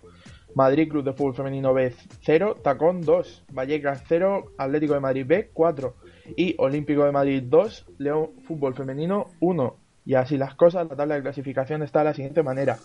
Madrid 0.55 0.89
Club 0.89 1.03
de 1.03 1.13
Fútbol 1.13 1.33
Femenino 1.33 1.73
B 1.73 1.93
0, 2.21 2.57
Tacón 2.63 3.01
2, 3.01 3.45
Vallecas 3.51 4.03
0, 4.07 4.51
Atlético 4.57 4.93
de 4.93 4.99
Madrid 4.99 5.25
B 5.25 5.49
4 5.53 5.95
y 6.37 6.55
Olímpico 6.59 7.03
de 7.05 7.11
Madrid 7.11 7.43
2, 7.47 7.85
León 7.97 8.31
Fútbol 8.47 8.75
Femenino 8.75 9.25
1. 9.39 9.75
Y 10.05 10.15
así 10.15 10.37
las 10.37 10.55
cosas, 10.55 10.87
la 10.89 10.95
tabla 10.95 11.15
de 11.15 11.21
clasificación 11.21 11.81
está 11.81 11.99
de 11.99 12.05
la 12.05 12.13
siguiente 12.13 12.43
manera. 12.43 12.77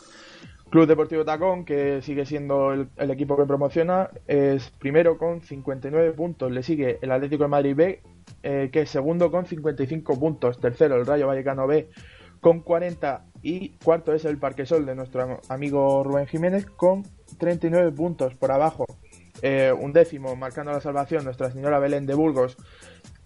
Club 0.70 0.86
Deportivo 0.86 1.24
Tacón, 1.24 1.64
que 1.64 2.02
sigue 2.02 2.26
siendo 2.26 2.72
el, 2.72 3.10
equipo 3.10 3.36
que 3.36 3.46
promociona, 3.46 4.10
es 4.26 4.70
primero 4.78 5.16
con 5.16 5.40
59 5.40 6.12
puntos. 6.12 6.52
Le 6.52 6.62
sigue 6.62 6.98
el 7.00 7.10
Atlético 7.10 7.44
de 7.44 7.48
Madrid 7.48 7.74
B, 7.74 8.02
eh, 8.42 8.68
que 8.70 8.82
es 8.82 8.90
segundo 8.90 9.30
con 9.30 9.46
55 9.46 10.20
puntos. 10.20 10.60
Tercero, 10.60 10.96
el 10.96 11.06
Rayo 11.06 11.26
Vallecano 11.26 11.66
B 11.66 11.88
con 12.40 12.60
40. 12.60 13.24
Y 13.42 13.70
cuarto 13.82 14.12
es 14.12 14.26
el 14.26 14.36
Parquesol 14.36 14.84
de 14.84 14.94
nuestro 14.94 15.40
amigo 15.48 16.04
Rubén 16.04 16.26
Jiménez 16.26 16.66
con 16.66 17.02
39 17.38 17.92
puntos 17.92 18.34
por 18.34 18.50
abajo. 18.50 18.84
Eh, 19.40 19.72
un 19.72 19.94
décimo, 19.94 20.36
marcando 20.36 20.72
la 20.72 20.80
salvación, 20.80 21.24
Nuestra 21.24 21.50
Señora 21.50 21.78
Belén 21.78 22.04
de 22.04 22.14
Burgos, 22.14 22.56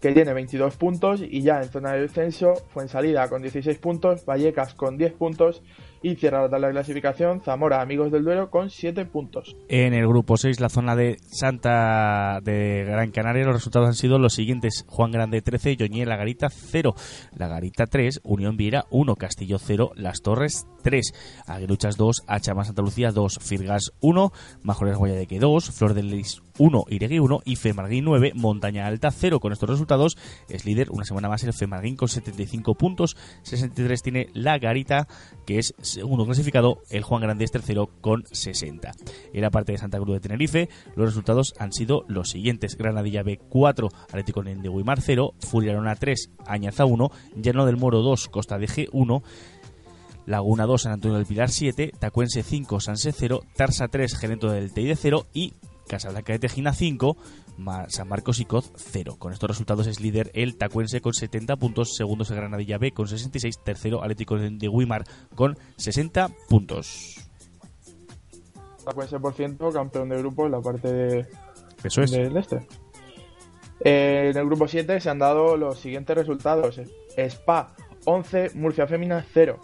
que 0.00 0.12
tiene 0.12 0.32
22 0.32 0.76
puntos. 0.76 1.20
Y 1.20 1.42
ya 1.42 1.60
en 1.60 1.70
zona 1.70 1.92
de 1.94 2.02
descenso, 2.02 2.54
fue 2.68 2.84
en 2.84 2.88
salida 2.88 3.28
con 3.28 3.42
16 3.42 3.78
puntos, 3.78 4.24
Vallecas 4.24 4.74
con 4.74 4.96
10 4.96 5.14
puntos 5.14 5.62
y 6.02 6.16
cierra 6.16 6.42
la 6.42 6.50
tabla 6.50 6.68
de 6.68 6.74
clasificación 6.74 7.40
Zamora, 7.40 7.80
Amigos 7.80 8.10
del 8.10 8.24
Duero, 8.24 8.50
con 8.50 8.70
7 8.70 9.04
puntos. 9.06 9.56
En 9.68 9.94
el 9.94 10.06
grupo 10.06 10.36
6, 10.36 10.60
la 10.60 10.68
zona 10.68 10.96
de 10.96 11.16
Santa 11.26 12.40
de 12.42 12.84
Gran 12.84 13.10
Canaria, 13.10 13.44
los 13.44 13.54
resultados 13.54 13.88
han 13.88 13.94
sido 13.94 14.18
los 14.18 14.34
siguientes: 14.34 14.84
Juan 14.88 15.12
Grande 15.12 15.42
13, 15.42 15.76
Yoñé 15.76 16.06
La 16.06 16.16
Garita 16.16 16.48
0, 16.50 16.94
La 17.36 17.48
Garita 17.48 17.86
3, 17.86 18.20
Unión 18.24 18.56
Viera 18.56 18.84
1, 18.90 19.16
Castillo 19.16 19.58
0, 19.58 19.92
Las 19.94 20.22
Torres 20.22 20.66
3, 20.82 21.42
Aguiluchas 21.46 21.96
2, 21.96 22.24
Hachamas 22.26 22.66
Santa 22.66 22.82
Lucía 22.82 23.12
2, 23.12 23.38
Firgas 23.40 23.92
1, 24.00 24.32
Majores 24.62 24.96
Guayadeque 24.96 25.38
2, 25.38 25.70
Flor 25.70 25.94
del 25.94 26.10
Lis 26.10 26.42
1, 26.62 26.84
Iregui 26.90 27.18
1 27.18 27.40
y 27.44 27.56
Femarguín 27.56 28.04
9, 28.04 28.32
Montaña 28.36 28.86
Alta 28.86 29.10
0. 29.10 29.40
Con 29.40 29.52
estos 29.52 29.68
resultados 29.68 30.16
es 30.48 30.64
líder 30.64 30.90
una 30.90 31.04
semana 31.04 31.28
más 31.28 31.42
el 31.42 31.52
Femarguín 31.52 31.96
con 31.96 32.08
75 32.08 32.76
puntos, 32.76 33.16
63 33.42 34.00
tiene 34.00 34.28
La 34.32 34.58
Garita, 34.58 35.08
que 35.44 35.58
es 35.58 35.74
segundo 35.82 36.24
clasificado, 36.24 36.78
el 36.90 37.02
Juan 37.02 37.22
Grande 37.22 37.44
es 37.44 37.50
tercero 37.50 37.90
con 38.00 38.22
60. 38.30 38.92
En 39.32 39.40
la 39.40 39.50
parte 39.50 39.72
de 39.72 39.78
Santa 39.78 39.98
Cruz 39.98 40.14
de 40.14 40.20
Tenerife, 40.20 40.68
los 40.94 41.06
resultados 41.06 41.52
han 41.58 41.72
sido 41.72 42.04
los 42.06 42.30
siguientes: 42.30 42.76
Granadilla 42.76 43.24
B 43.24 43.40
4, 43.48 43.88
Atlético 44.08 44.42
de 44.44 44.54
Guimar 44.54 45.00
0, 45.00 45.34
Furiarona 45.40 45.96
3, 45.96 46.30
Añaza 46.46 46.84
1, 46.84 47.10
Llano 47.34 47.66
del 47.66 47.76
Moro 47.76 48.02
2, 48.02 48.28
Costa 48.28 48.58
de 48.58 48.68
G 48.68 48.88
1. 48.92 49.22
Laguna 50.24 50.66
2, 50.66 50.82
San 50.82 50.92
Antonio 50.92 51.16
del 51.16 51.26
Pilar 51.26 51.50
7, 51.50 51.94
Tacuense 51.98 52.44
5, 52.44 52.78
Sanse 52.78 53.10
0, 53.10 53.40
Tarsa 53.56 53.88
3, 53.88 54.16
Gerento 54.16 54.52
del 54.52 54.72
Teide 54.72 54.94
0 54.94 55.26
y 55.34 55.52
Casablanca 55.88 56.32
de 56.32 56.38
Tejina 56.38 56.72
5, 56.72 57.16
San 57.88 58.08
Marcos 58.08 58.40
y 58.40 58.44
Coz 58.44 58.72
0. 58.76 59.16
Con 59.18 59.32
estos 59.32 59.50
resultados 59.50 59.86
es 59.86 60.00
líder 60.00 60.30
el 60.34 60.56
Tacuense 60.56 61.00
con 61.00 61.14
70 61.14 61.56
puntos, 61.56 61.94
segundo 61.94 62.24
es 62.24 62.30
el 62.30 62.36
Granadilla 62.36 62.78
B 62.78 62.92
con 62.92 63.08
66, 63.08 63.60
tercero 63.64 64.02
Atlético 64.02 64.36
de 64.36 64.68
Guimar 64.68 65.04
con 65.34 65.58
60 65.76 66.28
puntos. 66.48 67.16
Tacuense 68.84 69.20
por 69.20 69.34
ciento, 69.34 69.70
campeón 69.70 70.08
de 70.08 70.18
grupo 70.18 70.46
en 70.46 70.52
la 70.52 70.60
parte 70.60 70.92
de, 70.92 71.26
Eso 71.84 72.02
es. 72.02 72.10
del 72.10 72.36
este. 72.36 72.66
Eh, 73.84 74.30
en 74.30 74.36
el 74.36 74.46
grupo 74.46 74.68
7 74.68 75.00
se 75.00 75.10
han 75.10 75.18
dado 75.18 75.56
los 75.56 75.78
siguientes 75.78 76.16
resultados. 76.16 76.80
Spa 77.16 77.74
11, 78.04 78.50
Murcia 78.54 78.86
Fémina 78.86 79.24
0. 79.32 79.58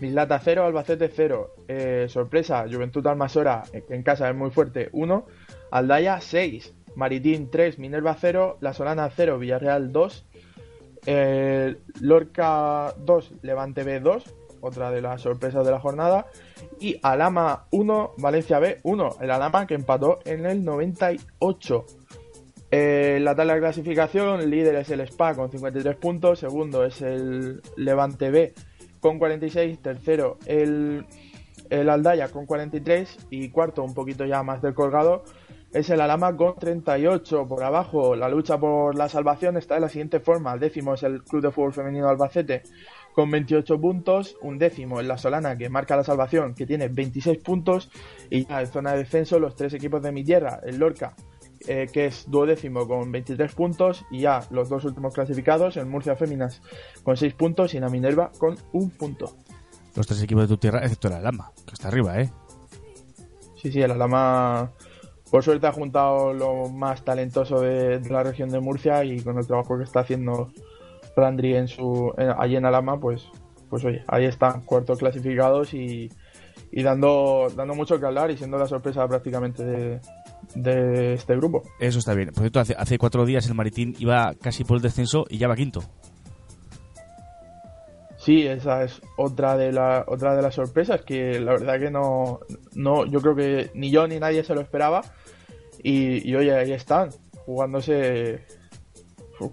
Mislata 0.00 0.38
0, 0.38 0.64
Albacete 0.64 1.10
0. 1.14 1.50
Eh, 1.66 2.06
sorpresa, 2.08 2.64
Juventud 2.70 3.06
Almasora, 3.06 3.64
en 3.72 4.02
casa 4.02 4.28
es 4.28 4.36
muy 4.36 4.50
fuerte, 4.50 4.88
1. 4.92 5.26
Aldaya 5.70 6.20
6. 6.20 6.74
Maritín 6.94 7.50
3, 7.50 7.78
Minerva 7.78 8.16
0. 8.18 8.58
La 8.60 8.72
Solana 8.72 9.10
0, 9.14 9.38
Villarreal 9.38 9.92
2. 9.92 10.26
Eh, 11.06 11.76
Lorca 12.00 12.94
2, 12.98 13.32
Levante 13.42 13.84
B 13.84 14.00
2. 14.00 14.24
Otra 14.60 14.90
de 14.90 15.00
las 15.00 15.22
sorpresas 15.22 15.64
de 15.64 15.70
la 15.70 15.80
jornada. 15.80 16.26
Y 16.80 16.98
Alama 17.02 17.66
1, 17.70 18.14
Valencia 18.18 18.58
B 18.58 18.78
1. 18.82 19.16
El 19.20 19.30
Alama 19.30 19.66
que 19.66 19.74
empató 19.74 20.18
en 20.24 20.46
el 20.46 20.64
98. 20.64 21.84
Eh, 22.70 23.18
la 23.22 23.34
tabla 23.34 23.54
de 23.54 23.60
clasificación, 23.60 24.50
líder 24.50 24.74
es 24.74 24.90
el 24.90 25.00
Spa 25.00 25.34
con 25.34 25.50
53 25.50 25.96
puntos, 25.96 26.38
segundo 26.38 26.84
es 26.84 27.00
el 27.00 27.62
Levante 27.76 28.30
B 28.30 28.52
con 29.00 29.18
46, 29.18 29.78
tercero 29.80 30.38
el, 30.44 31.06
el 31.70 31.88
Aldaya 31.88 32.28
con 32.28 32.44
43 32.44 33.26
y 33.30 33.48
cuarto, 33.48 33.82
un 33.82 33.94
poquito 33.94 34.26
ya 34.26 34.42
más 34.42 34.60
del 34.60 34.74
colgado, 34.74 35.24
es 35.72 35.90
el 35.90 36.00
Alama 36.00 36.36
con 36.36 36.56
38. 36.56 37.46
Por 37.46 37.62
abajo, 37.62 38.16
la 38.16 38.28
lucha 38.28 38.58
por 38.58 38.94
la 38.94 39.08
salvación 39.08 39.56
está 39.56 39.74
de 39.74 39.80
la 39.80 39.88
siguiente 39.88 40.20
forma. 40.20 40.54
El 40.54 40.60
décimo 40.60 40.94
es 40.94 41.02
el 41.02 41.22
Club 41.22 41.42
de 41.42 41.50
Fútbol 41.50 41.72
Femenino 41.72 42.08
Albacete 42.08 42.62
con 43.14 43.30
28 43.30 43.80
puntos. 43.80 44.36
Un 44.42 44.58
décimo 44.58 45.00
en 45.00 45.08
la 45.08 45.18
Solana 45.18 45.56
que 45.56 45.68
marca 45.68 45.96
la 45.96 46.04
salvación 46.04 46.54
que 46.54 46.66
tiene 46.66 46.88
26 46.88 47.38
puntos. 47.38 47.90
Y 48.30 48.46
ya 48.46 48.60
en 48.60 48.66
zona 48.66 48.92
de 48.92 48.98
descenso 48.98 49.38
los 49.38 49.56
tres 49.56 49.74
equipos 49.74 50.02
de 50.02 50.12
mi 50.12 50.24
tierra, 50.24 50.60
el 50.64 50.78
Lorca 50.78 51.14
eh, 51.66 51.88
que 51.92 52.06
es 52.06 52.24
duodécimo 52.30 52.86
con 52.86 53.10
23 53.10 53.52
puntos, 53.52 54.04
y 54.10 54.20
ya 54.20 54.46
los 54.50 54.68
dos 54.68 54.84
últimos 54.84 55.12
clasificados, 55.12 55.76
el 55.76 55.86
Murcia 55.86 56.14
Féminas 56.14 56.62
con 57.02 57.16
6 57.16 57.34
puntos 57.34 57.74
y 57.74 57.80
la 57.80 57.88
Minerva 57.88 58.30
con 58.38 58.56
1 58.72 58.92
punto. 58.96 59.36
Los 59.96 60.06
tres 60.06 60.22
equipos 60.22 60.44
de 60.44 60.48
tu 60.48 60.56
tierra, 60.56 60.80
excepto 60.80 61.08
el 61.08 61.14
Alama, 61.14 61.50
que 61.66 61.74
está 61.74 61.88
arriba, 61.88 62.20
¿eh? 62.20 62.30
Sí, 63.60 63.72
sí, 63.72 63.82
el 63.82 63.90
Alama 63.90 64.70
por 65.30 65.42
suerte 65.42 65.66
ha 65.66 65.72
juntado 65.72 66.32
lo 66.32 66.68
más 66.68 67.04
talentoso 67.04 67.60
de, 67.60 68.00
la 68.08 68.22
región 68.22 68.50
de 68.50 68.60
Murcia 68.60 69.04
y 69.04 69.20
con 69.20 69.38
el 69.38 69.46
trabajo 69.46 69.76
que 69.76 69.84
está 69.84 70.00
haciendo 70.00 70.52
Randri 71.16 71.54
en 71.54 71.68
su, 71.68 72.12
en, 72.16 72.30
allí 72.38 72.56
en 72.56 72.64
Alama, 72.64 72.98
pues, 72.98 73.28
pues 73.68 73.84
oye, 73.84 74.02
ahí 74.08 74.24
están, 74.24 74.62
cuartos 74.62 74.98
clasificados 74.98 75.74
y, 75.74 76.10
y 76.70 76.82
dando, 76.82 77.48
dando 77.54 77.74
mucho 77.74 77.98
que 77.98 78.06
hablar 78.06 78.30
y 78.30 78.36
siendo 78.36 78.56
la 78.56 78.66
sorpresa 78.66 79.06
prácticamente 79.06 79.64
de, 79.64 80.00
de 80.54 81.14
este 81.14 81.36
grupo. 81.36 81.62
Eso 81.80 81.98
está 81.98 82.14
bien. 82.14 82.28
Por 82.28 82.40
cierto, 82.40 82.60
hace, 82.60 82.74
hace 82.78 82.98
cuatro 82.98 83.24
días 83.26 83.46
el 83.48 83.54
Maritín 83.54 83.94
iba 83.98 84.34
casi 84.40 84.64
por 84.64 84.76
el 84.76 84.82
descenso 84.82 85.24
y 85.28 85.38
ya 85.38 85.48
va 85.48 85.56
quinto. 85.56 85.82
Sí, 88.18 88.46
esa 88.46 88.82
es 88.82 89.00
otra 89.16 89.56
de 89.56 89.70
la, 89.72 90.04
otra 90.08 90.34
de 90.34 90.42
las 90.42 90.54
sorpresas 90.54 91.02
que 91.02 91.38
la 91.40 91.52
verdad 91.52 91.78
que 91.78 91.90
no, 91.90 92.40
no, 92.74 93.06
yo 93.06 93.20
creo 93.20 93.34
que 93.36 93.70
ni 93.74 93.90
yo 93.90 94.06
ni 94.08 94.18
nadie 94.18 94.42
se 94.44 94.54
lo 94.54 94.60
esperaba 94.60 95.02
y, 95.82 96.28
y 96.28 96.34
oye 96.34 96.52
ahí 96.52 96.72
están 96.72 97.10
jugándose 97.46 98.44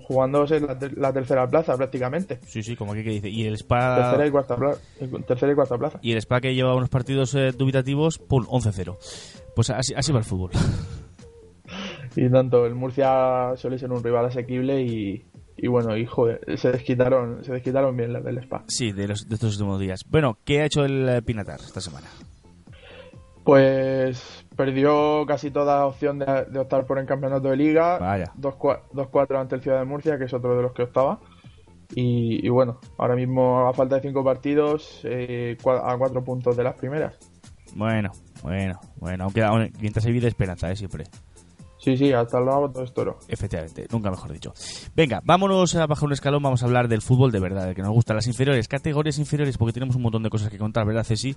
jugándose 0.08 0.60
la, 0.60 0.80
ter- 0.80 0.98
la 0.98 1.14
tercera 1.14 1.48
plaza 1.48 1.78
prácticamente. 1.78 2.40
Sí, 2.48 2.64
sí, 2.64 2.76
como 2.76 2.94
aquí 2.94 3.04
que 3.04 3.12
dice. 3.12 3.30
Y 3.30 3.46
el 3.46 3.54
Spa. 3.54 3.98
Tercera 3.98 4.28
y 4.28 4.32
cuarta 4.32 4.56
plaza. 4.56 4.82
Tercera 5.28 5.52
y 5.52 5.56
cuarta 5.56 5.78
plaza. 5.78 6.00
Y 6.02 6.12
el 6.14 6.18
Spa 6.18 6.42
que 6.42 6.56
lleva 6.56 6.74
unos 6.76 6.90
partidos 6.90 7.36
eh, 7.36 7.52
dubitativos, 7.52 8.18
pum, 8.18 8.46
11-0. 8.48 8.98
Pues 9.56 9.70
así, 9.70 9.94
así 9.96 10.12
va 10.12 10.18
el 10.20 10.26
fútbol. 10.26 10.52
Y 12.18 12.30
tanto, 12.30 12.66
el 12.66 12.76
Murcia 12.76 13.54
suele 13.58 13.78
ser 13.78 13.92
un 13.92 14.02
rival 14.02 14.26
asequible 14.28 14.82
y, 14.82 15.26
y 15.58 15.68
bueno, 15.68 15.96
y 15.98 16.06
joder, 16.06 16.42
se 16.58 16.72
desquitaron, 16.72 17.44
se 17.44 17.54
desquitaron 17.54 17.96
bien 17.96 18.14
las 18.14 18.24
del 18.24 18.38
Spa. 18.40 18.64
Sí, 18.68 18.92
de, 18.92 19.08
los, 19.08 19.28
de 19.28 19.36
estos 19.36 19.54
últimos 19.54 19.80
días. 19.80 20.02
Bueno, 20.10 20.38
¿qué 20.46 20.62
ha 20.62 20.66
hecho 20.66 20.84
el 20.86 21.08
eh, 21.10 21.22
Pinatar 21.22 21.60
esta 21.60 21.82
semana? 21.82 22.08
Pues 23.44 24.46
perdió 24.56 25.24
casi 25.28 25.52
toda 25.52 25.86
opción 25.86 26.18
de, 26.18 26.46
de 26.50 26.60
optar 26.60 26.86
por 26.88 26.98
el 26.98 27.06
campeonato 27.06 27.50
de 27.50 27.58
liga. 27.58 28.00
Vaya. 28.00 28.32
2-4 28.40 29.40
ante 29.40 29.56
el 29.56 29.62
Ciudad 29.62 29.80
de 29.80 29.86
Murcia, 29.86 30.18
que 30.18 30.24
es 30.26 30.34
otro 30.34 30.56
de 30.56 30.64
los 30.64 30.74
que 30.74 30.84
optaba. 30.84 31.20
Y, 31.94 32.44
y 32.46 32.50
bueno, 32.50 32.80
ahora 32.98 33.16
mismo 33.16 33.68
a 33.68 33.74
falta 33.74 33.96
de 33.98 34.02
5 34.02 34.24
partidos, 34.24 35.02
eh, 35.04 35.56
a 35.66 35.96
4 35.98 36.24
puntos 36.24 36.58
de 36.58 36.64
las 36.64 36.74
primeras. 36.76 37.20
Bueno, 37.76 38.12
bueno, 38.42 38.80
bueno. 38.96 39.26
Aunque 39.26 39.44
aún- 39.44 39.72
mientras 39.80 40.04
hay 40.08 40.14
vida, 40.14 40.28
esperanza, 40.28 40.72
¿eh? 40.72 40.76
Siempre. 40.76 41.04
Sí, 41.86 41.96
sí, 41.96 42.12
hasta 42.12 42.40
el 42.40 42.46
lado 42.46 42.72
todo 42.72 42.84
es 42.84 42.92
toro. 42.92 43.20
Efectivamente, 43.28 43.86
nunca 43.92 44.10
mejor 44.10 44.34
dicho. 44.34 44.52
Venga, 44.96 45.22
vámonos 45.24 45.76
a 45.76 45.86
bajar 45.86 46.06
un 46.06 46.14
escalón, 46.14 46.42
vamos 46.42 46.64
a 46.64 46.66
hablar 46.66 46.88
del 46.88 47.04
fútbol 47.04 47.32
de 47.32 47.40
verdad, 47.40 47.70
el 47.70 47.76
que 47.76 47.84
nos 47.84 47.92
gusta, 47.92 48.16
las 48.16 48.26
inferiores, 48.26 48.68
categorías 48.68 49.20
inferiores, 49.20 49.56
porque 49.56 49.72
tenemos 49.72 49.96
un 49.96 50.02
montón 50.02 50.24
de 50.24 50.32
cosas 50.32 50.50
que 50.50 50.58
contar, 50.58 50.84
¿verdad, 50.88 51.04
Ceci? 51.04 51.36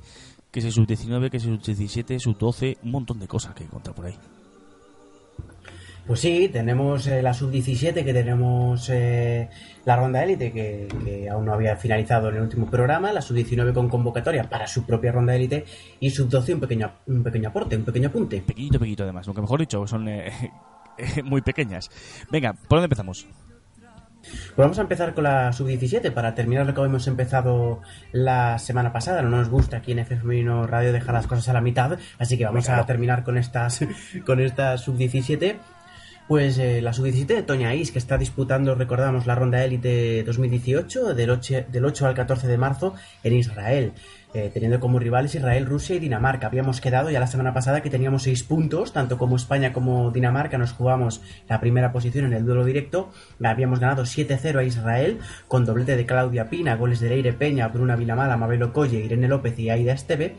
Que 0.50 0.60
es 0.60 0.64
el 0.64 0.72
sub-19, 0.72 1.28
que 1.28 1.36
es 1.36 1.44
el 1.44 1.60
sub-17, 1.60 2.18
sub-12, 2.18 2.78
un 2.82 2.90
montón 2.90 3.18
de 3.18 3.28
cosas 3.28 3.54
que 3.54 3.66
contar 3.66 3.94
por 3.94 4.06
ahí. 4.06 4.14
Pues 6.08 6.20
sí, 6.20 6.48
tenemos 6.50 7.06
eh, 7.06 7.20
la 7.20 7.34
sub-17, 7.34 8.02
que 8.02 8.14
tenemos 8.14 8.88
eh, 8.88 9.46
la 9.84 9.94
ronda 9.94 10.24
élite, 10.24 10.50
que, 10.50 10.88
que 11.04 11.28
aún 11.28 11.44
no 11.44 11.52
había 11.52 11.76
finalizado 11.76 12.30
en 12.30 12.36
el 12.36 12.42
último 12.44 12.70
programa, 12.70 13.12
la 13.12 13.20
sub-19 13.20 13.74
con 13.74 13.90
convocatoria 13.90 14.44
para 14.44 14.66
su 14.66 14.86
propia 14.86 15.12
ronda 15.12 15.36
élite, 15.36 15.66
y 16.00 16.08
sub-12 16.08 16.54
un 16.54 16.60
pequeño, 16.60 16.92
un 17.08 17.22
pequeño 17.22 17.50
aporte, 17.50 17.76
un 17.76 17.84
pequeño 17.84 18.08
apunte. 18.08 18.40
Pequeñito, 18.40 18.78
pequeñito 18.78 19.02
además, 19.02 19.26
nunca 19.26 19.42
mejor 19.42 19.60
dicho, 19.60 19.86
son 19.86 20.08
eh, 20.08 20.32
muy 21.24 21.42
pequeñas. 21.42 21.90
Venga, 22.32 22.54
¿por 22.54 22.78
dónde 22.78 22.86
empezamos? 22.86 23.26
Pues 24.22 24.56
vamos 24.56 24.78
a 24.78 24.82
empezar 24.82 25.12
con 25.12 25.24
la 25.24 25.52
sub-17 25.52 26.10
para 26.10 26.34
terminar 26.34 26.64
lo 26.64 26.72
que 26.72 26.80
hemos 26.80 27.06
empezado 27.06 27.82
la 28.12 28.58
semana 28.58 28.94
pasada. 28.94 29.20
No 29.20 29.28
nos 29.28 29.50
gusta 29.50 29.76
aquí 29.76 29.92
en 29.92 29.98
F 29.98 30.16
Femenino 30.16 30.66
Radio 30.66 30.90
dejar 30.90 31.14
las 31.14 31.26
cosas 31.26 31.50
a 31.50 31.52
la 31.52 31.60
mitad, 31.60 31.98
así 32.18 32.38
que 32.38 32.46
vamos 32.46 32.66
a 32.70 32.86
terminar 32.86 33.24
con 33.24 33.36
estas 33.36 33.80
con 34.24 34.40
esta 34.40 34.78
sub-17. 34.78 35.56
Pues 36.28 36.58
eh, 36.58 36.82
la 36.82 36.92
sub-17 36.92 37.26
de 37.26 37.42
Toña 37.42 37.74
Is, 37.74 37.90
que 37.90 37.98
está 37.98 38.18
disputando, 38.18 38.74
recordamos, 38.74 39.26
la 39.26 39.34
ronda 39.34 39.64
élite 39.64 40.22
2018 40.24 41.14
del 41.14 41.30
8, 41.30 41.64
del 41.72 41.86
8 41.86 42.06
al 42.06 42.14
14 42.14 42.46
de 42.46 42.58
marzo 42.58 42.94
en 43.24 43.32
Israel. 43.32 43.92
Eh, 44.34 44.50
teniendo 44.52 44.78
como 44.78 44.98
rivales 44.98 45.34
Israel, 45.34 45.64
Rusia 45.64 45.96
y 45.96 46.00
Dinamarca. 46.00 46.48
Habíamos 46.48 46.82
quedado 46.82 47.08
ya 47.08 47.18
la 47.18 47.26
semana 47.26 47.54
pasada 47.54 47.80
que 47.80 47.88
teníamos 47.88 48.24
seis 48.24 48.42
puntos, 48.42 48.92
tanto 48.92 49.16
como 49.16 49.36
España 49.36 49.72
como 49.72 50.10
Dinamarca 50.10 50.58
nos 50.58 50.72
jugamos 50.72 51.22
la 51.48 51.60
primera 51.60 51.92
posición 51.92 52.26
en 52.26 52.34
el 52.34 52.44
duelo 52.44 52.66
directo. 52.66 53.10
Habíamos 53.42 53.80
ganado 53.80 54.02
7-0 54.02 54.58
a 54.58 54.64
Israel 54.64 55.20
con 55.48 55.64
doblete 55.64 55.96
de 55.96 56.04
Claudia 56.04 56.50
Pina, 56.50 56.76
goles 56.76 57.00
de 57.00 57.08
Leire 57.08 57.32
Peña, 57.32 57.68
Bruna 57.68 57.96
Vilamala, 57.96 58.36
Mabel 58.36 58.64
Ocolle, 58.64 59.02
Irene 59.02 59.28
López 59.28 59.58
y 59.58 59.70
Aida 59.70 59.94
Esteve. 59.94 60.36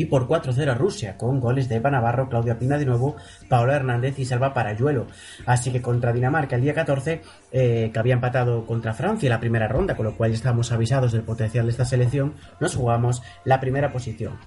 Y 0.00 0.06
por 0.06 0.26
4-0 0.26 0.70
a 0.70 0.74
Rusia, 0.74 1.16
con 1.18 1.40
goles 1.40 1.68
de 1.68 1.76
Eva 1.76 1.90
Navarro, 1.90 2.28
Claudia 2.28 2.58
Pina 2.58 2.78
de 2.78 2.86
nuevo, 2.86 3.16
Paola 3.48 3.76
Hernández 3.76 4.18
y 4.18 4.24
Salva 4.24 4.54
Parayuelo. 4.54 5.06
Así 5.44 5.70
que 5.70 5.82
contra 5.82 6.12
Dinamarca 6.12 6.56
el 6.56 6.62
día 6.62 6.72
14, 6.72 7.20
eh, 7.52 7.90
que 7.92 7.98
había 7.98 8.14
empatado 8.14 8.64
contra 8.64 8.94
Francia 8.94 9.26
en 9.26 9.30
la 9.32 9.40
primera 9.40 9.68
ronda, 9.68 9.94
con 9.96 10.06
lo 10.06 10.16
cual 10.16 10.30
ya 10.30 10.36
estábamos 10.36 10.72
avisados 10.72 11.12
del 11.12 11.22
potencial 11.22 11.66
de 11.66 11.72
esta 11.72 11.84
selección, 11.84 12.34
nos 12.60 12.74
jugamos 12.76 13.22
la 13.44 13.60
primera 13.60 13.92
posición. 13.92 14.38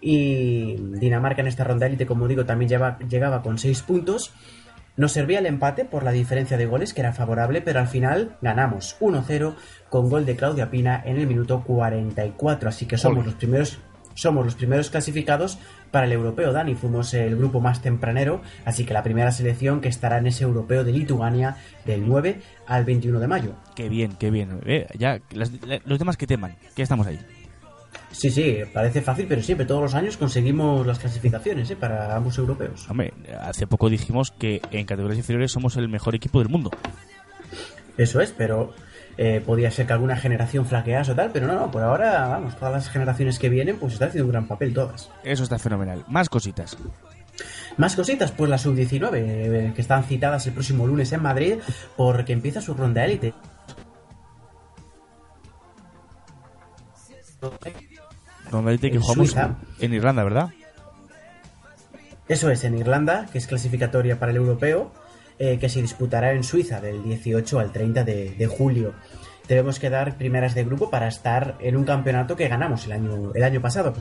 Y 0.00 0.76
Dinamarca 0.76 1.42
en 1.42 1.48
esta 1.48 1.64
ronda 1.64 1.86
élite, 1.86 2.06
como 2.06 2.28
digo, 2.28 2.44
también 2.44 2.68
lleva- 2.68 2.98
llegaba 3.08 3.42
con 3.42 3.58
6 3.58 3.82
puntos. 3.82 4.32
Nos 4.96 5.12
servía 5.12 5.38
el 5.38 5.46
empate 5.46 5.84
por 5.84 6.02
la 6.02 6.12
diferencia 6.12 6.56
de 6.56 6.66
goles, 6.66 6.92
que 6.92 7.00
era 7.00 7.12
favorable, 7.12 7.60
pero 7.62 7.80
al 7.80 7.88
final 7.88 8.36
ganamos 8.42 8.96
1-0 9.00 9.54
con 9.88 10.10
gol 10.10 10.26
de 10.26 10.36
Claudia 10.36 10.70
Pina 10.70 11.02
en 11.04 11.16
el 11.18 11.26
minuto 11.26 11.62
44. 11.64 12.68
Así 12.68 12.86
que 12.86 12.98
somos 12.98 13.24
los 13.24 13.34
primeros, 13.34 13.78
somos 14.14 14.44
los 14.44 14.54
primeros 14.54 14.90
clasificados 14.90 15.58
para 15.90 16.06
el 16.06 16.12
europeo, 16.12 16.52
Dani. 16.52 16.74
Fuimos 16.74 17.12
el 17.14 17.36
grupo 17.36 17.60
más 17.60 17.82
tempranero, 17.82 18.42
así 18.64 18.84
que 18.84 18.94
la 18.94 19.02
primera 19.02 19.30
selección 19.32 19.80
que 19.80 19.88
estará 19.88 20.18
en 20.18 20.26
ese 20.26 20.44
europeo 20.44 20.84
de 20.84 20.92
Lituania 20.92 21.56
del 21.84 22.06
9 22.06 22.40
al 22.66 22.84
21 22.84 23.20
de 23.20 23.26
mayo. 23.28 23.54
Qué 23.76 23.88
bien, 23.88 24.12
qué 24.18 24.30
bien. 24.30 24.60
Eh, 24.66 24.86
ya, 24.98 25.20
las- 25.32 25.50
los 25.84 25.98
demás 25.98 26.16
que 26.16 26.26
teman, 26.26 26.56
que 26.74 26.82
estamos 26.82 27.06
ahí. 27.06 27.18
Sí, 28.10 28.30
sí, 28.30 28.58
parece 28.74 29.00
fácil, 29.00 29.26
pero 29.26 29.42
siempre, 29.42 29.66
todos 29.66 29.80
los 29.82 29.94
años 29.94 30.16
conseguimos 30.18 30.86
las 30.86 30.98
clasificaciones 30.98 31.70
¿eh? 31.70 31.76
para 31.76 32.14
ambos 32.14 32.36
europeos. 32.36 32.86
Hombre, 32.90 33.12
hace 33.40 33.66
poco 33.66 33.88
dijimos 33.88 34.30
que 34.32 34.60
en 34.70 34.84
categorías 34.84 35.18
inferiores 35.18 35.50
somos 35.50 35.76
el 35.76 35.88
mejor 35.88 36.14
equipo 36.14 36.38
del 36.38 36.48
mundo. 36.50 36.70
Eso 37.96 38.20
es, 38.20 38.30
pero 38.32 38.74
eh, 39.18 39.42
podía 39.44 39.70
ser 39.70 39.86
que 39.86 39.92
alguna 39.92 40.16
generación 40.16 40.66
flaquease 40.66 41.12
o 41.12 41.14
tal, 41.14 41.30
pero 41.32 41.46
no, 41.46 41.54
no, 41.54 41.70
por 41.70 41.82
ahora, 41.82 42.28
vamos, 42.28 42.56
todas 42.56 42.72
las 42.74 42.88
generaciones 42.88 43.38
que 43.38 43.48
vienen, 43.48 43.78
pues 43.78 43.94
están 43.94 44.08
haciendo 44.08 44.26
un 44.26 44.32
gran 44.32 44.46
papel 44.46 44.72
todas. 44.74 45.10
Eso 45.24 45.42
está 45.42 45.58
fenomenal. 45.58 46.04
Más 46.08 46.28
cositas. 46.28 46.76
Más 47.76 47.96
cositas, 47.96 48.30
pues 48.32 48.50
la 48.50 48.58
sub-19, 48.58 49.10
eh, 49.14 49.72
que 49.74 49.80
están 49.80 50.04
citadas 50.04 50.46
el 50.46 50.52
próximo 50.52 50.86
lunes 50.86 51.12
en 51.12 51.22
Madrid, 51.22 51.54
porque 51.96 52.32
empieza 52.32 52.60
su 52.60 52.74
ronda 52.74 53.04
élite. 53.04 53.32
Normalmente 58.50 58.90
que 58.90 58.96
En 58.96 59.02
jugamos 59.02 59.28
Suiza. 59.30 59.56
en 59.80 59.94
Irlanda, 59.94 60.24
¿verdad? 60.24 60.50
Eso 62.28 62.50
es, 62.50 62.64
en 62.64 62.78
Irlanda, 62.78 63.26
que 63.32 63.38
es 63.38 63.46
clasificatoria 63.46 64.18
para 64.18 64.30
el 64.30 64.36
europeo, 64.36 64.92
eh, 65.38 65.58
que 65.58 65.68
se 65.68 65.82
disputará 65.82 66.32
en 66.32 66.44
Suiza 66.44 66.80
del 66.80 67.02
18 67.02 67.58
al 67.58 67.72
30 67.72 68.04
de, 68.04 68.30
de 68.30 68.46
julio. 68.46 68.94
Debemos 69.48 69.80
quedar 69.80 70.16
primeras 70.16 70.54
de 70.54 70.64
grupo 70.64 70.88
para 70.88 71.08
estar 71.08 71.56
en 71.60 71.76
un 71.76 71.84
campeonato 71.84 72.36
que 72.36 72.48
ganamos 72.48 72.86
el 72.86 72.92
año, 72.92 73.32
el 73.34 73.42
año 73.42 73.60
pasado. 73.60 73.92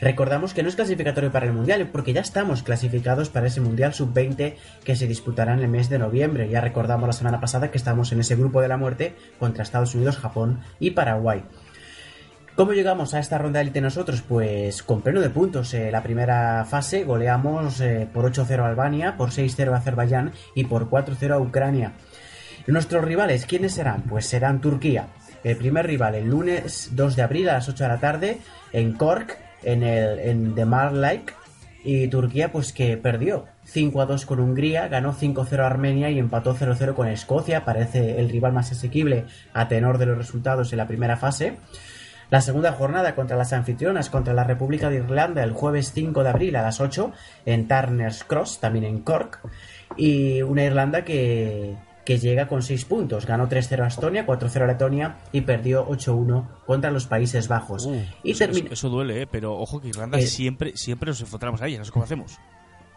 Recordamos 0.00 0.54
que 0.54 0.62
no 0.62 0.68
es 0.68 0.76
clasificatorio 0.76 1.30
para 1.30 1.46
el 1.46 1.52
Mundial, 1.52 1.90
porque 1.92 2.12
ya 2.12 2.22
estamos 2.22 2.62
clasificados 2.62 3.28
para 3.28 3.46
ese 3.46 3.60
Mundial 3.60 3.92
Sub-20 3.92 4.54
que 4.84 4.96
se 4.96 5.06
disputará 5.06 5.52
en 5.52 5.60
el 5.60 5.68
mes 5.68 5.90
de 5.90 5.98
noviembre. 5.98 6.48
Ya 6.48 6.60
recordamos 6.60 7.06
la 7.06 7.12
semana 7.12 7.40
pasada 7.40 7.70
que 7.70 7.78
estamos 7.78 8.10
en 8.12 8.20
ese 8.20 8.36
grupo 8.36 8.62
de 8.62 8.68
la 8.68 8.78
muerte 8.78 9.14
contra 9.38 9.62
Estados 9.62 9.94
Unidos, 9.94 10.16
Japón 10.16 10.60
y 10.80 10.92
Paraguay. 10.92 11.44
¿Cómo 12.56 12.72
llegamos 12.72 13.12
a 13.12 13.18
esta 13.18 13.36
ronda 13.36 13.60
élite 13.60 13.82
nosotros? 13.82 14.22
Pues 14.22 14.82
con 14.82 15.02
pleno 15.02 15.20
de 15.20 15.28
puntos. 15.28 15.74
Eh, 15.74 15.90
la 15.90 16.02
primera 16.02 16.64
fase 16.64 17.04
goleamos 17.04 17.82
eh, 17.82 18.08
por 18.10 18.24
8-0 18.32 18.60
a 18.60 18.68
Albania, 18.68 19.14
por 19.18 19.28
6-0 19.28 19.74
a 19.74 19.76
Azerbaiyán 19.76 20.32
y 20.54 20.64
por 20.64 20.88
4-0 20.88 21.32
a 21.32 21.38
Ucrania. 21.38 21.92
Nuestros 22.66 23.04
rivales, 23.04 23.44
¿quiénes 23.44 23.74
serán? 23.74 24.04
Pues 24.04 24.24
serán 24.24 24.62
Turquía. 24.62 25.08
El 25.44 25.58
primer 25.58 25.86
rival 25.86 26.14
el 26.14 26.30
lunes 26.30 26.92
2 26.92 27.14
de 27.14 27.22
abril 27.22 27.50
a 27.50 27.52
las 27.52 27.68
8 27.68 27.84
de 27.84 27.88
la 27.90 28.00
tarde 28.00 28.38
en 28.72 28.94
Cork, 28.94 29.36
en 29.62 29.82
el 29.82 30.18
en 30.20 30.54
The 30.54 30.64
Marlake. 30.64 31.34
Y 31.84 32.08
Turquía, 32.08 32.52
pues 32.52 32.72
que 32.72 32.96
perdió 32.96 33.44
5 33.64 34.00
a 34.00 34.06
2 34.06 34.24
con 34.24 34.40
Hungría, 34.40 34.88
ganó 34.88 35.12
5-0 35.12 35.58
a 35.60 35.66
Armenia 35.66 36.10
y 36.10 36.18
empató 36.18 36.56
0-0 36.56 36.94
con 36.94 37.06
Escocia. 37.06 37.66
Parece 37.66 38.18
el 38.18 38.30
rival 38.30 38.54
más 38.54 38.72
asequible 38.72 39.26
a 39.52 39.68
tenor 39.68 39.98
de 39.98 40.06
los 40.06 40.16
resultados 40.16 40.72
en 40.72 40.78
la 40.78 40.86
primera 40.86 41.18
fase. 41.18 41.58
La 42.30 42.40
segunda 42.40 42.72
jornada 42.72 43.14
contra 43.14 43.36
las 43.36 43.52
anfitrionas 43.52 44.10
contra 44.10 44.34
la 44.34 44.44
República 44.44 44.90
de 44.90 44.96
Irlanda 44.96 45.42
el 45.44 45.52
jueves 45.52 45.92
5 45.94 46.22
de 46.24 46.28
abril 46.28 46.56
a 46.56 46.62
las 46.62 46.80
8 46.80 47.12
en 47.44 47.68
Turner's 47.68 48.24
Cross, 48.24 48.58
también 48.60 48.84
en 48.84 49.00
Cork. 49.00 49.40
Y 49.96 50.42
una 50.42 50.64
Irlanda 50.64 51.04
que, 51.04 51.76
que 52.04 52.18
llega 52.18 52.48
con 52.48 52.62
6 52.62 52.84
puntos. 52.86 53.26
Ganó 53.26 53.48
3-0 53.48 53.82
a 53.84 53.86
Estonia, 53.86 54.26
4-0 54.26 54.62
a 54.62 54.66
Letonia 54.66 55.16
y 55.30 55.42
perdió 55.42 55.86
8-1 55.88 56.44
contra 56.66 56.90
los 56.90 57.06
Países 57.06 57.46
Bajos. 57.48 57.88
y 58.24 58.32
eso, 58.32 58.38
termina... 58.40 58.66
eso- 58.66 58.74
eso 58.74 58.88
duele, 58.88 59.22
¿eh? 59.22 59.26
pero 59.30 59.54
ojo 59.56 59.80
que 59.80 59.88
Irlanda 59.88 60.18
Eh. 60.18 60.26
siempre, 60.26 60.72
siempre 60.76 61.08
nos 61.10 61.20
encontramos 61.20 61.62
a 61.62 61.68
ella, 61.68 61.78
no 61.78 61.84
sé 61.84 61.92
cómo 61.92 62.04
hacemos. 62.04 62.38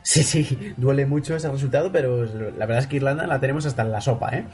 Sí, 0.02 0.24
sí, 0.24 0.74
duele 0.78 1.06
mucho 1.06 1.36
ese 1.36 1.50
resultado, 1.52 1.92
pero 1.92 2.24
la 2.26 2.66
verdad 2.66 2.80
es 2.80 2.88
que 2.88 2.96
Irlanda 2.96 3.28
la 3.28 3.40
tenemos 3.40 3.66
hasta 3.68 3.84
en 3.84 3.92
la 3.92 4.02
sopa, 4.02 4.30
¿eh? 4.36 4.46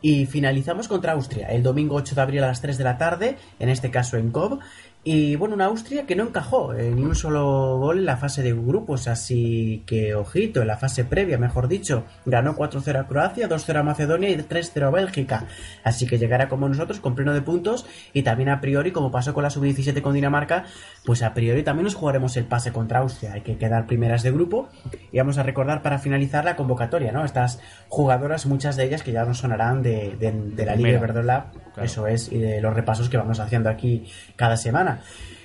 Y 0.00 0.26
finalizamos 0.26 0.86
contra 0.86 1.12
Austria, 1.12 1.48
el 1.48 1.62
domingo 1.62 1.96
8 1.96 2.14
de 2.14 2.20
abril 2.20 2.44
a 2.44 2.48
las 2.48 2.60
3 2.60 2.78
de 2.78 2.84
la 2.84 2.98
tarde, 2.98 3.36
en 3.58 3.68
este 3.68 3.90
caso 3.90 4.16
en 4.16 4.30
Cobb. 4.30 4.60
Y 5.04 5.36
bueno, 5.36 5.54
una 5.54 5.66
Austria 5.66 6.04
que 6.04 6.16
no 6.16 6.24
encajó 6.24 6.74
eh, 6.74 6.90
ni 6.94 7.02
un 7.02 7.14
solo 7.14 7.78
gol 7.78 7.98
en 8.00 8.04
la 8.04 8.18
fase 8.18 8.42
de 8.42 8.52
grupos, 8.52 9.08
así 9.08 9.82
que 9.86 10.14
ojito, 10.14 10.60
en 10.60 10.66
la 10.66 10.76
fase 10.76 11.04
previa, 11.04 11.38
mejor 11.38 11.66
dicho, 11.68 12.04
ganó 12.26 12.54
4-0 12.56 12.98
a 13.00 13.06
Croacia, 13.06 13.48
2-0 13.48 13.76
a 13.78 13.82
Macedonia 13.84 14.28
y 14.28 14.36
3-0 14.36 14.82
a 14.86 14.90
Bélgica. 14.90 15.46
Así 15.82 16.06
que 16.06 16.18
llegará 16.18 16.48
como 16.50 16.68
nosotros 16.68 17.00
con 17.00 17.14
pleno 17.14 17.32
de 17.32 17.40
puntos 17.40 17.86
y 18.12 18.22
también 18.22 18.50
a 18.50 18.60
priori, 18.60 18.90
como 18.90 19.10
pasó 19.10 19.32
con 19.32 19.44
la 19.44 19.50
sub-17 19.50 20.02
con 20.02 20.12
Dinamarca, 20.12 20.64
pues 21.06 21.22
a 21.22 21.32
priori 21.32 21.62
también 21.62 21.84
nos 21.84 21.94
jugaremos 21.94 22.36
el 22.36 22.44
pase 22.44 22.72
contra 22.72 22.98
Austria. 22.98 23.32
Hay 23.32 23.40
que 23.42 23.56
quedar 23.56 23.86
primeras 23.86 24.22
de 24.24 24.32
grupo 24.32 24.68
y 25.10 25.18
vamos 25.18 25.38
a 25.38 25.42
recordar 25.42 25.80
para 25.80 25.98
finalizar 26.00 26.44
la 26.44 26.54
convocatoria, 26.56 27.12
¿no? 27.12 27.24
Estas 27.24 27.60
jugadoras, 27.88 28.44
muchas 28.44 28.76
de 28.76 28.84
ellas 28.84 29.02
que 29.02 29.12
ya 29.12 29.24
nos 29.24 29.38
sonarán 29.38 29.80
de, 29.82 30.16
de- 30.18 30.32
de 30.32 30.66
la 30.66 30.74
Liga. 30.74 30.90
Iberdrola, 30.98 31.46
Claro. 31.78 31.86
eso 31.86 32.06
es, 32.08 32.32
y 32.32 32.38
de 32.38 32.60
los 32.60 32.74
repasos 32.74 33.08
que 33.08 33.16
vamos 33.16 33.38
haciendo 33.38 33.70
aquí 33.70 34.04
cada 34.34 34.56
semana. 34.56 34.97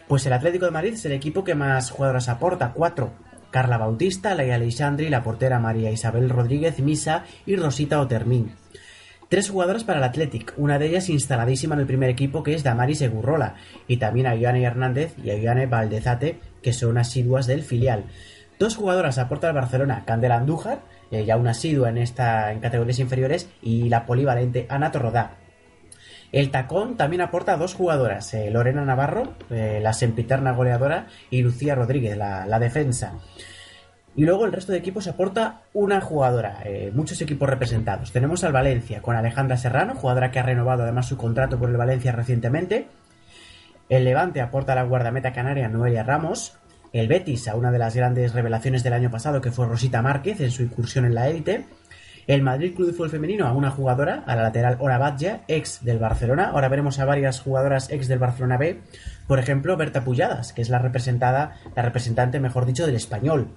Pues 0.08 0.26
el 0.26 0.34
Atlético 0.34 0.66
de 0.66 0.72
Madrid 0.72 0.94
es 0.94 1.06
el 1.06 1.12
equipo 1.14 1.44
que 1.44 1.56
más 1.56 1.92
jugadoras 1.92 2.30
aporta, 2.30 2.72
cuatro. 2.74 3.12
Carla 3.52 3.78
Bautista, 3.78 4.34
Laia 4.34 4.56
Alexandri, 4.56 5.10
la 5.10 5.24
portera 5.24 5.60
María 5.60 5.92
Isabel 5.92 6.30
Rodríguez 6.30 6.80
Misa 6.80 7.26
y 7.46 7.56
Rosita 7.56 8.02
Otermín. 8.02 8.56
Tres 9.30 9.50
jugadoras 9.50 9.84
para 9.84 10.00
el 10.00 10.04
Athletic, 10.04 10.54
una 10.58 10.78
de 10.78 10.88
ellas 10.88 11.10
instaladísima 11.10 11.76
en 11.76 11.82
el 11.82 11.88
primer 11.88 12.10
equipo 12.10 12.44
que 12.44 12.54
es 12.54 12.64
Damaris 12.64 13.02
Egurrola, 13.02 13.56
y 13.88 13.98
también 13.98 14.28
a 14.28 14.36
Ioane 14.36 14.64
Hernández 14.64 15.16
y 15.24 15.30
a 15.30 15.36
Ioane 15.36 15.66
Valdezate, 15.66 16.40
que 16.62 16.74
son 16.74 16.98
asiduas 16.98 17.48
del 17.48 17.64
filial. 17.64 18.06
Dos 18.60 18.76
jugadoras 18.76 19.18
aporta 19.18 19.48
el 19.48 19.56
Barcelona, 19.56 20.04
Candela 20.06 20.36
Andújar, 20.36 20.82
ya 21.12 21.38
una 21.38 21.52
asidua 21.52 21.90
en 21.90 21.98
esta 21.98 22.52
en 22.52 22.60
categorías 22.60 23.00
inferiores, 23.00 23.50
y 23.62 23.90
la 23.90 24.06
polivalente 24.06 24.66
Ana 24.70 24.92
Torrodá. 24.92 25.38
El 26.34 26.50
tacón 26.50 26.98
también 26.98 27.22
aporta 27.22 27.54
a 27.54 27.58
dos 27.58 27.76
jugadoras, 27.76 28.34
eh, 28.34 28.50
Lorena 28.50 28.84
Navarro, 28.84 29.36
eh, 29.52 29.80
la 29.84 29.94
sempiterna 29.94 30.54
goleadora, 30.54 31.06
y 31.30 31.44
Lucía 31.44 31.76
Rodríguez, 31.76 32.18
la, 32.18 32.60
defensa. 32.60 33.20
Y 34.16 34.26
luego 34.26 34.48
el 34.48 34.52
resto 34.52 34.72
de 34.72 34.80
equipos 34.80 35.08
aporta 35.08 35.62
una 35.74 36.02
jugadora, 36.02 36.62
eh, 36.66 36.92
muchos 36.92 37.22
equipos 37.22 37.48
representados. 37.48 38.12
Tenemos 38.12 38.44
al 38.44 38.52
Valencia 38.52 39.04
con 39.04 39.16
Alejandra 39.16 39.58
Serrano, 39.58 39.94
jugadora 39.94 40.32
que 40.32 40.40
ha 40.40 40.44
renovado 40.44 40.82
además 40.82 41.06
su 41.06 41.18
contrato 41.18 41.60
por 41.60 41.70
el 41.70 41.78
Valencia 41.78 42.12
recientemente. 42.12 42.88
El 43.88 44.04
Levante 44.04 44.42
aporta 44.42 44.72
a 44.72 44.76
la 44.76 44.84
guardameta 44.84 45.34
canaria 45.34 45.70
Noelia 45.70 46.02
Ramos. 46.02 46.58
El 46.94 47.08
Betis 47.08 47.48
a 47.48 47.56
una 47.56 47.72
de 47.72 47.78
las 47.78 47.96
grandes 47.96 48.34
revelaciones 48.34 48.84
del 48.84 48.94
año 48.94 49.12
pasado 49.12 49.40
que 49.40 49.52
fue 49.52 49.68
Rosita 49.68 50.02
Márquez 50.02 50.40
en 50.42 50.50
su 50.50 50.64
incursión 50.64 51.06
en 51.06 51.14
la 51.14 51.28
élite. 51.28 51.68
El 52.28 52.42
Madrid 52.42 52.74
Club 52.74 52.88
de 52.88 52.94
Fútbol 52.94 53.10
Femenino 53.10 53.48
a 53.48 53.54
una 53.54 53.72
jugadora, 53.72 54.24
a 54.26 54.36
la 54.36 54.44
lateral 54.44 54.78
Ora 54.80 55.16
ex 55.48 55.84
del 55.84 56.00
Barcelona. 56.00 56.50
Ahora 56.50 56.70
veremos 56.70 57.00
a 57.00 57.06
varias 57.06 57.42
jugadoras 57.42 57.92
ex 57.92 58.08
del 58.08 58.20
Barcelona 58.20 58.58
B. 58.58 58.80
Por 59.28 59.40
ejemplo, 59.40 59.76
Berta 59.78 60.04
Pulladas, 60.04 60.54
que 60.54 60.62
es 60.62 60.70
la 60.70 60.80
representada, 60.80 61.56
la 61.76 61.82
representante, 61.82 62.40
mejor 62.40 62.66
dicho, 62.66 62.86
del 62.86 62.96
español. 62.96 63.50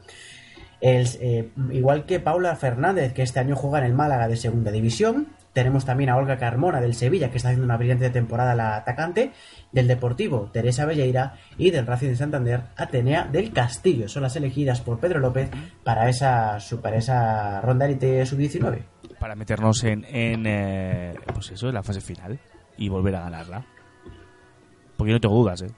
Eh, 0.80 1.50
igual 1.72 2.04
que 2.04 2.20
Paula 2.20 2.54
Fernández, 2.56 3.12
que 3.12 3.22
este 3.22 3.40
año 3.40 3.56
juega 3.56 3.78
en 3.78 3.84
el 3.84 3.94
Málaga 3.94 4.28
de 4.28 4.36
Segunda 4.36 4.70
División. 4.70 5.28
Tenemos 5.56 5.86
también 5.86 6.10
a 6.10 6.18
Olga 6.18 6.36
Carmona 6.36 6.82
del 6.82 6.92
Sevilla, 6.92 7.30
que 7.30 7.38
está 7.38 7.48
haciendo 7.48 7.64
una 7.64 7.78
brillante 7.78 8.10
temporada 8.10 8.54
la 8.54 8.76
atacante. 8.76 9.32
Del 9.72 9.88
Deportivo, 9.88 10.50
Teresa 10.52 10.84
Belleira. 10.84 11.36
Y 11.56 11.70
del 11.70 11.86
Racing 11.86 12.08
de 12.08 12.16
Santander, 12.16 12.64
Atenea 12.76 13.24
del 13.24 13.54
Castillo. 13.54 14.06
Son 14.06 14.22
las 14.22 14.36
elegidas 14.36 14.82
por 14.82 15.00
Pedro 15.00 15.18
López 15.18 15.48
para 15.82 16.10
esa, 16.10 16.58
para 16.82 16.98
esa 16.98 17.62
ronda 17.62 17.86
élite 17.86 18.26
sub-19. 18.26 18.82
Para 19.18 19.34
meternos 19.34 19.82
en, 19.84 20.04
en 20.04 20.44
eh, 20.46 21.14
pues 21.32 21.50
eso, 21.52 21.68
en 21.68 21.74
la 21.74 21.82
fase 21.82 22.02
final 22.02 22.38
y 22.76 22.90
volver 22.90 23.16
a 23.16 23.20
ganarla. 23.20 23.64
Porque 24.98 25.14
no 25.14 25.20
tengo 25.20 25.36
dudas, 25.36 25.62
¿eh? 25.62 25.70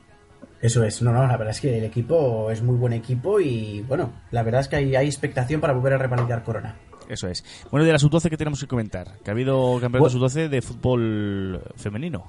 Eso 0.61 0.83
es, 0.83 1.03
no, 1.03 1.13
no, 1.13 1.25
la 1.25 1.37
verdad 1.37 1.53
es 1.53 1.61
que 1.61 1.79
el 1.79 1.85
equipo 1.85 2.51
es 2.51 2.63
muy 2.63 2.75
buen 2.75 2.95
equipo 2.95 3.39
y 3.39 3.83
bueno, 3.83 4.11
la 4.33 4.43
verdad 4.43 4.63
es 4.63 4.67
que 4.67 4.75
hay, 4.75 4.97
hay 4.97 5.07
expectación 5.07 5.61
para 5.61 5.73
volver 5.73 5.93
a 5.93 5.99
revalidar 5.99 6.43
Corona. 6.43 6.75
Eso 7.09 7.29
es. 7.29 7.45
Bueno, 7.71 7.87
de 7.87 7.93
la 7.93 7.99
sub-12, 7.99 8.29
¿qué 8.29 8.37
tenemos 8.37 8.61
que 8.61 8.67
comentar? 8.67 9.19
Que 9.25 9.31
ha 9.31 9.33
habido 9.33 9.79
campeonato 9.81 10.11
sub-12 10.11 10.49
de 10.49 10.63
fútbol 10.63 11.63
femenino. 11.77 12.27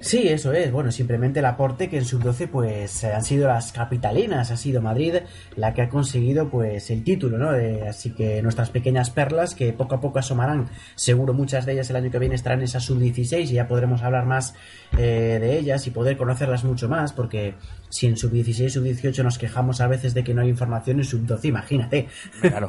Sí, 0.00 0.28
eso 0.28 0.52
es. 0.52 0.70
Bueno, 0.70 0.92
simplemente 0.92 1.38
el 1.38 1.46
aporte 1.46 1.88
que 1.88 1.96
en 1.96 2.04
sub-12 2.04 2.48
pues 2.48 3.04
han 3.04 3.24
sido 3.24 3.48
las 3.48 3.72
capitalinas, 3.72 4.50
ha 4.50 4.56
sido 4.56 4.82
Madrid 4.82 5.14
la 5.56 5.72
que 5.72 5.80
ha 5.80 5.88
conseguido 5.88 6.50
pues 6.50 6.90
el 6.90 7.02
título, 7.04 7.38
¿no? 7.38 7.54
Eh, 7.54 7.88
así 7.88 8.10
que 8.10 8.42
nuestras 8.42 8.68
pequeñas 8.68 9.08
perlas 9.08 9.54
que 9.54 9.72
poco 9.72 9.94
a 9.94 10.00
poco 10.02 10.18
asomarán, 10.18 10.68
seguro 10.94 11.32
muchas 11.32 11.64
de 11.64 11.72
ellas 11.72 11.88
el 11.88 11.96
año 11.96 12.10
que 12.10 12.18
viene 12.18 12.34
estarán 12.34 12.58
en 12.58 12.64
esa 12.64 12.80
sub-16 12.80 13.48
y 13.48 13.54
ya 13.54 13.66
podremos 13.66 14.02
hablar 14.02 14.26
más 14.26 14.54
eh, 14.98 15.38
de 15.40 15.58
ellas 15.58 15.86
y 15.86 15.90
poder 15.90 16.18
conocerlas 16.18 16.64
mucho 16.64 16.86
más 16.86 17.14
porque 17.14 17.54
si 17.94 18.08
en 18.08 18.16
sub-16, 18.16 18.70
sub-18 18.70 19.22
nos 19.22 19.38
quejamos 19.38 19.80
a 19.80 19.86
veces 19.86 20.14
de 20.14 20.24
que 20.24 20.34
no 20.34 20.42
hay 20.42 20.48
información 20.48 20.98
en 20.98 21.04
sub-12, 21.04 21.44
imagínate. 21.44 22.08
Claro. 22.40 22.68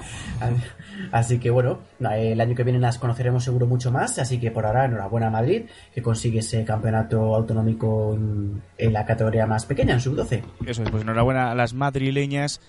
así 1.12 1.40
que 1.40 1.50
bueno, 1.50 1.80
el 2.00 2.40
año 2.40 2.54
que 2.54 2.64
viene 2.64 2.78
las 2.78 3.00
conoceremos 3.00 3.44
seguro 3.44 3.66
mucho 3.66 3.92
más, 3.92 4.20
así 4.20 4.40
que 4.40 4.52
por 4.52 4.68
ahora 4.68 4.86
enhorabuena 4.86 5.28
a 5.28 5.32
Madrid 5.32 5.64
que 5.96 6.04
consigue 6.04 6.40
ese 6.40 6.64
campeonato 6.64 7.34
autonómico 7.34 8.14
en, 8.14 8.62
en 8.78 8.94
la 8.94 9.04
categoría 9.04 9.48
más 9.48 9.66
pequeña, 9.66 9.96
en 9.96 10.00
sub-12. 10.00 10.44
Eso 10.68 10.84
es, 10.84 10.92
pues 10.92 11.02
enhorabuena 11.02 11.50
a 11.50 11.56
las 11.56 11.74
madrileñas 11.74 12.62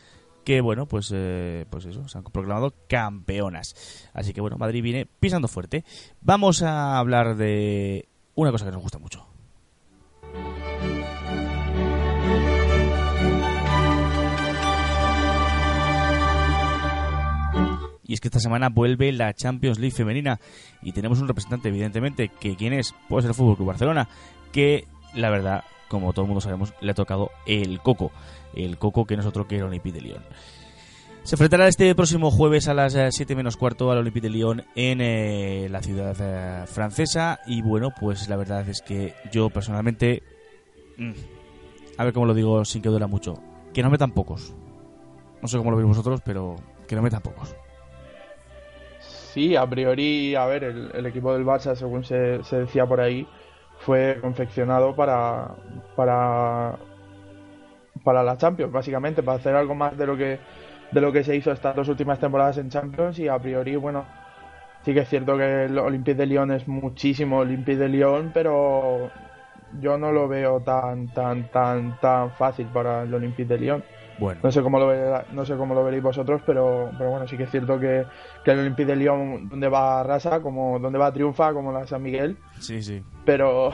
que 0.43 0.63
bueno, 0.63 0.87
pues 0.87 1.13
eh, 1.15 1.67
pues 1.69 1.85
eso, 1.85 2.09
se 2.09 2.17
han 2.17 2.25
proclamado 2.25 2.73
campeonas. 2.89 4.09
Así 4.15 4.33
que 4.33 4.41
bueno, 4.41 4.57
Madrid 4.57 4.83
viene 4.83 5.05
pisando 5.05 5.47
fuerte. 5.47 5.85
Vamos 6.23 6.63
a 6.63 6.97
hablar 6.97 7.37
de 7.37 8.09
una 8.35 8.51
cosa 8.51 8.65
que 8.65 8.73
nos 8.73 8.81
gusta 8.81 8.99
mucho. 8.99 9.27
Y 18.07 18.15
es 18.15 18.21
que 18.21 18.29
esta 18.29 18.41
semana 18.41 18.69
vuelve 18.69 19.11
la 19.13 19.35
Champions 19.35 19.79
League 19.79 19.95
femenina 19.95 20.39
y 20.81 20.93
tenemos 20.93 21.21
un 21.21 21.27
representante, 21.27 21.69
evidentemente, 21.69 22.29
que 22.29 22.57
quién 22.57 22.73
es, 22.73 22.95
pues 23.09 23.25
el 23.25 23.35
Fútbol 23.35 23.67
Barcelona, 23.67 24.09
que 24.53 24.87
la 25.15 25.31
verdad, 25.31 25.65
como 25.89 26.13
todo 26.13 26.23
el 26.23 26.29
mundo 26.29 26.41
sabemos, 26.41 26.73
le 26.81 26.93
ha 26.93 26.95
tocado 26.95 27.31
el 27.47 27.81
coco, 27.81 28.13
el 28.55 28.79
coco 28.79 29.07
que 29.07 29.17
no 29.17 29.23
es 29.23 29.27
otro 29.27 29.49
que 29.49 29.57
el 29.57 29.65
Olympique 29.65 29.99
de 29.99 30.03
Lyon. 30.03 30.23
Se 31.25 31.35
enfrentará 31.35 31.67
este 31.67 31.93
próximo 31.97 32.31
jueves 32.31 32.69
a 32.69 32.75
las 32.75 32.97
7 33.11 33.35
menos 33.35 33.57
cuarto 33.57 33.91
al 33.91 33.99
Olympique 33.99 34.29
de 34.29 34.33
Lyon 34.33 34.65
en 34.77 35.01
eh, 35.01 35.67
la 35.69 35.83
ciudad 35.83 36.17
eh, 36.21 36.67
francesa 36.69 37.41
y 37.47 37.63
bueno, 37.63 37.91
pues 37.99 38.29
la 38.29 38.37
verdad 38.37 38.69
es 38.69 38.81
que 38.81 39.15
yo 39.33 39.51
personalmente, 39.51 40.23
mm, 40.97 41.11
a 41.99 42.05
ver 42.05 42.13
cómo 42.13 42.27
lo 42.27 42.35
digo 42.35 42.65
sin 42.65 42.81
que 42.81 42.91
duela 42.91 43.09
mucho, 43.09 43.35
que 43.75 43.83
no 43.83 43.91
metan 43.91 44.13
pocos. 44.13 44.55
No 45.43 45.49
sé 45.49 45.59
cómo 45.59 45.73
lo 45.73 45.77
veis 45.77 45.89
vosotros, 45.89 46.21
pero 46.25 46.55
que 46.87 46.95
no 46.95 47.03
metan 47.03 47.23
pocos. 47.23 47.57
Sí, 49.37 49.55
a 49.55 49.67
priori, 49.67 50.35
a 50.35 50.47
ver, 50.47 50.65
el, 50.65 51.05
equipo 51.05 51.35
del 51.35 51.45
Barça, 51.45 51.75
según 51.75 52.05
se, 52.05 52.43
se, 52.43 52.61
decía 52.61 52.87
por 52.87 53.03
ahí, 53.03 53.27
fue 53.81 54.17
confeccionado 54.23 54.97
para, 54.97 55.57
para, 55.95 56.79
para 58.03 58.23
la 58.23 58.39
Champions, 58.39 58.73
básicamente, 58.73 59.23
para 59.23 59.37
hacer 59.37 59.55
algo 59.55 59.75
más 59.75 59.95
de 59.99 60.07
lo 60.07 60.17
que 60.17 60.39
de 60.91 61.01
lo 61.03 61.13
que 61.13 61.23
se 61.23 61.37
hizo 61.37 61.53
estas 61.53 61.77
dos 61.77 61.87
últimas 61.91 62.19
temporadas 62.19 62.57
en 62.57 62.71
Champions 62.71 63.19
y 63.19 63.29
a 63.29 63.39
priori, 63.39 63.77
bueno, 63.77 64.07
sí 64.87 64.95
que 64.95 65.01
es 65.01 65.09
cierto 65.11 65.37
que 65.37 65.67
el 65.67 65.79
Olympique 65.79 66.17
de 66.17 66.25
Lyon 66.25 66.53
es 66.53 66.67
muchísimo 66.67 67.41
Olympique 67.41 67.77
de 67.77 67.91
Lyon, 67.91 68.31
pero 68.33 69.11
yo 69.83 69.99
no 69.99 70.13
lo 70.13 70.29
veo 70.29 70.61
tan 70.61 71.09
tan 71.09 71.51
tan 71.51 72.01
tan 72.01 72.31
fácil 72.31 72.69
para 72.69 73.03
el 73.03 73.13
Olympique 73.13 73.49
de 73.53 73.59
Lyon. 73.59 73.85
Bueno. 74.19 74.41
No 74.43 74.51
sé 74.51 74.63
cómo 74.63 74.79
lo 74.79 74.87
ve, 74.87 75.23
no 75.33 75.45
sé 75.45 75.57
cómo 75.57 75.75
lo 75.75 75.85
veréis 75.85 76.03
vosotros, 76.03 76.41
pero, 76.47 76.91
pero 76.97 77.11
bueno, 77.11 77.29
sí 77.29 77.37
que 77.37 77.45
es 77.45 77.51
cierto 77.51 77.79
que, 77.79 78.07
que 78.45 78.51
el 78.51 78.61
Olympique 78.61 78.87
de 78.87 78.97
Lyon 78.97 79.49
donde 79.49 79.69
va 79.69 80.03
Rasa, 80.03 80.41
como 80.41 80.79
donde 80.79 80.99
va 80.99 81.13
triunfa, 81.13 81.53
como 81.53 81.73
la 81.73 81.87
San 81.87 82.03
Miguel. 82.03 82.37
Sí, 82.59 82.83
sí. 82.83 83.03
Pero 83.25 83.71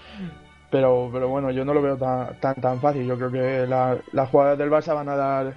pero 0.70 1.10
pero 1.12 1.28
bueno, 1.28 1.50
yo 1.50 1.64
no 1.64 1.74
lo 1.74 1.82
veo 1.82 1.96
tan 1.96 2.38
tan, 2.40 2.54
tan 2.56 2.80
fácil. 2.80 3.06
Yo 3.06 3.16
creo 3.16 3.30
que 3.30 3.66
la, 3.66 3.98
las 4.12 4.30
jugadoras 4.30 4.58
del 4.58 4.70
Barça 4.70 4.94
van 4.94 5.08
a 5.08 5.16
dar 5.16 5.54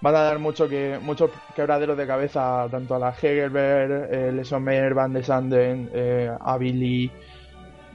van 0.00 0.14
a 0.14 0.20
dar 0.20 0.38
mucho 0.38 0.68
que 0.68 0.98
muchos 1.02 1.30
quebraderos 1.54 1.96
de 1.96 2.06
cabeza 2.06 2.66
tanto 2.70 2.94
a 2.94 2.98
la 2.98 3.10
Hegerberg, 3.10 4.08
eh, 4.12 4.32
Lesomer, 4.32 4.94
Van 4.94 5.12
de 5.12 5.22
Sanden, 5.22 5.90
eh, 5.92 6.30
a 6.40 6.56
Billy. 6.56 7.10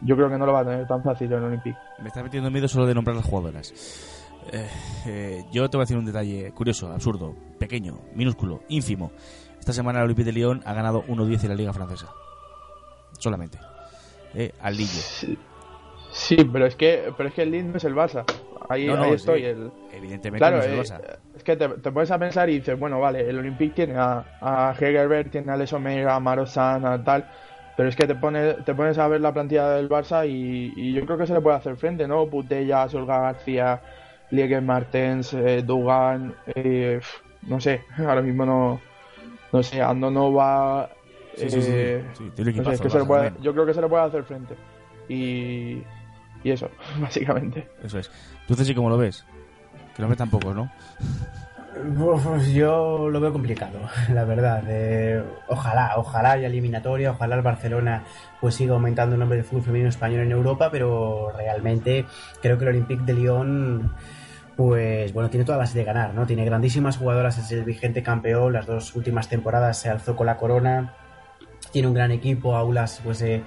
Yo 0.02 0.18
creo 0.18 0.30
que 0.30 0.38
no 0.38 0.46
lo 0.46 0.52
va 0.52 0.60
a 0.60 0.66
tener 0.66 0.86
tan 0.86 1.02
fácil 1.02 1.32
el 1.32 1.44
Olympique. 1.44 1.78
Me 2.02 2.10
está 2.10 2.22
metiendo 2.22 2.52
miedo 2.52 2.68
solo 2.68 2.86
de 2.86 2.94
nombrar 2.94 3.16
las 3.16 3.26
jugadoras. 3.26 4.14
Eh, 4.52 4.68
eh, 5.06 5.44
yo 5.52 5.70
te 5.70 5.78
voy 5.78 5.84
a 5.84 5.86
decir 5.86 5.98
un 5.98 6.06
detalle 6.06 6.52
curioso, 6.52 6.92
absurdo, 6.92 7.36
pequeño, 7.60 8.00
minúsculo, 8.14 8.62
ínfimo. 8.70 9.12
Esta 9.60 9.74
semana 9.74 10.00
el 10.00 10.06
Olympique 10.06 10.26
de 10.26 10.34
Lyon 10.34 10.62
ha 10.66 10.74
ganado 10.74 11.04
1-10 11.06 11.44
en 11.44 11.50
la 11.50 11.56
Liga 11.56 11.74
Francesa. 11.74 12.10
Solamente. 13.18 13.58
Eh, 14.34 14.52
al 14.62 14.76
Lille. 14.76 14.88
Sí. 14.90 15.38
sí, 16.12 16.36
pero 16.52 16.66
es 16.66 16.76
que 16.76 17.14
pero 17.16 17.30
es 17.30 17.36
que 17.36 17.44
el 17.44 17.52
Lille 17.52 17.64
no 17.70 17.78
es 17.78 17.84
el 17.86 17.96
Barça. 17.96 18.26
Ahí, 18.70 18.88
No, 18.88 18.98
no, 18.98 19.04
ahí 19.04 19.14
estoy. 19.14 19.44
El... 19.46 19.72
Evidentemente 19.92 20.40
Claro, 20.40 20.58
no 20.58 20.64
es 20.64 20.70
el 20.70 20.74
eh, 20.74 20.82
Barça. 20.82 21.20
es 21.36 21.44
que 21.44 21.56
te, 21.56 21.70
te 21.70 21.92
pones 21.92 22.12
a 22.12 22.18
pensar 22.20 22.50
y 22.50 22.60
dices, 22.60 22.78
bueno, 22.80 23.00
vale, 23.00 23.30
el 23.30 23.38
Olympique 23.40 23.76
tiene 23.76 23.96
a, 23.98 24.26
a 24.42 24.74
Hegerberg, 24.78 25.30
tiene 25.32 25.52
a 25.52 25.58
Lesomer, 25.58 26.08
a 26.08 26.20
Marosan, 26.20 26.86
a 26.86 27.04
tal. 27.04 27.30
Pero 27.76 27.90
es 27.90 27.96
que 27.96 28.06
te 28.06 28.16
pones, 28.16 28.64
te 28.66 28.76
pones 28.76 28.98
a 29.00 29.08
ver 29.08 29.22
la 29.22 29.34
plantilla 29.34 29.70
del 29.72 29.90
Barça 29.90 30.28
y, 30.30 30.74
y 30.76 30.94
yo 30.94 31.06
creo 31.06 31.18
que 31.18 31.26
se 31.28 31.34
le 31.34 31.42
puede 31.42 31.58
hacer 31.58 31.76
frente, 31.76 32.08
¿no? 32.08 32.28
Putella, 32.28 32.88
Solga 32.88 33.20
García, 33.20 33.82
Liege 34.34 34.60
Martens, 34.62 35.34
eh, 35.34 35.62
Dugan, 35.64 36.34
eh, 36.56 37.00
no 37.44 37.60
sé, 37.62 37.84
ahora 37.98 38.22
mismo 38.22 38.46
no, 38.46 38.82
no 39.52 39.64
sé, 39.64 39.82
Andonova. 39.82 40.90
Sí, 41.36 41.50
sí, 41.50 41.62
sí, 41.62 41.72
eh, 41.72 42.04
sí, 42.18 42.32
no 42.56 42.64
sé, 42.64 42.74
es 42.74 42.82
que 42.82 42.90
se 42.90 43.06
puede- 43.06 43.32
yo 43.42 43.54
creo 43.54 43.66
que 43.66 43.74
se 43.74 43.82
le 43.82 43.88
puede 43.88 44.04
hacer 44.04 44.24
frente. 44.24 44.56
Y, 45.08 45.84
y 46.44 46.52
eso, 46.52 46.70
básicamente. 47.00 47.68
Eso 47.84 48.00
es. 48.00 48.10
¿Tú, 48.48 48.56
Ceci, 48.56 48.74
cómo 48.74 48.90
lo 48.90 48.98
ves? 48.98 49.24
Que 49.96 50.02
no 50.02 50.08
metan 50.08 50.30
pocos, 50.30 50.56
¿no? 50.56 50.72
Uf, 52.00 52.48
yo 52.54 53.10
lo 53.10 53.20
veo 53.20 53.34
complicado, 53.34 53.80
la 54.14 54.24
verdad. 54.26 54.64
Eh, 54.68 55.24
ojalá, 55.48 55.94
ojalá 55.98 56.32
haya 56.34 56.48
eliminatoria, 56.48 57.12
ojalá 57.12 57.36
el 57.36 57.42
Barcelona 57.42 58.04
pues 58.40 58.56
siga 58.56 58.74
aumentando 58.74 59.16
el 59.16 59.20
nombre 59.20 59.38
del 59.38 59.46
fútbol 59.46 59.64
femenino 59.64 59.90
español 59.90 60.22
en 60.22 60.32
Europa, 60.32 60.70
pero 60.72 61.32
realmente 61.36 62.06
creo 62.42 62.58
que 62.58 62.64
el 62.66 62.70
Olympique 62.70 63.04
de 63.04 63.14
Lyon 63.14 63.92
pues 64.56 65.14
bueno, 65.14 65.30
tiene 65.30 65.46
todas 65.46 65.60
las 65.60 65.74
de 65.74 65.84
ganar, 65.84 66.14
¿no? 66.14 66.26
Tiene 66.26 66.46
grandísimas 66.46 66.98
jugadoras, 66.98 67.38
es 67.38 67.52
el 67.52 67.64
vigente 67.64 68.04
campeón, 68.04 68.54
las 68.54 68.66
dos 68.66 68.96
últimas 68.96 69.28
temporadas 69.28 69.78
se 69.80 69.90
alzó 69.90 70.16
con 70.16 70.28
la 70.28 70.38
corona, 70.38 70.94
tiene 71.72 71.88
un 71.88 71.94
gran 71.94 72.12
equipo, 72.12 72.56
Aulas 72.56 73.02
pues 73.04 73.22
eh, 73.22 73.42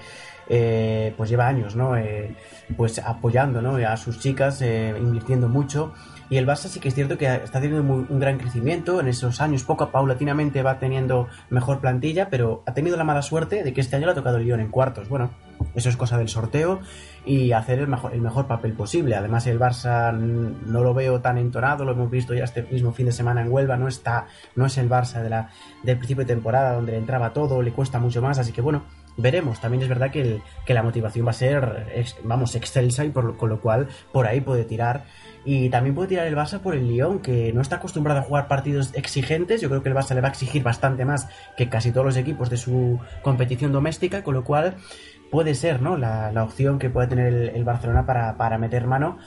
eh, 0.49 1.15
pues 1.17 1.31
lleva 1.31 1.47
años, 1.47 1.77
¿no? 1.77 1.97
Eh, 1.97 2.35
pues 2.77 2.99
apoyando, 2.99 3.63
¿no? 3.63 3.77
A 3.77 3.97
sus 3.97 4.19
chicas, 4.21 4.61
eh, 4.63 4.95
invirtiendo 4.99 5.49
mucho. 5.49 5.93
Y 6.29 6.39
el 6.39 6.47
Barça 6.47 6.67
sí 6.67 6.81
que 6.81 6.89
es 6.89 6.95
cierto 6.95 7.17
que 7.19 7.27
está 7.33 7.61
teniendo 7.61 7.85
muy- 7.85 8.05
un 8.09 8.19
gran 8.19 8.37
crecimiento 8.37 8.99
en 9.01 9.07
esos 9.07 9.41
años, 9.41 9.63
poco 9.63 9.85
a 9.85 9.93
paulatinamente 9.93 10.61
va 10.65 10.81
teniendo 10.81 11.29
mejor 11.51 11.81
plantilla, 11.81 12.31
pero 12.31 12.65
ha 12.67 12.75
tenido 12.75 12.97
la 12.97 13.05
mala 13.05 13.23
suerte 13.23 13.63
de 13.63 13.73
que 13.73 13.81
este 13.81 13.95
año 13.95 14.07
le 14.07 14.13
ha 14.13 14.15
tocado 14.17 14.39
el 14.39 14.45
Lyon 14.45 14.59
en 14.59 14.71
cuartos. 14.73 15.09
Bueno, 15.09 15.31
eso 15.75 15.89
es 15.89 15.97
cosa 15.97 16.19
del 16.19 16.29
sorteo 16.29 16.81
y 17.25 17.53
hacer 17.53 17.81
el 17.81 17.89
mejor, 17.89 18.15
el 18.15 18.21
mejor 18.21 18.47
papel 18.47 18.73
posible. 18.73 19.17
Además, 19.17 19.47
el 19.47 19.59
Barça 19.59 20.13
no 20.17 20.83
lo 20.83 20.95
veo 20.95 21.21
tan 21.21 21.39
entonado, 21.39 21.85
lo 21.85 21.93
hemos 21.93 22.11
visto 22.11 22.35
ya 22.35 22.45
este 22.45 22.63
mismo 22.63 22.93
fin 22.93 23.07
de 23.07 23.13
semana 23.13 23.43
en 23.43 23.51
Huelva, 23.51 23.77
no 23.77 23.89
está, 23.89 24.27
no 24.55 24.67
es 24.67 24.79
el 24.79 24.89
Barça 24.89 25.23
de 25.23 25.31
la, 25.31 25.51
del 25.83 25.97
principio 25.99 26.25
de 26.25 26.35
temporada 26.35 26.75
donde 26.75 26.93
le 26.93 26.99
entraba 26.99 27.33
todo, 27.33 27.63
le 27.63 27.73
cuesta 27.73 27.99
mucho 27.99 28.23
más, 28.23 28.39
así 28.39 28.53
que 28.53 28.61
bueno, 28.61 28.85
veremos. 29.17 29.61
También 29.61 29.83
es 29.83 29.89
verdad 29.89 30.11
que, 30.11 30.21
el- 30.21 30.43
que 30.65 30.75
la 30.75 30.83
motivación 30.83 31.27
va 31.27 31.31
a 31.31 31.35
ser, 31.35 31.87
vamos, 32.23 32.55
excelsa 32.55 33.05
y 33.05 33.11
por 33.11 33.37
con 33.37 33.49
lo 33.49 33.61
cual 33.61 33.89
por 34.13 34.27
ahí 34.27 34.41
puede 34.41 34.65
tirar. 34.65 35.05
Y 35.45 35.71
también 35.71 35.95
puede 35.95 36.09
tirar 36.09 36.27
el 36.27 36.35
Barça 36.37 36.59
por 36.61 36.75
el 36.75 36.89
Lyon, 36.89 37.21
que 37.21 37.53
no 37.53 37.61
está 37.61 37.77
acostumbrado 37.77 38.21
a 38.21 38.23
jugar 38.23 38.49
partidos 38.49 38.93
exigentes. 38.95 39.61
Yo 39.61 39.69
creo 39.69 39.83
que 39.83 39.89
el 39.89 39.95
Barça 39.95 40.15
le 40.15 40.21
va 40.21 40.29
a 40.29 40.31
exigir 40.33 40.63
bastante 40.63 41.05
más 41.05 41.29
que 41.57 41.69
casi 41.69 41.93
todos 41.93 42.05
los 42.05 42.17
equipos 42.17 42.51
de 42.51 42.57
su 42.57 42.99
competición 43.23 43.71
doméstica, 43.73 44.25
con 44.25 44.35
lo 44.35 44.43
cual 44.45 44.77
puede 45.31 45.55
ser 45.55 45.83
¿no? 45.83 45.97
la, 45.97 46.31
la 46.33 46.45
opción 46.45 46.79
que 46.79 46.91
puede 46.91 47.09
tener 47.09 47.27
el, 47.33 47.49
el 47.51 47.64
Barcelona 47.64 48.07
para, 48.07 48.37
para 48.37 48.59
meter 48.59 48.87
mano. 48.87 49.18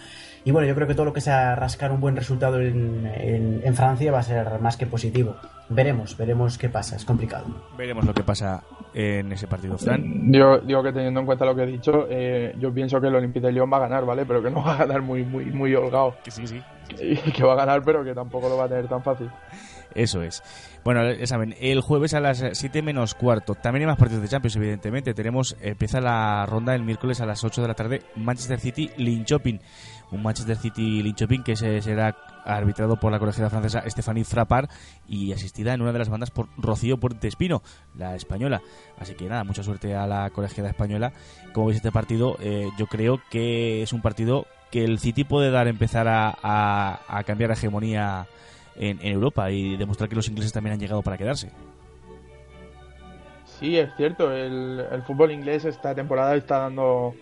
Y 0.46 0.52
bueno, 0.52 0.68
yo 0.68 0.74
creo 0.74 0.88
que 0.88 0.94
todo 0.96 1.06
lo 1.06 1.12
que 1.14 1.20
sea 1.22 1.54
rascar 1.56 1.92
un 1.92 2.00
buen 2.00 2.16
resultado 2.16 2.62
en, 2.62 3.06
en- 3.14 3.62
en 3.64 3.76
Francia 3.76 4.12
va 4.12 4.20
a 4.20 4.24
ser 4.24 4.60
más 4.62 4.78
que 4.78 4.86
positivo. 4.86 5.36
Veremos, 5.68 6.18
veremos 6.18 6.58
qué 6.58 6.70
pasa, 6.70 6.96
es 6.96 7.04
complicado. 7.06 7.46
Veremos 7.78 8.06
lo 8.06 8.14
que 8.14 8.24
pasa 8.24 8.64
en 8.94 9.32
ese 9.34 9.48
partido, 9.48 9.78
Fran. 9.78 10.32
Digo, 10.32 10.58
digo 10.60 10.82
que 10.82 10.94
teniendo 10.94 11.20
en 11.20 11.26
cuenta 11.26 11.46
lo 11.46 11.54
que 11.56 11.64
he 11.64 11.68
dicho, 11.68 12.08
eh, 12.10 12.56
yo 12.58 12.74
pienso 12.74 13.00
que 13.02 13.08
el 13.08 13.16
Olympique 13.16 13.46
de 13.46 13.52
Lyon 13.52 13.72
va 13.72 13.78
a 13.78 13.82
ganar, 13.82 14.06
¿vale? 14.06 14.26
Pero 14.26 14.42
que 14.42 14.50
no 14.50 14.64
va 14.64 14.74
a 14.74 14.78
ganar 14.78 15.02
muy, 15.02 15.24
muy, 15.24 15.46
muy 15.46 15.76
holgado. 15.76 16.16
Que 16.24 16.32
sí, 16.32 16.48
sí. 16.48 16.62
Y 17.00 17.16
que 17.34 17.44
va 17.44 17.54
a 17.54 17.58
ganar, 17.58 17.84
pero 17.84 18.04
que 18.04 18.16
tampoco 18.16 18.48
lo 18.50 18.56
va 18.58 18.64
a 18.64 18.70
tener 18.70 18.88
tan 18.88 19.04
fácil. 19.04 19.30
Eso 19.96 20.22
es. 20.22 20.44
Bueno, 20.84 21.12
ya 21.14 21.26
saben, 21.28 21.56
el 21.60 21.82
jueves 21.82 22.14
a 22.14 22.20
las 22.20 22.44
7 22.54 22.82
menos 22.82 23.16
cuarto. 23.16 23.56
También 23.56 23.82
hay 23.84 23.88
más 23.88 23.98
partidos 23.98 24.22
de 24.22 24.30
Champions, 24.30 24.56
evidentemente. 24.56 25.14
Tenemos, 25.14 25.56
empieza 25.62 26.00
la 26.00 26.46
ronda 26.46 26.74
el 26.76 26.84
miércoles 26.84 27.20
a 27.22 27.26
las 27.26 27.44
8 27.44 27.62
de 27.62 27.68
la 27.68 27.74
tarde, 27.74 28.04
Manchester 28.16 28.60
City, 28.60 28.90
Linköping. 28.98 29.60
Un 30.12 30.24
Manchester 30.24 30.58
City 30.58 31.02
Linköping 31.04 31.44
que 31.44 31.56
se, 31.56 31.82
será 31.82 32.16
arbitrado 32.46 32.98
por 33.00 33.12
la 33.12 33.20
colegiada 33.20 33.50
francesa 33.50 33.84
Stephanie 33.88 34.24
Frappard 34.24 34.70
y 35.08 35.34
asistida 35.34 35.74
en 35.74 35.82
una 35.82 35.92
de 35.92 36.00
las 36.00 36.10
bandas 36.10 36.32
por 36.32 36.48
Rocío 36.58 36.98
Puente 36.98 37.28
Espino, 37.28 37.62
la 37.96 38.16
española. 38.16 38.62
Así 38.98 39.14
que 39.16 39.26
nada, 39.28 39.44
mucha 39.44 39.62
suerte 39.64 39.96
a 39.96 40.08
la 40.08 40.30
colegiada 40.32 40.70
española. 40.70 41.12
Como 41.54 41.68
veis 41.68 41.78
este 41.78 41.92
partido, 41.92 42.38
eh, 42.40 42.68
yo 42.78 42.88
creo 42.88 43.22
que 43.30 43.84
es 43.84 43.94
un 43.94 44.02
partido 44.02 44.46
que 44.72 44.84
el 44.84 45.00
City 45.00 45.24
puede 45.26 45.52
dar 45.52 45.68
empezar 45.68 46.08
a, 46.08 46.30
a- 46.42 47.00
a 47.08 47.24
cambiar 47.24 47.50
la 47.50 47.56
hegemonía 47.56 48.28
en, 48.80 49.00
Europa 49.02 49.52
y 49.52 49.78
demostrar 49.78 50.10
que 50.10 50.16
los 50.16 50.28
ingleses 50.28 50.54
también 50.54 50.74
han 50.74 50.80
llegado 50.80 51.02
para 51.02 51.18
quedarse. 51.18 51.50
Sí, 53.60 53.78
es 53.78 53.94
cierto, 53.96 54.32
el, 54.32 54.86
el 54.92 55.04
fútbol 55.04 55.32
inglés 55.32 55.66
esta 55.66 55.94
temporada 55.94 56.36
está 56.36 56.60
dando 56.60 57.14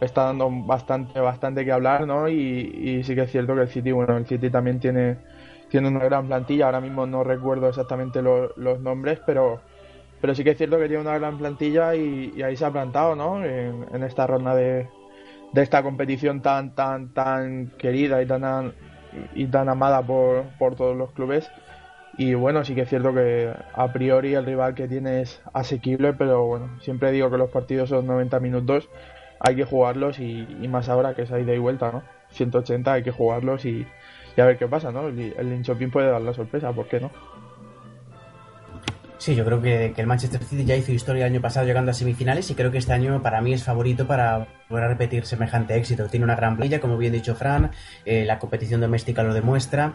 está 0.00 0.24
dando 0.24 0.50
bastante 0.50 1.20
bastante 1.20 1.64
que 1.64 1.72
hablar, 1.72 2.06
¿no? 2.06 2.28
Y, 2.28 3.02
sí 3.04 3.14
que 3.14 3.22
es 3.22 3.30
cierto 3.30 3.54
que 3.54 3.62
el 3.62 3.68
City, 3.68 3.92
bueno, 3.92 4.16
el 4.16 4.26
City 4.26 4.50
también 4.50 4.80
tiene 4.80 5.16
tiene 5.70 5.88
una 5.88 6.04
gran 6.04 6.26
plantilla, 6.28 6.66
ahora 6.66 6.80
mismo 6.80 7.06
no 7.06 7.24
recuerdo 7.24 7.68
exactamente 7.68 8.22
lo- 8.22 8.52
los 8.56 8.80
nombres, 8.80 9.20
pero 9.26 9.60
pero 10.20 10.34
sí 10.34 10.44
que 10.44 10.50
es 10.50 10.58
cierto 10.58 10.78
que 10.78 10.88
tiene 10.88 11.02
una 11.02 11.18
gran 11.18 11.36
plantilla 11.38 11.94
y, 11.94 12.40
ahí 12.42 12.56
se 12.56 12.64
ha 12.64 12.70
plantado, 12.70 13.14
¿no? 13.14 13.44
En, 13.44 13.86
en 13.92 14.02
esta 14.02 14.26
ronda 14.26 14.54
de, 14.54 14.88
de 15.52 15.62
esta 15.62 15.82
competición 15.82 16.40
tan 16.40 16.74
tan 16.74 17.08
tan 17.10 17.70
querida 17.78 18.22
y 18.22 18.26
tan 18.26 18.72
y 19.34 19.46
tan 19.46 19.68
amada 19.68 20.02
por, 20.02 20.44
por 20.58 20.76
todos 20.76 20.96
los 20.96 21.12
clubes. 21.12 21.50
Y 22.18 22.34
bueno, 22.34 22.64
sí 22.64 22.74
que 22.74 22.82
es 22.82 22.88
cierto 22.88 23.12
que 23.12 23.52
a 23.74 23.92
priori 23.92 24.34
el 24.34 24.46
rival 24.46 24.74
que 24.74 24.88
tiene 24.88 25.20
es 25.20 25.42
asequible, 25.52 26.14
pero 26.14 26.46
bueno, 26.46 26.80
siempre 26.80 27.12
digo 27.12 27.30
que 27.30 27.36
los 27.36 27.50
partidos 27.50 27.90
son 27.90 28.06
90 28.06 28.40
minutos, 28.40 28.88
hay 29.40 29.54
que 29.54 29.64
jugarlos 29.64 30.18
y, 30.18 30.46
más 30.68 30.88
ahora 30.88 31.14
que 31.14 31.22
es 31.22 31.32
ahí 31.32 31.44
de 31.44 31.56
y 31.56 31.58
vuelta, 31.58 31.92
¿no? 31.92 32.02
180 32.30 32.92
hay 32.92 33.02
que 33.02 33.10
jugarlos 33.10 33.66
y, 33.66 33.86
a 34.38 34.44
ver 34.44 34.56
qué 34.56 34.66
pasa, 34.66 34.92
¿no? 34.92 35.08
El, 35.08 35.34
el 35.36 35.50
Linköping 35.50 35.90
puede 35.90 36.10
dar 36.10 36.22
la 36.22 36.32
sorpresa, 36.32 36.72
¿por 36.72 36.88
qué 36.88 37.00
no? 37.00 37.10
Sí, 39.18 39.34
yo 39.34 39.44
creo 39.44 39.62
que, 39.62 39.92
que 39.94 40.00
el 40.00 40.06
Manchester 40.06 40.42
City 40.44 40.64
ya 40.64 40.76
hizo 40.76 40.92
historia 40.92 41.26
el 41.26 41.32
año 41.32 41.40
pasado 41.40 41.66
llegando 41.66 41.90
a 41.90 41.94
semifinales 41.94 42.50
y 42.50 42.54
creo 42.54 42.70
que 42.70 42.78
este 42.78 42.92
año 42.92 43.22
para 43.22 43.40
mí 43.40 43.52
es 43.54 43.64
favorito 43.64 44.06
para 44.06 44.46
a 44.68 44.88
repetir 44.88 45.24
semejante 45.24 45.76
éxito. 45.76 46.06
Tiene 46.06 46.24
una 46.24 46.36
gran 46.36 46.56
playa, 46.56 46.80
como 46.80 46.98
bien 46.98 47.12
dicho 47.12 47.34
Fran, 47.34 47.70
eh, 48.04 48.24
la 48.24 48.38
competición 48.38 48.80
doméstica 48.80 49.22
lo 49.22 49.32
demuestra. 49.32 49.94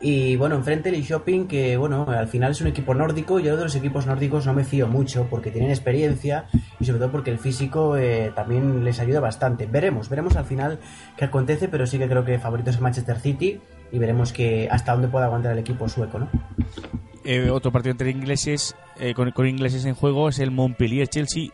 Y 0.00 0.34
bueno, 0.36 0.56
enfrente 0.56 0.88
el 0.88 1.00
Shopping, 1.02 1.46
que 1.46 1.76
bueno, 1.76 2.06
al 2.08 2.26
final 2.26 2.50
es 2.50 2.60
un 2.60 2.66
equipo 2.66 2.94
nórdico. 2.94 3.38
Yo 3.38 3.56
de 3.56 3.64
los 3.64 3.76
equipos 3.76 4.06
nórdicos 4.06 4.46
no 4.46 4.54
me 4.54 4.64
fío 4.64 4.88
mucho 4.88 5.28
porque 5.30 5.50
tienen 5.50 5.70
experiencia 5.70 6.46
y 6.80 6.84
sobre 6.84 6.98
todo 6.98 7.12
porque 7.12 7.30
el 7.30 7.38
físico 7.38 7.96
eh, 7.96 8.32
también 8.34 8.84
les 8.84 8.98
ayuda 8.98 9.20
bastante. 9.20 9.66
Veremos, 9.66 10.08
veremos 10.08 10.34
al 10.36 10.44
final 10.44 10.80
qué 11.16 11.26
acontece, 11.26 11.68
pero 11.68 11.86
sí 11.86 11.98
que 11.98 12.08
creo 12.08 12.24
que 12.24 12.38
favorito 12.38 12.70
es 12.70 12.76
el 12.76 12.82
Manchester 12.82 13.18
City 13.20 13.60
y 13.92 13.98
veremos 13.98 14.32
que 14.32 14.68
hasta 14.70 14.92
dónde 14.92 15.08
puede 15.08 15.26
aguantar 15.26 15.52
el 15.52 15.58
equipo 15.58 15.88
sueco, 15.88 16.18
¿no? 16.18 16.28
Eh, 17.24 17.50
otro 17.50 17.70
partido 17.70 17.92
entre 17.92 18.10
ingleses, 18.10 18.76
eh, 18.98 19.14
con, 19.14 19.32
ingleses 19.46 19.84
en 19.84 19.94
juego, 19.94 20.28
es 20.28 20.40
el 20.40 20.50
Montpellier-Chelsea, 20.50 21.50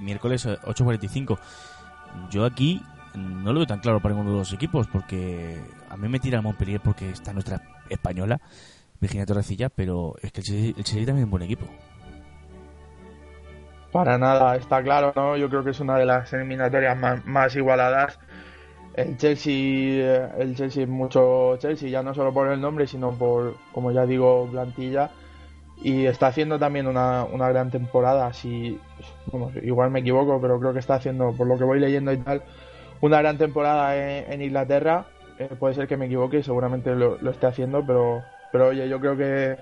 miércoles 0.00 0.44
eh, 0.46 0.58
8.45. 0.64 1.38
Yo 2.30 2.44
aquí 2.44 2.82
no 3.14 3.52
lo 3.52 3.60
veo 3.60 3.66
tan 3.66 3.78
claro 3.78 4.00
para 4.00 4.14
ninguno 4.14 4.32
de 4.32 4.38
los 4.38 4.52
equipos, 4.52 4.88
porque 4.88 5.60
a 5.88 5.96
mí 5.96 6.08
me 6.08 6.18
tira 6.18 6.38
el 6.38 6.42
Montpellier 6.42 6.80
porque 6.80 7.10
está 7.10 7.32
nuestra 7.32 7.62
española, 7.88 8.40
Virginia 9.00 9.24
Torrecilla, 9.24 9.68
pero 9.68 10.14
es 10.20 10.32
que 10.32 10.40
el 10.40 10.46
Chelsea, 10.46 10.68
el 10.76 10.84
Chelsea 10.84 11.06
también 11.06 11.18
es 11.18 11.24
un 11.24 11.30
buen 11.30 11.42
equipo. 11.44 11.66
Para 13.92 14.18
nada, 14.18 14.56
está 14.56 14.82
claro, 14.82 15.12
¿no? 15.14 15.36
Yo 15.36 15.48
creo 15.48 15.62
que 15.62 15.70
es 15.70 15.78
una 15.78 15.96
de 15.96 16.06
las 16.06 16.32
eliminatorias 16.32 16.98
más 17.24 17.54
igualadas. 17.54 18.18
El 18.94 19.16
Chelsea, 19.16 19.52
eh, 19.52 20.30
el 20.38 20.54
Chelsea 20.56 20.84
es 20.84 20.88
mucho 20.88 21.56
Chelsea, 21.58 21.88
ya 21.88 22.02
no 22.02 22.14
solo 22.14 22.32
por 22.32 22.48
el 22.48 22.60
nombre, 22.60 22.86
sino 22.86 23.12
por, 23.12 23.56
como 23.72 23.90
ya 23.92 24.06
digo, 24.06 24.48
plantilla. 24.50 25.10
Y 25.82 26.06
está 26.06 26.28
haciendo 26.28 26.58
también 26.58 26.86
una, 26.86 27.24
una 27.24 27.48
gran 27.50 27.70
temporada. 27.70 28.32
Si, 28.32 28.78
igual 29.62 29.90
me 29.90 30.00
equivoco, 30.00 30.40
pero 30.40 30.58
creo 30.60 30.72
que 30.72 30.78
está 30.78 30.94
haciendo, 30.96 31.32
por 31.36 31.46
lo 31.46 31.58
que 31.58 31.64
voy 31.64 31.80
leyendo 31.80 32.12
y 32.12 32.18
tal, 32.18 32.42
una 33.00 33.18
gran 33.20 33.38
temporada 33.38 33.96
en, 33.96 34.32
en 34.32 34.42
Inglaterra. 34.42 35.06
Eh, 35.38 35.50
puede 35.58 35.74
ser 35.74 35.88
que 35.88 35.96
me 35.96 36.06
equivoque 36.06 36.38
y 36.38 36.42
seguramente 36.44 36.94
lo, 36.94 37.18
lo 37.20 37.30
esté 37.30 37.46
haciendo, 37.46 37.84
pero, 37.84 38.22
pero 38.52 38.68
oye, 38.68 38.88
yo 38.88 39.00
creo 39.00 39.16
que, 39.16 39.56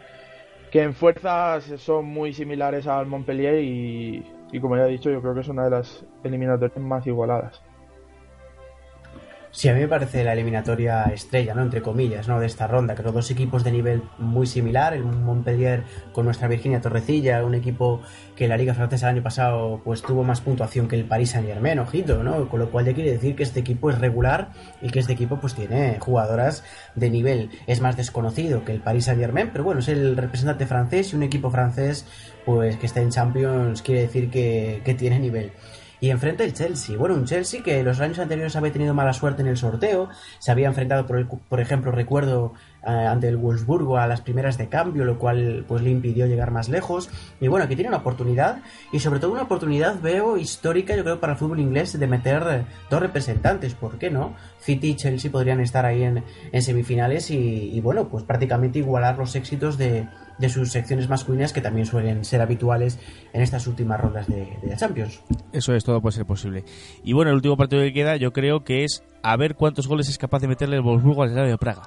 que 0.71 0.83
en 0.83 0.95
fuerzas 0.95 1.65
son 1.79 2.07
muy 2.07 2.33
similares 2.35 2.87
al 2.87 3.07
Montpellier 3.07 3.61
y, 3.61 4.25
y 4.53 4.61
como 4.61 4.77
ya 4.77 4.87
he 4.87 4.91
dicho, 4.91 5.11
yo 5.11 5.23
creo 5.23 5.35
que 5.35 5.41
es 5.41 5.49
una 5.49 5.65
de 5.65 5.71
las 5.71 6.05
eliminatorias 6.25 6.79
más 6.79 7.07
igualadas. 7.07 7.63
Sí, 9.55 9.69
a 9.69 9.75
mí 9.75 9.81
me 9.81 9.89
parece 9.89 10.25
la 10.25 10.33
eliminatoria 10.33 11.05
estrella, 11.13 11.55
¿no? 11.55 11.61
Entre 11.61 11.83
comillas, 11.83 12.27
¿no? 12.27 12.41
De 12.41 12.47
esta 12.47 12.67
ronda, 12.67 12.95
que 12.95 13.03
dos 13.03 13.31
equipos 13.31 13.63
de 13.63 13.71
nivel 13.71 14.03
muy 14.17 14.47
similar, 14.47 14.95
el 14.95 15.05
Montpellier 15.05 15.85
con 16.13 16.25
nuestra 16.25 16.49
Virginia 16.49 16.81
Torrecilla, 16.81 17.45
un 17.45 17.55
equipo 17.55 18.01
que 18.35 18.49
la 18.49 18.57
Liga 18.57 18.73
Francesa 18.73 19.11
el 19.11 19.17
año 19.17 19.23
pasado 19.23 19.83
pues 19.85 20.01
tuvo 20.01 20.25
más 20.25 20.41
puntuación 20.41 20.89
que 20.89 20.97
el 20.97 21.05
Paris 21.05 21.33
Saint 21.33 21.47
Germain, 21.47 21.79
ojito, 21.81 22.23
¿no? 22.23 22.49
Con 22.49 22.61
lo 22.61 22.71
cual 22.71 22.87
ya 22.87 22.95
quiere 22.95 23.13
decir 23.13 23.37
que 23.37 23.43
este 23.43 23.61
equipo 23.61 23.91
es 23.91 23.99
regular 23.99 24.53
y 24.81 24.89
que 24.89 25.01
este 25.01 25.13
equipo 25.13 25.39
pues 25.39 25.55
tiene 25.55 25.99
jugadoras 26.01 26.65
de 26.95 27.11
nivel. 27.11 27.51
Es 27.67 27.83
más 27.83 27.99
desconocido 27.99 28.65
que 28.65 28.73
el 28.73 28.81
Paris 28.81 29.05
Saint 29.05 29.21
Germain, 29.21 29.51
pero 29.53 29.65
bueno, 29.65 29.81
es 29.81 29.89
el 29.89 30.17
representante 30.17 30.65
francés 30.65 31.13
y 31.13 31.17
un 31.17 31.25
equipo 31.25 31.51
francés 31.51 32.07
pues 32.47 32.79
que 32.79 32.87
está 32.87 33.03
en 33.03 33.11
Champions 33.11 33.83
quiere 33.83 34.01
decir 34.01 34.31
que, 34.31 34.81
que 34.83 34.95
tiene 34.95 35.19
nivel. 35.19 35.53
Y 36.03 36.11
enfrente 36.11 36.43
el 36.43 36.53
Chelsea. 36.53 36.99
Bueno, 36.99 37.15
un 37.15 37.27
Chelsea 37.27 37.63
que 37.63 37.81
los 37.85 38.01
años 38.01 38.19
anteriores 38.19 38.57
había 38.57 38.73
tenido 38.73 38.93
mala 38.93 39.13
suerte 39.13 39.41
en 39.43 39.47
el 39.47 39.57
sorteo. 39.57 40.09
Se 40.41 40.51
había 40.51 40.67
enfrentado, 40.67 41.07
por, 41.07 41.17
el- 41.17 41.29
por 41.29 41.61
ejemplo, 41.61 41.93
recuerdo, 41.93 42.55
eh, 42.85 42.91
ante 42.91 43.29
el 43.29 43.37
Wolfsburgo 43.37 43.99
a 43.99 44.09
las 44.09 44.21
primeras 44.21 44.59
de 44.59 44.69
cambio, 44.69 45.05
lo 45.05 45.17
cual 45.17 45.65
pues 45.69 45.81
le 45.81 45.91
impidió 45.91 46.27
llegar 46.27 46.51
más 46.51 46.69
lejos. 46.69 47.09
Y 47.41 47.47
bueno, 47.47 47.67
aquí 47.67 47.77
tiene 47.77 47.89
una 47.89 47.99
oportunidad. 47.99 48.63
Y 48.93 48.99
sobre 48.99 49.21
todo 49.21 49.31
una 49.31 49.43
oportunidad, 49.43 50.01
veo, 50.01 50.37
histórica, 50.39 50.97
yo 50.97 51.05
creo, 51.05 51.21
para 51.21 51.35
el 51.35 51.39
fútbol 51.39 51.61
inglés 51.61 51.97
de 51.97 52.07
meter 52.09 52.65
dos 52.91 53.01
representantes. 53.01 53.75
¿Por 53.77 53.97
qué 53.99 54.11
no? 54.11 54.35
City 54.59 54.89
y 54.91 54.97
Chelsea 54.97 55.31
podrían 55.31 55.61
estar 55.61 55.87
ahí 55.87 56.03
en, 56.03 56.25
en 56.51 56.63
semifinales 56.63 57.31
y, 57.31 57.37
y, 57.73 57.81
bueno, 57.81 58.09
pues 58.09 58.25
prácticamente 58.25 58.81
igualar 58.81 59.17
los 59.19 59.37
éxitos 59.37 59.79
de, 59.79 60.09
de 60.43 60.49
sus 60.49 60.73
secciones 60.73 61.09
masculinas 61.09 61.53
que 61.53 61.61
también 61.61 61.87
suelen 61.87 62.25
ser 62.25 62.41
habituales 62.41 62.99
en 63.33 63.43
estas 63.43 63.67
últimas 63.69 64.01
rondas 64.01 64.27
de, 64.27 64.59
de 64.61 64.69
la 64.69 64.77
Champions. 64.77 65.23
Eso 65.53 65.73
es, 65.73 65.85
todo 65.85 66.03
puede 66.03 66.17
ser 66.17 66.27
posible. 66.27 66.65
Y 67.05 67.13
bueno, 67.13 67.31
el 67.31 67.37
último 67.37 67.57
partido 67.57 67.81
que 67.83 67.93
queda, 67.93 68.17
yo 68.17 68.33
creo 68.33 68.65
que 68.65 68.83
es 68.83 69.05
a 69.23 69.37
ver 69.37 69.55
cuántos 69.55 69.87
goles 69.87 70.09
es 70.09 70.19
capaz 70.19 70.41
de 70.41 70.49
meterle 70.49 70.77
el 70.77 70.83
Wolfsburgo 70.83 71.23
al 71.23 71.31
Slavia 71.31 71.57
Praga. 71.57 71.83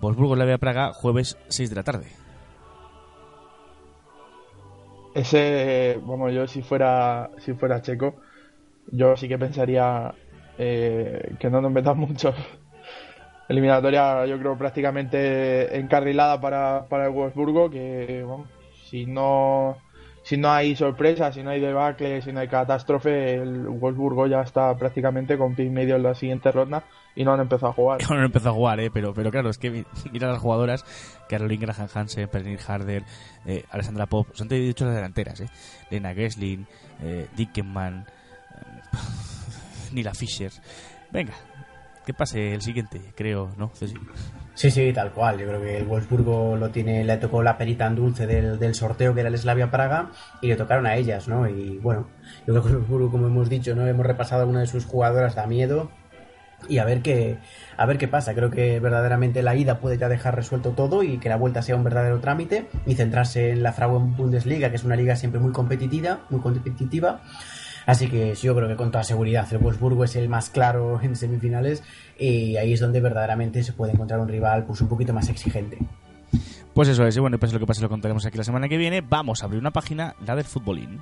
Wolfsburgo 0.00 0.34
Slavia 0.34 0.58
Praga, 0.58 0.92
jueves 0.92 1.38
6 1.46 1.70
de 1.70 1.76
la 1.76 1.84
tarde. 1.84 2.06
Ese, 5.14 5.98
vamos, 6.04 6.32
yo 6.34 6.46
si 6.48 6.60
fuera, 6.60 7.30
si 7.38 7.54
fuera 7.54 7.80
checo, 7.80 8.16
yo 8.90 9.16
sí 9.16 9.28
que 9.28 9.38
pensaría 9.38 10.12
eh, 10.58 11.36
que 11.38 11.48
no 11.48 11.60
nos 11.60 11.70
metan 11.70 11.98
mucho. 11.98 12.34
Eliminatoria, 13.48 14.26
yo 14.26 14.38
creo, 14.38 14.56
prácticamente 14.56 15.78
encarrilada 15.78 16.40
para, 16.40 16.86
para 16.88 17.06
el 17.06 17.12
Wolfsburgo, 17.12 17.70
que 17.70 18.24
vamos, 18.26 18.48
si 18.84 19.06
no 19.06 19.76
si 20.26 20.36
no 20.36 20.50
hay 20.50 20.74
sorpresa, 20.74 21.30
si 21.30 21.44
no 21.44 21.50
hay 21.50 21.60
debacle, 21.60 22.20
si 22.20 22.32
no 22.32 22.40
hay 22.40 22.48
catástrofe, 22.48 23.34
el 23.34 23.68
Wolfsburgo 23.68 24.26
ya 24.26 24.40
está 24.40 24.74
prácticamente 24.76 25.38
con 25.38 25.54
pie 25.54 25.66
y 25.66 25.70
medio 25.70 25.94
en 25.94 26.02
la 26.02 26.16
siguiente 26.16 26.50
ronda 26.50 26.82
y 27.14 27.22
no 27.22 27.32
han 27.32 27.38
empezado 27.38 27.70
a 27.70 27.74
jugar. 27.74 28.00
No 28.10 28.16
han 28.16 28.24
empezado 28.24 28.50
a 28.50 28.54
jugar, 28.54 28.80
¿eh? 28.80 28.90
pero, 28.92 29.14
pero 29.14 29.30
claro, 29.30 29.50
es 29.50 29.58
que 29.58 29.84
mira 30.10 30.26
las 30.26 30.40
jugadoras, 30.40 30.84
Caroline 31.28 31.66
Graham 31.66 31.88
Hansen, 31.94 32.28
Pernil 32.28 32.58
Harder, 32.66 33.04
eh, 33.46 33.62
Alessandra 33.70 34.06
Pop, 34.06 34.26
son 34.32 34.48
de 34.48 34.68
hecho 34.68 34.84
las 34.86 34.96
delanteras, 34.96 35.42
¿eh? 35.42 35.48
Lena 35.92 36.12
Gessling, 36.12 36.66
eh, 37.02 37.28
Dickenman, 37.36 38.04
eh, 38.04 39.92
Nila 39.92 40.12
Fischer. 40.12 40.50
Venga, 41.12 41.34
que 42.06 42.14
pase 42.14 42.54
el 42.54 42.62
siguiente, 42.62 43.00
creo, 43.16 43.50
¿no? 43.58 43.72
Sí, 44.54 44.70
sí, 44.70 44.92
tal 44.92 45.12
cual. 45.12 45.38
Yo 45.38 45.46
creo 45.46 45.60
que 45.60 45.76
el 45.78 45.84
Wolfsburgo 45.84 46.56
lo 46.56 46.70
tiene, 46.70 47.04
le 47.04 47.16
tocó 47.16 47.42
la 47.42 47.58
perita 47.58 47.86
en 47.86 47.96
dulce 47.96 48.26
del, 48.26 48.58
del 48.58 48.74
sorteo 48.74 49.12
que 49.12 49.20
era 49.20 49.28
el 49.28 49.36
Slavia 49.36 49.70
Praga 49.70 50.12
y 50.40 50.46
le 50.46 50.56
tocaron 50.56 50.86
a 50.86 50.94
ellas, 50.94 51.26
¿no? 51.26 51.48
Y 51.48 51.78
bueno, 51.78 52.06
yo 52.46 52.54
creo 52.54 52.62
que 52.62 52.68
el 52.68 52.76
Wolfsburgo, 52.76 53.10
como 53.10 53.26
hemos 53.26 53.50
dicho, 53.50 53.74
no 53.74 53.86
hemos 53.86 54.06
repasado 54.06 54.42
alguna 54.42 54.60
de 54.60 54.68
sus 54.68 54.86
jugadoras, 54.86 55.34
da 55.34 55.46
miedo 55.46 55.90
y 56.68 56.78
a 56.78 56.84
ver 56.84 57.02
qué 57.02 57.38
a 57.76 57.86
ver 57.86 57.98
qué 57.98 58.06
pasa. 58.06 58.34
Creo 58.34 58.50
que 58.50 58.78
verdaderamente 58.78 59.42
la 59.42 59.56
ida 59.56 59.80
puede 59.80 59.98
ya 59.98 60.08
dejar 60.08 60.36
resuelto 60.36 60.70
todo 60.70 61.02
y 61.02 61.18
que 61.18 61.28
la 61.28 61.36
vuelta 61.36 61.60
sea 61.60 61.74
un 61.74 61.84
verdadero 61.84 62.20
trámite 62.20 62.68
y 62.86 62.94
centrarse 62.94 63.50
en 63.50 63.64
la 63.64 63.72
Frauen 63.72 64.16
Bundesliga, 64.16 64.70
que 64.70 64.76
es 64.76 64.84
una 64.84 64.96
liga 64.96 65.16
siempre 65.16 65.40
muy 65.40 65.52
competitiva, 65.52 66.20
muy 66.30 66.40
competitiva. 66.40 67.20
Así 67.86 68.08
que 68.08 68.34
yo 68.34 68.54
creo 68.54 68.68
que 68.68 68.76
con 68.76 68.90
toda 68.90 69.04
seguridad 69.04 69.46
el 69.52 69.58
Wolfsburgo 69.58 70.04
es 70.04 70.16
el 70.16 70.28
más 70.28 70.50
claro 70.50 71.00
en 71.02 71.16
semifinales 71.16 71.82
y 72.18 72.56
ahí 72.56 72.72
es 72.72 72.80
donde 72.80 73.00
verdaderamente 73.00 73.62
se 73.62 73.72
puede 73.72 73.92
encontrar 73.92 74.20
un 74.20 74.28
rival 74.28 74.64
pues 74.64 74.80
un 74.80 74.88
poquito 74.88 75.12
más 75.12 75.28
exigente. 75.28 75.78
Pues 76.74 76.88
eso 76.88 77.06
es, 77.06 77.16
y 77.16 77.20
bueno, 77.20 77.38
pues 77.38 77.54
lo 77.54 77.58
que 77.58 77.66
pasa 77.66 77.80
lo 77.80 77.88
contaremos 77.88 78.26
aquí 78.26 78.36
la 78.36 78.44
semana 78.44 78.68
que 78.68 78.76
viene. 78.76 79.00
Vamos 79.00 79.42
a 79.42 79.46
abrir 79.46 79.60
una 79.60 79.70
página, 79.70 80.14
la 80.26 80.36
del 80.36 80.44
futbolín. 80.44 81.00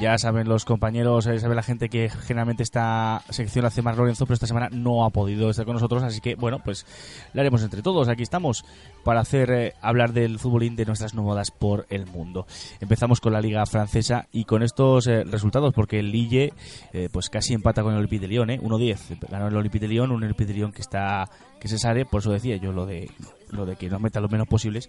Ya 0.00 0.16
saben 0.16 0.48
los 0.48 0.64
compañeros, 0.64 1.26
ya 1.26 1.38
sabe 1.38 1.54
la 1.54 1.62
gente 1.62 1.90
que 1.90 2.08
generalmente 2.08 2.62
esta 2.62 3.22
sección 3.28 3.64
la 3.64 3.68
hace 3.68 3.82
más 3.82 3.98
Lorenzo, 3.98 4.24
pero 4.24 4.32
esta 4.32 4.46
semana 4.46 4.70
no 4.72 5.04
ha 5.04 5.10
podido 5.10 5.50
estar 5.50 5.66
con 5.66 5.74
nosotros, 5.74 6.02
así 6.02 6.22
que 6.22 6.36
bueno, 6.36 6.60
pues 6.64 6.86
la 7.34 7.42
haremos 7.42 7.62
entre 7.62 7.82
todos. 7.82 8.08
Aquí 8.08 8.22
estamos 8.22 8.64
para 9.04 9.20
hacer 9.20 9.50
eh, 9.50 9.74
hablar 9.82 10.14
del 10.14 10.38
futbolín 10.38 10.74
de 10.74 10.86
nuestras 10.86 11.12
nómadas 11.12 11.50
por 11.50 11.84
el 11.90 12.06
mundo. 12.06 12.46
Empezamos 12.80 13.20
con 13.20 13.34
la 13.34 13.42
liga 13.42 13.66
francesa 13.66 14.26
y 14.32 14.44
con 14.44 14.62
estos 14.62 15.06
eh, 15.06 15.22
resultados, 15.24 15.74
porque 15.74 15.98
el 15.98 16.10
Lille 16.10 16.54
eh, 16.94 17.10
pues 17.12 17.28
casi 17.28 17.52
empata 17.52 17.82
con 17.82 17.92
el 17.92 17.98
Olympique 17.98 18.22
de 18.22 18.28
Lyon, 18.28 18.48
¿eh? 18.48 18.58
1-10. 18.58 19.18
Ganó 19.28 19.48
el 19.48 19.56
Olympique 19.56 19.86
de 19.86 19.92
Lyon, 19.92 20.12
un 20.12 20.24
Olympique 20.24 20.46
de 20.46 20.54
Lyon 20.54 20.72
que 20.72 20.80
está 20.80 21.28
que 21.60 21.68
se 21.68 21.78
sale, 21.78 22.06
por 22.06 22.20
eso 22.20 22.32
decía 22.32 22.56
yo 22.56 22.72
lo 22.72 22.86
de 22.86 23.10
lo 23.50 23.66
de 23.66 23.76
que 23.76 23.90
nos 23.90 24.00
meta 24.00 24.18
lo 24.20 24.28
menos 24.28 24.48
posibles 24.48 24.88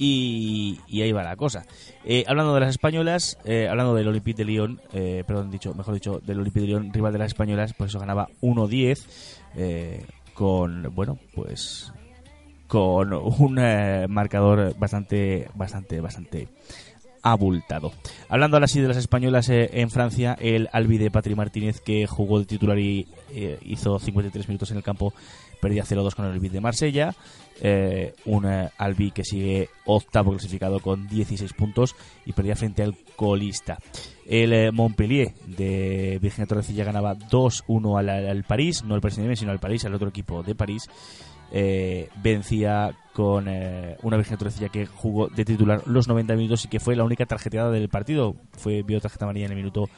y, 0.00 0.78
ahí 1.02 1.10
va 1.10 1.24
la 1.24 1.36
cosa. 1.36 1.66
Eh, 2.04 2.24
hablando 2.28 2.54
de 2.54 2.60
las 2.60 2.70
españolas, 2.70 3.36
eh, 3.44 3.68
hablando 3.68 3.94
del 3.94 4.06
Olympique 4.06 4.38
de 4.38 4.44
Lyon, 4.44 4.80
eh, 4.92 5.24
perdón, 5.26 5.50
dicho, 5.50 5.74
mejor 5.74 5.94
dicho, 5.94 6.20
del 6.24 6.38
Olympique 6.38 6.60
de 6.60 6.66
Lyon, 6.68 6.92
rival 6.92 7.12
de 7.12 7.18
las 7.18 7.28
españolas, 7.28 7.74
pues 7.74 7.90
eso 7.90 7.98
ganaba 7.98 8.28
1-10 8.40 9.04
eh, 9.56 10.06
con, 10.34 10.94
bueno, 10.94 11.18
pues 11.34 11.92
con 12.68 13.12
un 13.12 13.54
marcador 14.08 14.78
bastante, 14.78 15.48
bastante, 15.54 16.00
bastante 16.00 16.48
abultado. 17.22 17.92
Hablando 18.28 18.56
ahora 18.56 18.68
sí 18.68 18.80
de 18.80 18.88
las 18.88 18.96
españolas 18.96 19.48
en 19.48 19.90
Francia, 19.90 20.36
el 20.40 20.68
Albi 20.72 20.98
de 20.98 21.10
Patri 21.10 21.34
Martínez, 21.34 21.80
que 21.80 22.06
jugó 22.06 22.38
de 22.38 22.46
titular 22.46 22.78
y 22.78 23.08
eh, 23.30 23.58
hizo 23.62 23.98
53 23.98 24.48
minutos 24.48 24.70
en 24.70 24.76
el 24.76 24.82
campo, 24.82 25.12
perdía 25.60 25.84
0-2 25.84 26.14
con 26.14 26.24
el 26.26 26.32
Olympique 26.32 26.54
de 26.54 26.60
Marsella. 26.60 27.14
Eh, 27.60 28.14
un 28.26 28.46
eh, 28.46 28.70
Albi 28.78 29.10
que 29.10 29.24
sigue 29.24 29.68
octavo 29.84 30.30
clasificado 30.30 30.78
con 30.80 31.08
16 31.08 31.52
puntos 31.54 31.96
y 32.24 32.32
perdía 32.32 32.54
frente 32.54 32.82
al 32.82 32.94
colista. 33.16 33.78
El 34.26 34.52
eh, 34.52 34.70
Montpellier 34.70 35.32
de 35.46 36.18
Virginia 36.20 36.46
Torrecilla 36.46 36.84
ganaba 36.84 37.16
2-1 37.16 37.98
al, 37.98 38.44
París, 38.44 38.84
no 38.84 38.94
al 38.94 39.00
Saint-Germain, 39.00 39.36
sino 39.36 39.50
al 39.50 39.58
París, 39.58 39.84
al 39.84 39.94
otro 39.94 40.08
equipo 40.08 40.42
de 40.42 40.54
París. 40.54 40.88
Vencía 42.22 42.94
con 43.14 43.48
una 43.48 44.16
Virgen 44.18 44.36
Torrecilla 44.36 44.68
que 44.68 44.84
jugó 44.84 45.28
de 45.28 45.46
titular 45.46 45.82
los 45.86 46.06
90 46.06 46.36
minutos 46.36 46.66
y 46.66 46.68
que 46.68 46.78
fue 46.78 46.94
la 46.94 47.04
única 47.04 47.24
tarjeteada 47.24 47.70
del 47.70 47.88
partido. 47.88 48.36
Fue 48.52 48.82
vio 48.82 49.00
tarjeta 49.00 49.24
amarilla 49.24 49.46
en 49.46 49.52
el 49.52 49.56
minuto 49.56 49.88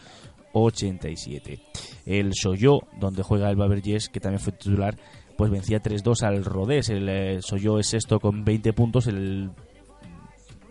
87. 0.53 1.59
El 2.07 2.35
Soyo, 2.35 2.81
donde 2.99 3.23
juega 3.23 3.51
el 3.51 3.57
Bavergés, 3.57 4.09
que 4.09 4.21
también 4.21 4.41
fue 4.41 4.53
titular, 4.53 4.97
pues 5.41 5.51
vencía 5.51 5.82
3-2 5.82 6.22
al 6.22 6.45
Rodés. 6.45 6.91
El 6.91 7.09
eh, 7.09 7.38
es 7.38 7.86
sexto 7.86 8.20
con 8.20 8.45
20 8.45 8.74
puntos, 8.74 9.07
el 9.07 9.51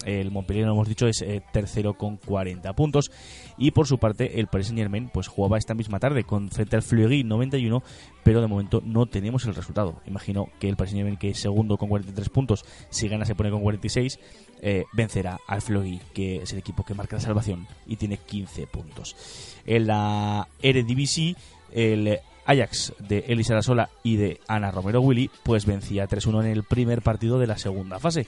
el 0.06 0.30
Montpellier, 0.30 0.68
lo 0.68 0.74
hemos 0.74 0.88
dicho, 0.88 1.08
es 1.08 1.24
eh, 1.24 1.42
tercero 1.52 1.96
con 1.96 2.18
40 2.18 2.72
puntos. 2.74 3.10
Y 3.58 3.72
por 3.72 3.88
su 3.88 3.98
parte, 3.98 4.40
el 4.40 4.46
Paris 4.46 4.68
Saint 4.68 4.78
Germain 4.78 5.10
pues, 5.12 5.28
jugaba 5.28 5.58
esta 5.58 5.74
misma 5.74 6.00
tarde 6.00 6.24
con 6.24 6.52
frente 6.52 6.76
al 6.76 6.84
Fleury 6.84 7.24
91, 7.24 7.82
pero 8.24 8.42
de 8.42 8.48
momento 8.48 8.80
no 8.86 9.08
tenemos 9.08 9.44
el 9.46 9.56
resultado. 9.56 10.04
Imagino 10.06 10.50
que 10.60 10.70
el 10.70 10.76
Paris 10.76 10.92
Saint 10.92 11.00
Germain, 11.00 11.18
que 11.18 11.32
es 11.32 11.40
segundo 11.40 11.78
con 11.78 11.90
43 11.90 12.30
puntos, 12.30 12.64
si 12.92 13.08
gana 13.08 13.26
se 13.26 13.34
pone 13.34 13.50
con 13.50 13.64
46, 13.64 14.20
eh, 14.62 14.84
vencerá 14.94 15.40
al 15.48 15.64
Fleury, 15.64 16.00
que 16.14 16.44
es 16.44 16.54
el 16.54 16.60
equipo 16.60 16.86
que 16.86 16.94
marca 16.94 17.16
la 17.16 17.24
salvación 17.24 17.66
y 17.88 17.96
tiene 17.96 18.18
15 18.18 18.68
puntos. 18.68 19.16
En 19.66 19.88
la 19.88 20.48
Eredivisie, 20.62 21.36
el 21.74 22.20
Ajax 22.50 22.94
de 22.98 23.26
Elisa 23.28 23.54
Arasola 23.54 23.90
y 24.02 24.16
de 24.16 24.40
Ana 24.48 24.72
Romero 24.72 25.02
Willy, 25.02 25.30
pues 25.44 25.68
vencía 25.68 26.08
3-1 26.08 26.46
en 26.46 26.48
el 26.48 26.64
primer 26.64 27.04
partido 27.04 27.38
de 27.38 27.46
la 27.46 27.60
segunda 27.60 28.00
fase. 28.00 28.26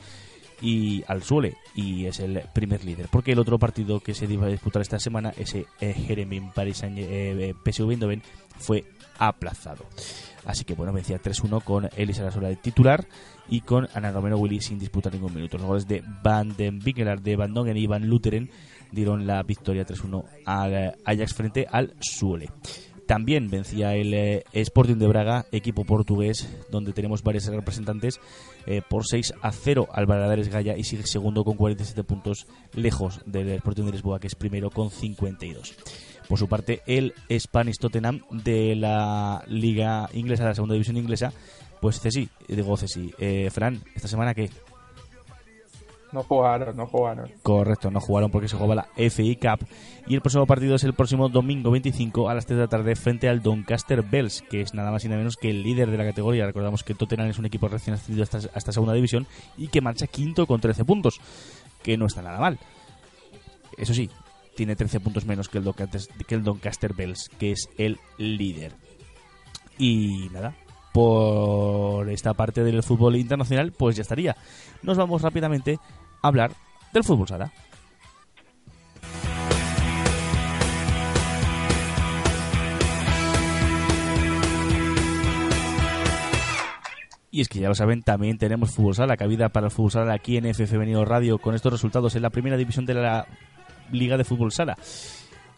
Y 0.62 1.04
al 1.08 1.24
Suele 1.24 1.56
y 1.74 2.06
es 2.06 2.20
el 2.20 2.44
primer 2.54 2.86
líder 2.86 3.08
porque 3.10 3.32
el 3.32 3.40
otro 3.40 3.58
partido 3.58 4.00
que 4.00 4.14
se 4.14 4.26
iba 4.26 4.46
a 4.46 4.50
disputar 4.50 4.84
esta 4.84 5.00
semana 5.00 5.34
ese 5.36 5.66
eh, 5.80 5.92
Jeremy 5.92 6.40
Paris 6.54 6.78
Saint 6.78 7.00
eh, 7.00 7.56
PSV 7.66 8.22
fue 8.60 8.86
aplazado. 9.18 9.88
Así 10.46 10.64
que 10.64 10.76
bueno 10.76 10.94
vencía 10.94 11.20
3-1 11.20 11.64
con 11.64 11.90
Elisa 11.96 12.22
Lasola 12.22 12.50
de 12.50 12.58
titular 12.58 13.08
y 13.50 13.62
con 13.62 13.90
Ana 13.96 14.12
Romero 14.12 14.38
Willy 14.38 14.62
sin 14.62 14.78
disputar 14.78 15.12
ningún 15.12 15.34
minuto. 15.34 15.58
Los 15.58 15.66
goles 15.66 15.88
de 15.88 16.04
Van 16.22 16.56
den 16.56 16.80
Winkelaar 16.86 17.24
de 17.24 17.36
Van 17.38 17.56
Dongen 17.56 17.78
y 17.78 17.88
Van 17.88 18.06
Luteren 18.06 18.52
dieron 18.92 19.26
la 19.26 19.42
victoria 19.42 19.84
3-1 19.84 20.26
al 20.46 20.74
eh, 20.76 20.94
Ajax 21.06 21.34
frente 21.34 21.66
al 21.72 21.96
Suele 22.00 22.50
también 23.12 23.50
vencía 23.50 23.94
el 23.94 24.14
eh, 24.14 24.46
Sporting 24.54 24.96
de 24.96 25.06
Braga, 25.06 25.46
equipo 25.52 25.84
portugués, 25.84 26.48
donde 26.70 26.94
tenemos 26.94 27.24
varios 27.24 27.46
representantes, 27.48 28.22
eh, 28.66 28.82
por 28.90 29.06
6 29.06 29.34
a 29.42 29.52
0 29.52 29.90
al 29.92 30.06
Valadares 30.06 30.48
Gaya 30.48 30.78
y 30.78 30.86
sigue 30.86 31.06
segundo 31.06 31.44
con 31.44 31.58
47 31.58 32.06
puntos, 32.06 32.48
lejos 32.74 33.20
del 33.26 33.50
Sporting 33.50 33.84
de 33.84 33.92
Lisboa, 33.92 34.22
que 34.22 34.28
es 34.28 34.36
primero 34.36 34.70
con 34.70 34.92
52. 34.92 35.76
Por 36.30 36.40
su 36.40 36.48
parte, 36.48 36.84
el 36.86 37.14
Spanish 37.38 37.80
Tottenham 37.80 38.22
de 38.32 38.78
la 38.78 39.44
Liga 39.46 40.08
Inglesa, 40.14 40.44
de 40.44 40.50
la 40.52 40.56
Segunda 40.56 40.76
División 40.76 40.96
Inglesa, 40.96 41.34
pues 41.82 42.00
Ceci, 42.00 42.30
digo 42.48 42.78
Ceci, 42.78 43.12
eh, 43.20 43.50
Fran, 43.52 43.82
¿esta 43.94 44.08
semana 44.08 44.34
qué? 44.34 44.50
No 46.12 46.24
jugaron, 46.24 46.76
no 46.76 46.88
jugaron. 46.88 47.32
Correcto, 47.42 47.90
no 47.90 48.02
jugaron 48.02 48.32
porque 48.32 48.48
se 48.48 48.56
jugaba 48.56 48.76
la 48.76 48.88
FI 48.96 49.38
Cup. 49.38 49.66
Y 50.08 50.16
el 50.16 50.22
próximo 50.22 50.46
partido 50.46 50.76
es 50.76 50.84
el 50.84 50.94
próximo 50.94 51.30
domingo 51.30 51.72
25 51.72 52.30
a 52.30 52.34
las 52.34 52.46
3 52.46 52.58
de 52.58 52.64
la 52.64 52.70
tarde 52.70 52.96
frente 52.96 53.30
al 53.30 53.42
Doncaster 53.42 54.04
Bells, 54.04 54.42
que 54.42 54.62
es 54.62 54.74
nada 54.74 54.92
más 54.92 55.06
y 55.06 55.08
nada 55.08 55.20
menos 55.20 55.38
que 55.38 55.50
el 55.50 55.64
líder 55.64 55.90
de 55.90 55.98
la 55.98 56.06
categoría. 56.06 56.46
Recordamos 56.46 56.84
que 56.84 56.96
Tottenham 56.96 57.30
es 57.30 57.40
un 57.40 57.46
equipo 57.46 57.68
recién 57.68 57.94
ascendido 57.94 58.24
hasta, 58.24 58.40
hasta 58.54 58.72
segunda 58.72 58.94
división 58.94 59.26
y 59.58 59.68
que 59.68 59.82
marcha 59.82 60.08
quinto 60.08 60.46
con 60.48 60.60
13 60.60 60.84
puntos, 60.84 61.22
que 61.82 61.98
no 61.98 62.08
está 62.08 62.22
nada 62.22 62.40
mal. 62.40 62.60
Eso 63.78 63.94
sí, 63.94 64.10
tiene 64.56 64.76
13 64.76 65.00
puntos 65.00 65.26
menos 65.26 65.50
que 65.50 65.60
el, 65.60 65.64
Doncaster, 65.64 66.02
que 66.28 66.36
el 66.36 66.44
Doncaster 66.44 66.94
Bells, 66.94 67.30
que 67.40 67.52
es 67.52 67.70
el 67.78 68.00
líder. 68.18 68.74
Y 69.78 70.30
nada, 70.32 70.56
por 70.92 72.10
esta 72.10 72.34
parte 72.34 72.64
del 72.64 72.84
fútbol 72.84 73.16
internacional, 73.16 73.72
pues 73.72 73.96
ya 73.96 74.02
estaría. 74.02 74.36
Nos 74.84 74.98
vamos 74.98 75.22
rápidamente 75.22 75.80
a 76.22 76.28
hablar 76.28 76.52
del 76.94 77.04
fútbol 77.04 77.28
sala. 77.28 77.52
Y 87.34 87.40
es 87.40 87.48
que 87.48 87.60
ya 87.60 87.70
lo 87.70 87.76
saben, 87.76 88.04
también 88.04 88.38
tenemos 88.38 88.72
fútbol 88.72 88.94
sala, 88.94 89.16
cabida 89.16 89.48
para 89.48 89.68
el 89.68 89.72
fútbol 89.72 89.92
sala 89.92 90.14
aquí 90.14 90.36
en 90.36 90.46
F 90.48 90.68
Femenino 90.68 91.06
Radio 91.06 91.38
con 91.38 91.56
estos 91.56 91.72
resultados 91.72 92.14
en 92.16 92.24
la 92.24 92.30
primera 92.30 92.58
división 92.58 92.86
de 92.86 92.94
la 92.94 93.26
Liga 93.90 94.18
de 94.18 94.26
Fútbol 94.26 94.52
Sala. 94.52 94.78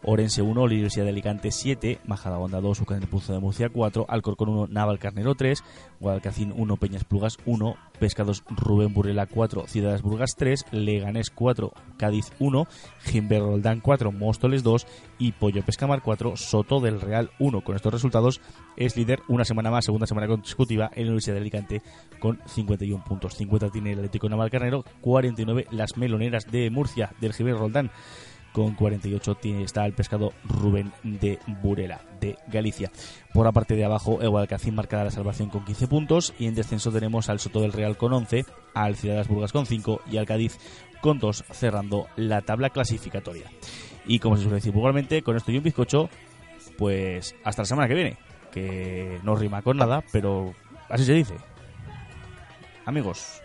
Orense 0.05 0.41
1, 0.41 0.61
Universidad 0.61 1.05
de 1.05 1.11
Alicante 1.11 1.51
7, 1.51 1.99
Majadahonda 2.05 2.59
2, 2.59 2.81
Ucán 2.81 2.99
Puzo 3.01 3.33
de 3.33 3.39
Murcia 3.39 3.69
4, 3.69 4.05
Alcorcón 4.09 4.49
1, 4.49 4.67
Naval 4.67 4.99
Carnero 4.99 5.35
3, 5.35 5.63
Guadalcacín 5.99 6.53
1, 6.55 6.77
Peñas 6.77 7.05
Plugas 7.05 7.37
1, 7.45 7.75
Pescados 7.99 8.43
Rubén 8.49 8.93
Burela 8.93 9.27
4, 9.27 9.65
Ciudades 9.67 10.01
Burgas 10.01 10.35
3, 10.35 10.65
Leganés 10.71 11.29
4, 11.29 11.71
Cádiz 11.97 12.33
1, 12.39 12.67
Jimber 13.03 13.41
Roldán 13.41 13.79
4, 13.79 14.11
Móstoles 14.11 14.61
2 14.63 14.85
y 15.19 15.31
Pollo 15.31 15.63
Pescamar 15.63 16.01
4, 16.01 16.35
Soto 16.35 16.81
del 16.81 16.99
Real 16.99 17.31
1. 17.39 17.61
Con 17.61 17.75
estos 17.75 17.93
resultados 17.93 18.41
es 18.75 18.97
líder 18.97 19.21
una 19.29 19.45
semana 19.45 19.71
más, 19.71 19.85
segunda 19.85 20.07
semana 20.07 20.27
consecutiva 20.27 20.91
en 20.93 21.03
la 21.03 21.11
Universidad 21.11 21.35
de 21.35 21.41
Alicante 21.41 21.81
con 22.19 22.39
51 22.45 23.03
puntos. 23.05 23.35
50 23.35 23.69
tiene 23.69 23.93
el 23.93 23.99
Atlético 23.99 24.27
Naval 24.27 24.51
Carnero, 24.51 24.83
49 25.01 25.67
las 25.71 25.95
Meloneras 25.95 26.51
de 26.51 26.69
Murcia 26.69 27.13
del 27.21 27.33
Jimber 27.33 27.55
Roldán 27.55 27.91
con 28.53 28.75
48 28.75 29.35
tiene, 29.35 29.63
está 29.63 29.85
el 29.85 29.93
pescado 29.93 30.31
Rubén 30.45 30.93
de 31.03 31.39
Burela, 31.61 31.99
de 32.21 32.37
Galicia. 32.47 32.91
Por 33.33 33.45
la 33.45 33.51
parte 33.51 33.75
de 33.75 33.83
abajo, 33.83 34.21
el 34.21 34.29
Guadalcacín 34.29 34.75
marcará 34.75 35.03
la 35.03 35.11
salvación 35.11 35.49
con 35.49 35.65
15 35.65 35.87
puntos 35.87 36.33
y 36.39 36.45
en 36.45 36.55
descenso 36.55 36.91
tenemos 36.91 37.29
al 37.29 37.39
Soto 37.39 37.61
del 37.61 37.73
Real 37.73 37.97
con 37.97 38.13
11, 38.13 38.45
al 38.73 38.95
Ciudad 38.95 39.15
de 39.15 39.19
las 39.19 39.27
Burgas 39.27 39.51
con 39.51 39.65
5 39.65 40.01
y 40.09 40.17
al 40.17 40.25
Cádiz 40.25 40.57
con 41.01 41.19
2, 41.19 41.45
cerrando 41.51 42.07
la 42.15 42.41
tabla 42.41 42.69
clasificatoria. 42.69 43.45
Y 44.05 44.19
como 44.19 44.37
se 44.37 44.43
suele 44.43 44.55
decir 44.55 44.71
vulgarmente, 44.71 45.21
con 45.23 45.35
esto 45.35 45.51
y 45.51 45.57
un 45.57 45.63
bizcocho, 45.63 46.09
pues 46.77 47.35
hasta 47.43 47.63
la 47.63 47.65
semana 47.65 47.87
que 47.87 47.95
viene, 47.95 48.17
que 48.51 49.19
no 49.23 49.35
rima 49.35 49.61
con 49.61 49.77
nada, 49.77 50.03
pero 50.11 50.53
así 50.89 51.03
se 51.03 51.13
dice. 51.13 51.35
Amigos, 52.85 53.41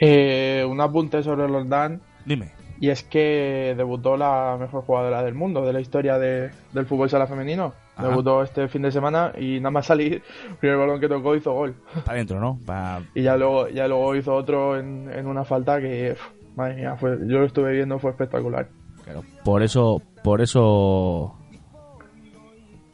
Eh, 0.00 0.64
un 0.68 0.80
apunte 0.80 1.22
sobre 1.24 1.48
los 1.48 1.68
Dan 1.68 2.00
dime. 2.24 2.52
Y 2.80 2.90
es 2.90 3.02
que 3.02 3.74
debutó 3.76 4.16
la 4.16 4.56
mejor 4.58 4.82
jugadora 4.84 5.22
del 5.22 5.34
mundo 5.34 5.64
de 5.66 5.72
la 5.72 5.80
historia 5.80 6.18
de- 6.18 6.50
del 6.72 6.86
fútbol 6.86 7.10
sala 7.10 7.26
femenino. 7.26 7.72
Ajá. 7.96 8.08
Debutó 8.08 8.42
este 8.44 8.68
fin 8.68 8.82
de 8.82 8.92
semana 8.92 9.32
y 9.36 9.58
nada 9.58 9.72
más 9.72 9.86
salir, 9.86 10.22
el 10.48 10.54
primer 10.56 10.76
balón 10.78 11.00
que 11.00 11.08
tocó 11.08 11.34
hizo 11.34 11.52
gol. 11.52 11.74
Para 12.04 12.12
adentro, 12.12 12.38
¿no? 12.40 12.58
Pa- 12.64 13.02
Y 13.14 13.22
ya 13.22 13.36
luego, 13.36 13.68
ya 13.68 13.88
luego 13.88 14.14
hizo 14.14 14.34
otro 14.34 14.78
en, 14.78 15.10
en 15.12 15.26
una 15.26 15.44
falta 15.44 15.80
que, 15.80 16.16
madre 16.54 16.76
mía, 16.76 16.96
fue, 16.96 17.18
yo 17.26 17.38
lo 17.38 17.44
estuve 17.46 17.72
viendo, 17.72 17.98
fue 17.98 18.10
espectacular. 18.12 18.68
Claro, 19.04 19.22
por 19.44 19.62
eso, 19.62 20.00
por 20.22 20.40
eso, 20.40 21.34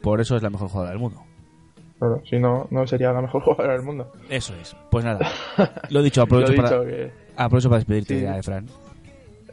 por 0.01 0.21
eso 0.21 0.35
es 0.35 0.41
la 0.43 0.49
mejor 0.49 0.69
jugadora 0.69 0.91
del 0.91 0.99
mundo. 0.99 1.21
Claro, 1.99 2.21
si 2.29 2.39
no, 2.39 2.67
no 2.71 2.85
sería 2.87 3.11
la 3.11 3.21
mejor 3.21 3.41
jugadora 3.43 3.73
del 3.73 3.83
mundo. 3.83 4.11
Eso 4.29 4.53
es. 4.61 4.75
Pues 4.89 5.05
nada, 5.05 5.27
lo 5.89 6.01
dicho, 6.01 6.21
Lo 6.21 6.25
aprovecho, 6.25 6.53
he 6.53 6.55
para, 6.55 6.69
dicho 6.69 6.85
que 6.85 7.11
aprovecho 7.37 7.69
para 7.69 7.77
despedirte 7.79 8.15
Sí. 8.19 8.23
ya 8.23 8.33
de 8.35 8.43
Fran. 8.43 8.65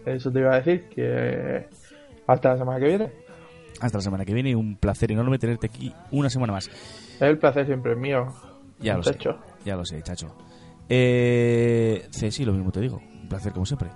Eso 0.06 0.30
te 0.32 0.40
iba 0.40 0.52
a 0.52 0.60
decir, 0.60 0.88
que 0.88 1.66
hasta 2.26 2.50
la 2.50 2.58
semana 2.58 2.78
que 2.80 2.86
viene. 2.86 3.12
Hasta 3.80 3.98
la 3.98 4.02
semana 4.02 4.24
que 4.24 4.34
viene 4.34 4.50
y 4.50 4.54
un 4.54 4.76
placer 4.76 5.10
enorme 5.12 5.38
tenerte 5.38 5.66
aquí 5.66 5.92
una 6.10 6.30
semana 6.30 6.52
más. 6.52 6.70
El 7.20 7.38
placer 7.38 7.66
siempre 7.66 7.92
es 7.92 7.98
mío. 7.98 8.32
Ya 8.78 8.96
lo 8.96 9.02
sé, 9.02 9.12
Chacho. 9.12 9.38
ya 9.64 9.76
lo 9.76 9.84
sé, 9.84 10.02
chacho. 10.02 10.34
Eh, 10.88 12.06
Ceci, 12.10 12.44
lo 12.44 12.52
mismo 12.52 12.70
te 12.72 12.80
digo. 12.80 13.00
Un 13.22 13.28
placer 13.28 13.52
como 13.52 13.64
siempre. 13.64 13.88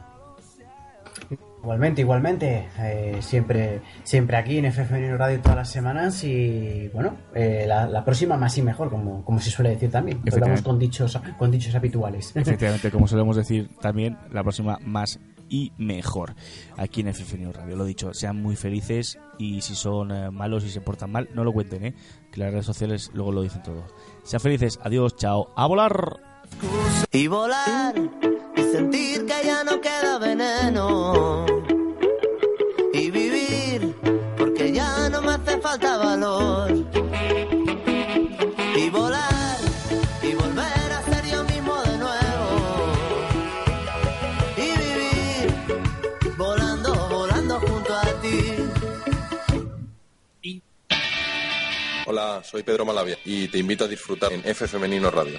Igualmente, 1.62 2.00
igualmente. 2.02 2.68
Eh, 2.78 3.16
siempre, 3.20 3.80
siempre 4.04 4.36
aquí 4.36 4.58
en 4.58 4.66
FF 4.66 4.88
Femenino 4.88 5.16
Radio 5.16 5.40
todas 5.40 5.56
las 5.56 5.70
semanas 5.70 6.22
y 6.22 6.88
bueno, 6.94 7.16
eh, 7.34 7.64
la, 7.66 7.88
la 7.88 8.04
próxima 8.04 8.36
más 8.36 8.56
y 8.58 8.62
mejor, 8.62 8.88
como, 8.88 9.24
como 9.24 9.40
se 9.40 9.50
suele 9.50 9.70
decir 9.70 9.90
también. 9.90 10.20
Damos 10.24 10.62
con 10.62 10.78
dichos, 10.78 11.18
con 11.38 11.50
dichos 11.50 11.74
habituales. 11.74 12.32
Efectivamente, 12.36 12.90
como 12.92 13.08
solemos 13.08 13.34
decir 13.36 13.68
también, 13.80 14.16
la 14.30 14.42
próxima 14.44 14.78
más 14.84 15.18
y 15.48 15.72
mejor. 15.78 16.34
Aquí 16.76 17.00
en 17.00 17.08
FF 17.08 17.38
News 17.38 17.56
Radio. 17.56 17.76
Lo 17.76 17.84
dicho, 17.84 18.14
sean 18.14 18.40
muy 18.40 18.56
felices 18.56 19.18
y 19.38 19.60
si 19.62 19.74
son 19.74 20.10
eh, 20.10 20.30
malos 20.30 20.64
y 20.64 20.70
se 20.70 20.80
portan 20.80 21.10
mal, 21.10 21.28
no 21.34 21.44
lo 21.44 21.52
cuenten, 21.52 21.84
¿eh? 21.86 21.94
Que 22.30 22.40
las 22.40 22.50
redes 22.50 22.66
sociales 22.66 23.10
luego 23.14 23.32
lo 23.32 23.42
dicen 23.42 23.62
todo. 23.62 23.86
Sean 24.24 24.40
felices, 24.40 24.78
adiós, 24.82 25.16
chao, 25.16 25.52
a 25.56 25.66
volar. 25.66 26.20
y 27.12 27.26
volar 27.26 27.94
y 28.56 28.60
sentir 28.62 29.26
que 29.26 29.34
ya 29.44 29.64
no 29.64 29.80
queda 29.80 30.18
veneno 30.18 31.45
Hola, 52.18 52.42
soy 52.42 52.62
Pedro 52.62 52.86
Malavia 52.86 53.18
y 53.26 53.46
te 53.48 53.58
invito 53.58 53.84
a 53.84 53.88
disfrutar 53.88 54.32
en 54.32 54.40
F 54.42 54.66
Femenino 54.66 55.10
Radio. 55.10 55.38